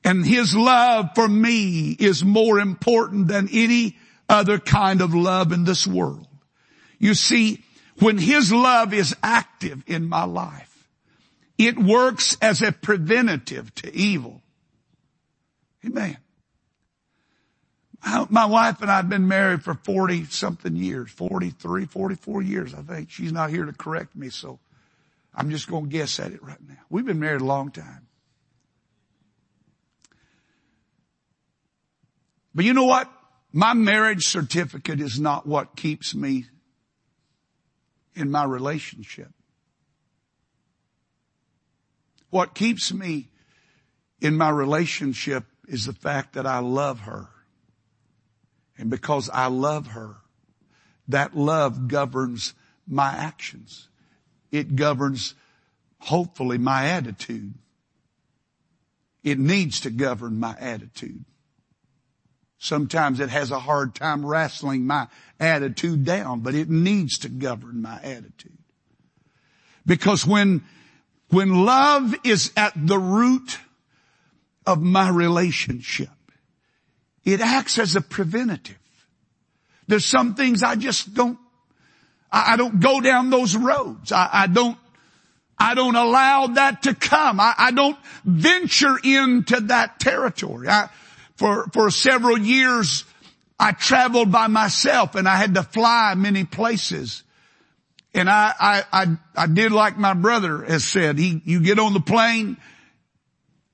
And 0.05 0.25
His 0.25 0.55
love 0.55 1.11
for 1.15 1.27
me 1.27 1.97
is 1.99 2.23
more 2.23 2.61
important 2.61 3.27
than 3.27 3.49
any 3.51 3.97
other 4.29 4.59
kind 4.59 5.01
of 5.01 5.15
love 5.15 5.51
in 5.51 5.65
this 5.65 5.87
world. 5.87 6.29
You 6.99 7.15
see, 7.15 7.65
when 8.01 8.19
His 8.19 8.53
love 8.53 8.93
is 8.93 9.15
active 9.23 9.83
in 9.87 10.09
my 10.09 10.25
life, 10.25 10.89
it 11.57 11.79
works 11.79 12.37
as 12.41 12.63
a 12.63 12.73
preventative 12.73 13.75
to 13.77 13.95
evil. 13.95 14.43
Amen. 15.85 16.17
My 18.31 18.47
wife 18.47 18.81
and 18.81 18.91
I 18.91 18.97
have 18.97 19.09
been 19.09 19.27
married 19.27 19.65
for 19.65 19.75
40 19.75 20.27
something 20.27 20.77
years, 20.77 21.11
43, 21.11 21.87
44 21.87 22.43
years, 22.43 22.73
I 22.75 22.83
think. 22.83 23.11
She's 23.11 23.33
not 23.33 23.51
here 23.51 23.65
to 23.65 23.73
correct 23.73 24.15
me, 24.15 24.31
so 24.31 24.61
I'm 25.35 25.51
just 25.51 25.69
going 25.69 25.85
to 25.85 25.91
guess 25.91 26.21
at 26.21 26.33
it 26.33 26.43
right 26.43 26.61
now. 26.67 26.79
We've 26.89 27.05
been 27.05 27.19
married 27.19 27.41
a 27.41 27.45
long 27.45 27.71
time. 27.73 28.07
But 32.55 32.65
you 32.65 32.73
know 32.73 32.85
what? 32.85 33.11
My 33.53 33.75
marriage 33.75 34.27
certificate 34.27 35.01
is 35.01 35.19
not 35.19 35.47
what 35.47 35.75
keeps 35.75 36.15
me 36.15 36.47
in 38.15 38.31
my 38.31 38.45
relationship. 38.45 39.33
What 42.31 42.55
keeps 42.55 42.93
me 42.93 43.31
in 44.21 44.37
my 44.37 44.51
relationship 44.51 45.45
is 45.67 45.87
the 45.87 45.93
fact 45.93 46.35
that 46.35 46.47
I 46.47 46.59
love 46.59 47.01
her. 47.01 47.29
And 48.77 48.91
because 48.91 49.29
I 49.31 49.47
love 49.47 49.89
her, 49.89 50.17
that 51.09 51.37
love 51.37 51.89
governs 51.89 52.55
my 52.87 53.09
actions. 53.11 53.89
It 54.51 54.77
governs, 54.77 55.35
hopefully, 55.99 56.59
my 56.59 56.87
attitude. 56.87 57.55
It 59.25 59.39
needs 59.39 59.81
to 59.81 59.91
govern 59.91 60.39
my 60.39 60.55
attitude. 60.59 61.25
Sometimes 62.59 63.21
it 63.21 63.31
has 63.31 63.51
a 63.51 63.59
hard 63.59 63.95
time 63.95 64.27
wrestling 64.27 64.87
my 64.87 65.07
attitude 65.39 66.05
down, 66.05 66.41
but 66.41 66.55
it 66.55 66.69
needs 66.69 67.19
to 67.19 67.29
govern 67.29 67.83
my 67.83 68.01
attitude. 68.03 68.59
Because 69.87 70.27
when, 70.27 70.65
when 71.31 71.65
love 71.65 72.15
is 72.25 72.53
at 72.57 72.73
the 72.77 72.99
root 72.99 73.59
of 74.67 74.83
my 74.83 75.09
relationship, 75.09 76.11
it 77.25 77.41
acts 77.41 77.79
as 77.79 77.95
a 77.95 78.01
preventative. 78.01 78.77
There's 79.87 80.05
some 80.05 80.35
things 80.35 80.63
I 80.63 80.75
just 80.75 81.15
don't, 81.15 81.39
I, 82.31 82.55
I 82.55 82.57
don't 82.57 82.81
go 82.81 83.01
down 83.01 83.31
those 83.31 83.57
roads. 83.57 84.11
I, 84.11 84.29
I, 84.33 84.47
don't, 84.49 84.77
I 85.59 85.75
don't 85.75 85.97
allow 85.97 86.49
that 86.49 86.83
to 86.83 86.95
come. 86.95 87.39
I, 87.39 87.55
I 87.57 87.71
don't 87.71 87.97
venture 88.25 88.99
into 89.03 89.61
that 89.61 90.01
territory. 90.01 90.69
For, 91.39 91.69
for 91.73 91.91
several 91.91 92.37
years, 92.37 93.05
I 93.59 93.73
traveled 93.73 94.31
by 94.31 94.49
myself 94.49 95.15
and 95.15 95.29
I 95.29 95.37
had 95.37 95.55
to 95.55 95.63
fly 95.63 96.15
many 96.17 96.45
places. 96.45 97.23
And 98.13 98.29
I, 98.29 98.53
I, 98.59 98.85
I, 98.93 99.17
I 99.37 99.47
did 99.47 99.71
like 99.71 99.97
my 99.97 100.15
brother 100.15 100.65
has 100.65 100.85
said. 100.85 101.19
He, 101.19 101.41
you 101.45 101.61
get 101.61 101.79
on 101.79 101.95
the 101.95 102.01
plane, 102.01 102.57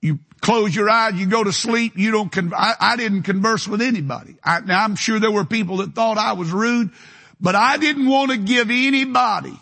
you 0.02 0.18
close 0.42 0.76
your 0.76 0.90
eyes, 0.90 1.14
you 1.14 1.26
go 1.26 1.42
to 1.42 1.52
sleep, 1.52 1.94
you 1.96 2.10
don't, 2.10 2.30
con- 2.30 2.52
I, 2.54 2.74
I 2.78 2.96
didn't 2.96 3.22
converse 3.22 3.66
with 3.66 3.80
anybody. 3.80 4.36
I, 4.44 4.60
now 4.60 4.84
I'm 4.84 4.96
sure 4.96 5.18
there 5.18 5.30
were 5.30 5.46
people 5.46 5.78
that 5.78 5.94
thought 5.94 6.18
I 6.18 6.34
was 6.34 6.50
rude, 6.50 6.90
but 7.40 7.54
I 7.54 7.78
didn't 7.78 8.06
want 8.06 8.30
to 8.30 8.36
give 8.36 8.68
anybody 8.70 9.58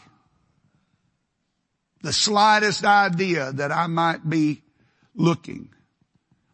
the 2.02 2.12
slightest 2.12 2.84
idea 2.84 3.52
that 3.52 3.70
I 3.70 3.86
might 3.86 4.28
be 4.28 4.62
looking. 5.14 5.68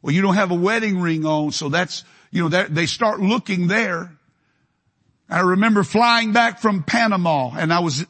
Well, 0.03 0.15
you 0.15 0.23
don't 0.23 0.35
have 0.35 0.51
a 0.51 0.55
wedding 0.55 1.01
ring 1.01 1.27
on, 1.27 1.53
so 1.53 1.69
that's, 1.69 2.05
you 2.31 2.49
know, 2.49 2.65
they 2.65 2.87
start 2.87 3.21
looking 3.21 3.67
there. 3.67 4.13
I 5.29 5.41
remember 5.41 5.83
flying 5.83 6.33
back 6.33 6.61
from 6.61 6.83
Panama 6.83 7.51
and 7.57 7.73
I 7.73 7.81
was, 7.81 8.07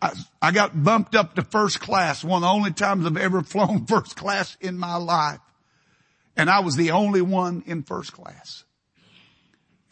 I, 0.00 0.12
I 0.40 0.52
got 0.52 0.82
bumped 0.82 1.14
up 1.14 1.34
to 1.34 1.42
first 1.42 1.80
class, 1.80 2.24
one 2.24 2.38
of 2.38 2.42
the 2.42 2.48
only 2.48 2.72
times 2.72 3.04
I've 3.04 3.16
ever 3.16 3.42
flown 3.42 3.86
first 3.86 4.16
class 4.16 4.56
in 4.60 4.78
my 4.78 4.96
life. 4.96 5.40
And 6.36 6.48
I 6.48 6.60
was 6.60 6.76
the 6.76 6.92
only 6.92 7.20
one 7.20 7.62
in 7.66 7.82
first 7.82 8.12
class. 8.12 8.64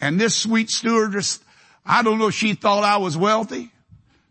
And 0.00 0.18
this 0.18 0.34
sweet 0.34 0.70
stewardess, 0.70 1.40
I 1.84 2.02
don't 2.02 2.18
know 2.18 2.28
if 2.28 2.34
she 2.34 2.54
thought 2.54 2.82
I 2.82 2.96
was 2.96 3.16
wealthy. 3.16 3.70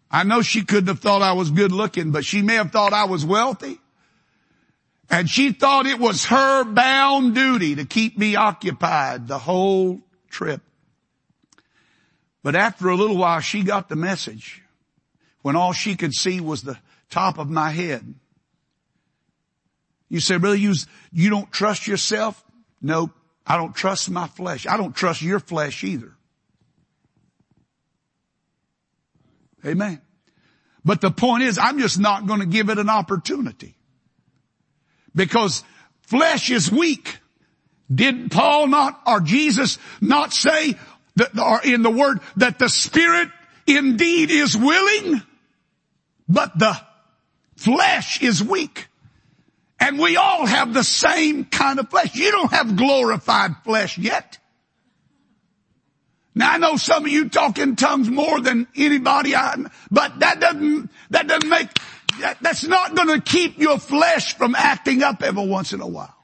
I 0.10 0.24
know 0.24 0.42
she 0.42 0.64
couldn't 0.64 0.88
have 0.88 1.00
thought 1.00 1.22
I 1.22 1.34
was 1.34 1.52
good 1.52 1.72
looking, 1.72 2.10
but 2.12 2.26
she 2.26 2.42
may 2.42 2.56
have 2.56 2.72
thought 2.72 2.94
I 2.94 3.06
was 3.06 3.24
wealthy. 3.24 3.80
And 5.10 5.30
she 5.30 5.52
thought 5.52 5.88
it 5.88 6.00
was 6.00 6.26
her 6.26 6.64
bound 6.64 7.34
duty 7.34 7.76
to 7.76 7.86
keep 7.86 8.18
me 8.18 8.36
occupied 8.36 9.28
the 9.28 9.40
whole 9.40 10.02
trip. 10.30 10.62
But 12.44 12.56
after 12.56 12.90
a 12.90 12.96
little 12.96 13.18
while, 13.18 13.40
she 13.40 13.64
got 13.64 13.90
the 13.90 13.96
message 13.96 14.62
when 15.42 15.56
all 15.56 15.74
she 15.74 15.96
could 15.96 16.14
see 16.14 16.40
was 16.40 16.62
the 16.62 16.78
top 17.10 17.38
of 17.40 17.50
my 17.50 17.72
head. 17.72 18.14
You 20.10 20.20
say, 20.20 20.38
really, 20.38 20.60
you, 20.60 20.74
you 21.12 21.30
don't 21.30 21.52
trust 21.52 21.88
yourself? 21.88 22.44
Nope. 22.82 23.12
I 23.46 23.58
don't 23.58 23.76
trust 23.76 24.10
my 24.12 24.28
flesh. 24.28 24.68
I 24.68 24.78
don't 24.78 24.96
trust 24.96 25.22
your 25.22 25.40
flesh 25.40 25.84
either. 25.84 26.14
Amen. 29.66 30.02
But 30.86 31.02
the 31.02 31.12
point 31.12 31.44
is, 31.44 31.58
I'm 31.58 31.80
just 31.80 32.00
not 32.00 32.26
going 32.26 32.40
to 32.40 32.46
give 32.46 32.70
it 32.70 32.78
an 32.78 32.90
opportunity. 32.90 33.76
Because 35.16 35.64
flesh 36.02 36.50
is 36.50 36.72
weak. 36.72 37.20
Did 37.94 38.32
Paul 38.32 38.68
not, 38.68 39.02
or 39.08 39.20
Jesus 39.20 39.80
not 40.00 40.32
say 40.34 40.78
that, 41.16 41.38
or 41.38 41.62
in 41.64 41.82
the 41.82 41.90
word, 41.90 42.20
that 42.38 42.60
the 42.60 42.70
spirit 42.70 43.30
indeed 43.66 44.30
is 44.30 44.56
willing, 44.56 45.22
but 46.28 46.58
the 46.58 46.80
flesh 47.56 48.22
is 48.22 48.44
weak? 48.44 48.88
And 49.80 49.98
we 49.98 50.18
all 50.18 50.46
have 50.46 50.74
the 50.74 50.84
same 50.84 51.46
kind 51.46 51.80
of 51.80 51.90
flesh. 51.90 52.14
You 52.14 52.32
don't 52.32 52.52
have 52.52 52.76
glorified 52.76 53.56
flesh 53.64 53.98
yet. 53.98 54.38
Now 56.36 56.54
I 56.54 56.58
know 56.58 56.76
some 56.76 57.06
of 57.06 57.12
you 57.12 57.30
talk 57.30 57.58
in 57.58 57.76
tongues 57.76 58.10
more 58.10 58.40
than 58.40 58.68
anybody 58.76 59.36
I, 59.36 59.58
but 59.90 60.20
that 60.20 60.40
doesn't, 60.40 60.92
that 61.10 61.28
doesn't 61.28 61.50
make, 61.50 61.70
that's 62.42 62.66
not 62.66 62.96
gonna 62.96 63.22
keep 63.22 63.58
your 63.60 63.80
flesh 63.80 64.36
from 64.36 64.56
acting 64.56 65.04
up 65.04 65.24
every 65.24 65.46
once 65.46 65.74
in 65.74 65.82
a 65.82 65.88
while. 65.88 66.16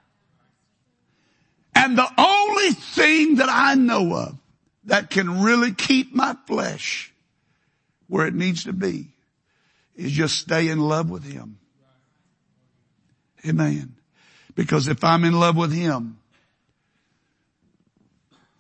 And 1.74 1.98
the 1.98 2.10
only 2.18 2.72
thing 2.72 3.36
that 3.36 3.50
I 3.50 3.76
know 3.76 4.16
of 4.16 4.38
that 4.86 5.10
can 5.10 5.42
really 5.42 5.74
keep 5.74 6.14
my 6.16 6.36
flesh 6.48 7.14
where 8.08 8.26
it 8.28 8.34
needs 8.34 8.64
to 8.66 8.74
be 8.74 9.10
is 9.96 10.12
just 10.12 10.38
stay 10.38 10.70
in 10.70 10.80
love 10.80 11.10
with 11.10 11.24
Him. 11.24 11.58
Amen. 13.48 13.96
Because 14.56 14.88
if 14.88 15.04
I'm 15.04 15.24
in 15.26 15.34
love 15.34 15.58
with 15.58 15.74
Him, 15.74 16.18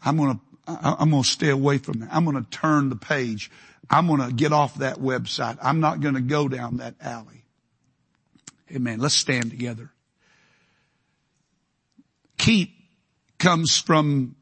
I'm 0.03 0.17
gonna, 0.17 0.39
I, 0.68 0.95
I'm 0.99 1.11
going 1.11 1.24
to 1.24 1.30
stay 1.30 1.49
away 1.49 1.78
from 1.78 1.99
that. 1.99 2.09
I'm 2.11 2.26
going 2.26 2.41
to 2.43 2.49
turn 2.49 2.89
the 2.89 2.95
page. 2.95 3.51
I'm 3.89 4.07
going 4.07 4.22
to 4.22 4.34
get 4.34 4.51
off 4.51 4.76
that 4.76 4.97
website. 4.97 5.57
I'm 5.61 5.80
not 5.80 6.01
going 6.01 6.16
to 6.16 6.22
go 6.22 6.47
down 6.47 6.78
that 6.78 6.95
alley. 6.99 7.45
Amen. 8.72 8.99
Let's 8.99 9.16
stand 9.16 9.51
together. 9.51 9.91
Keep 12.38 12.72
comes 13.38 13.78
from 13.78 14.36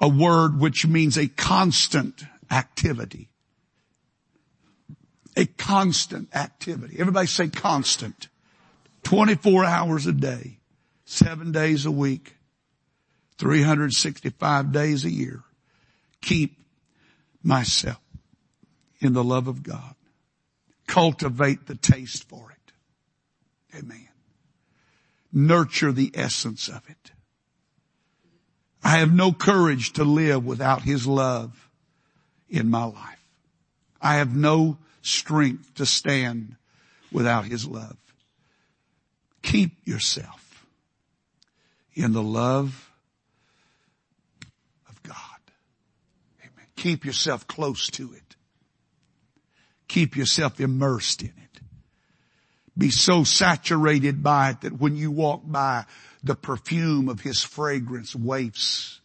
a 0.00 0.08
word 0.08 0.60
which 0.60 0.86
means 0.86 1.16
a 1.16 1.28
constant 1.28 2.24
activity. 2.50 3.30
A 5.36 5.46
constant 5.46 6.34
activity. 6.34 6.96
Everybody 6.98 7.26
say 7.26 7.48
constant. 7.48 8.28
24 9.04 9.64
hours 9.64 10.06
a 10.06 10.12
day, 10.12 10.58
seven 11.04 11.52
days 11.52 11.86
a 11.86 11.90
week, 11.90 12.36
365 13.38 14.72
days 14.72 15.04
a 15.04 15.10
year. 15.10 15.42
Keep 16.22 16.58
myself 17.42 18.00
in 19.00 19.12
the 19.12 19.24
love 19.24 19.48
of 19.48 19.62
God. 19.62 19.94
Cultivate 20.86 21.66
the 21.66 21.74
taste 21.74 22.28
for 22.28 22.50
it. 22.50 23.76
Amen. 23.78 24.08
Nurture 25.32 25.92
the 25.92 26.10
essence 26.14 26.68
of 26.68 26.82
it. 26.88 27.12
I 28.82 28.98
have 28.98 29.12
no 29.12 29.32
courage 29.32 29.92
to 29.94 30.04
live 30.04 30.44
without 30.44 30.82
His 30.82 31.06
love 31.06 31.68
in 32.48 32.68
my 32.70 32.84
life. 32.84 33.24
I 34.00 34.16
have 34.16 34.34
no 34.34 34.78
strength 35.02 35.74
to 35.74 35.86
stand 35.86 36.56
without 37.12 37.44
His 37.44 37.66
love. 37.66 37.96
Keep 39.42 39.86
yourself 39.86 40.66
in 41.94 42.12
the 42.12 42.22
love 42.22 42.90
of 44.88 45.02
God. 45.02 45.16
Amen. 46.40 46.66
Keep 46.80 47.04
yourself 47.04 47.46
close 47.46 47.88
to 47.88 48.14
it. 48.14 48.36
Keep 49.86 50.16
yourself 50.16 50.60
immersed 50.60 51.20
in 51.20 51.28
it. 51.28 51.60
Be 52.78 52.88
so 52.88 53.22
saturated 53.22 54.22
by 54.22 54.52
it 54.52 54.62
that 54.62 54.80
when 54.80 54.96
you 54.96 55.10
walk 55.10 55.42
by, 55.44 55.84
the 56.24 56.34
perfume 56.34 57.10
of 57.10 57.20
his 57.20 57.42
fragrance 57.42 58.16
wafts 58.16 58.98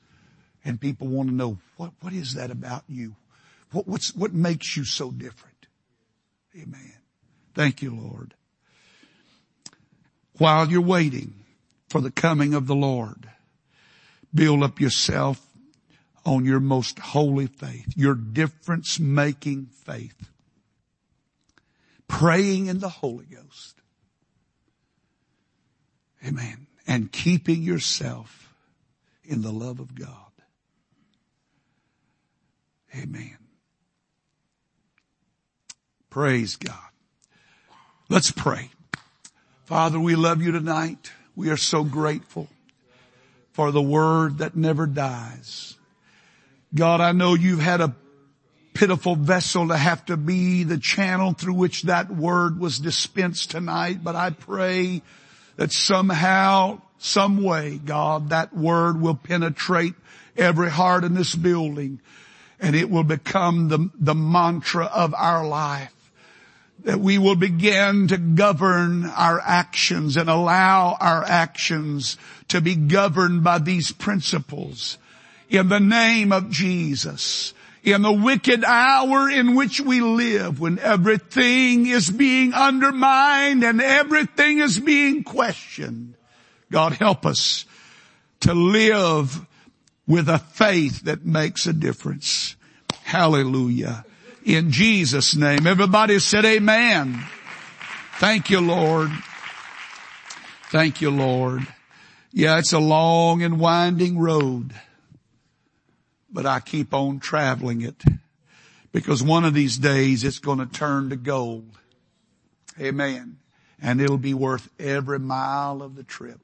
and 0.63 0.79
people 0.79 1.09
want 1.09 1.27
to 1.27 1.35
know 1.35 1.57
what, 1.75 1.91
what 1.99 2.13
is 2.13 2.35
that 2.35 2.49
about 2.49 2.85
you? 2.87 3.17
What, 3.73 3.85
what's, 3.89 4.15
what 4.15 4.33
makes 4.33 4.77
you 4.77 4.85
so 4.85 5.11
different? 5.11 5.67
Amen. 6.55 6.93
Thank 7.55 7.81
you, 7.81 7.93
Lord. 7.93 8.35
While 10.37 10.69
you're 10.69 10.79
waiting 10.79 11.33
for 11.89 11.99
the 11.99 12.11
coming 12.11 12.53
of 12.53 12.67
the 12.67 12.75
Lord, 12.75 13.29
build 14.33 14.63
up 14.63 14.79
yourself 14.79 15.44
on 16.25 16.45
your 16.45 16.59
most 16.59 16.99
holy 16.99 17.47
faith, 17.47 17.93
your 17.95 18.15
difference 18.15 18.99
making 18.99 19.67
faith. 19.67 20.29
Praying 22.07 22.67
in 22.67 22.79
the 22.79 22.89
Holy 22.89 23.25
Ghost. 23.25 23.81
Amen 26.25 26.67
and 26.87 27.11
keeping 27.11 27.63
yourself 27.63 28.53
in 29.23 29.41
the 29.41 29.51
love 29.51 29.79
of 29.79 29.95
God. 29.95 30.09
Amen. 32.95 33.37
Praise 36.09 36.55
God. 36.55 36.77
Let's 38.07 38.31
pray. 38.31 38.69
Father, 39.65 39.99
we 39.99 40.15
love 40.15 40.41
you 40.41 40.51
tonight. 40.51 41.11
We 41.35 41.49
are 41.49 41.57
so 41.57 41.83
grateful 41.83 42.47
for 43.51 43.71
the 43.71 43.81
word 43.81 44.37
that 44.37 44.55
never 44.55 44.85
dies. 44.85 45.75
God, 46.75 46.99
I 46.99 47.13
know 47.13 47.35
you've 47.35 47.61
had 47.61 47.79
a 47.79 47.95
pitiful 48.73 49.15
vessel 49.15 49.69
to 49.69 49.77
have 49.77 50.05
to 50.05 50.17
be 50.17 50.65
the 50.65 50.77
channel 50.77 51.31
through 51.31 51.53
which 51.53 51.83
that 51.83 52.11
word 52.11 52.59
was 52.59 52.79
dispensed 52.79 53.51
tonight, 53.51 54.03
but 54.03 54.15
I 54.17 54.31
pray 54.31 55.01
that 55.55 55.71
somehow, 55.71 56.81
some 56.97 57.41
way, 57.41 57.79
God, 57.83 58.29
that 58.29 58.53
word 58.53 58.99
will 58.99 59.15
penetrate 59.15 59.93
every 60.35 60.69
heart 60.69 61.05
in 61.05 61.13
this 61.13 61.33
building 61.33 62.01
and 62.59 62.75
it 62.75 62.89
will 62.89 63.03
become 63.03 63.69
the, 63.69 63.89
the 63.97 64.15
mantra 64.15 64.85
of 64.85 65.13
our 65.13 65.47
life. 65.47 65.93
That 66.83 66.99
we 66.99 67.17
will 67.17 67.37
begin 67.37 68.09
to 68.09 68.17
govern 68.17 69.05
our 69.05 69.39
actions 69.39 70.17
and 70.17 70.29
allow 70.29 70.97
our 70.99 71.23
actions 71.23 72.17
to 72.49 72.59
be 72.59 72.75
governed 72.75 73.45
by 73.45 73.59
these 73.59 73.93
principles. 73.93 74.97
In 75.49 75.69
the 75.69 75.79
name 75.79 76.31
of 76.31 76.49
Jesus 76.49 77.53
in 77.85 78.01
the 78.01 78.11
wicked 78.11 78.63
hour 78.63 79.29
in 79.29 79.53
which 79.53 79.79
we 79.79 80.01
live 80.01 80.59
when 80.59 80.79
everything 80.79 81.85
is 81.85 82.09
being 82.09 82.51
undermined 82.51 83.63
and 83.63 83.79
everything 83.79 84.57
is 84.59 84.79
being 84.79 85.23
questioned. 85.23 86.15
God 86.71 86.93
help 86.93 87.27
us 87.27 87.65
to 88.41 88.55
live 88.55 89.45
with 90.07 90.27
a 90.29 90.39
faith 90.39 91.03
that 91.03 91.25
makes 91.25 91.67
a 91.67 91.73
difference. 91.73 92.55
Hallelujah. 93.03 94.03
In 94.43 94.71
Jesus 94.71 95.35
name. 95.35 95.67
Everybody 95.67 96.17
said 96.19 96.43
amen. 96.43 97.23
Thank 98.17 98.49
you, 98.49 98.61
Lord. 98.61 99.11
Thank 100.69 101.01
you, 101.01 101.11
Lord. 101.11 101.67
Yeah, 102.33 102.57
it's 102.57 102.73
a 102.73 102.79
long 102.79 103.43
and 103.43 103.59
winding 103.59 104.17
road 104.17 104.73
but 106.35 106.45
I 106.45 106.59
keep 106.59 106.93
on 106.93 107.21
traveling 107.21 107.79
it 107.79 108.03
because 108.91 109.23
one 109.23 109.45
of 109.45 109.53
these 109.53 109.77
days 109.77 110.25
it's 110.25 110.39
going 110.39 110.59
to 110.59 110.65
turn 110.65 111.09
to 111.11 111.15
gold. 111.15 111.79
Amen. 112.77 113.37
And 113.81 114.01
it'll 114.01 114.17
be 114.17 114.33
worth 114.33 114.69
every 114.77 115.17
mile 115.17 115.81
of 115.81 115.95
the 115.95 116.03
trip. 116.03 116.41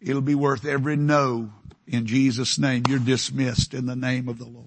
It'll 0.00 0.20
be 0.20 0.34
worth 0.34 0.66
every 0.66 0.96
no 0.96 1.52
in 1.86 2.06
Jesus 2.06 2.58
name. 2.58 2.82
You're 2.88 2.98
dismissed 2.98 3.74
in 3.74 3.86
the 3.86 3.94
name 3.94 4.28
of 4.28 4.38
the 4.38 4.46
Lord. 4.46 4.66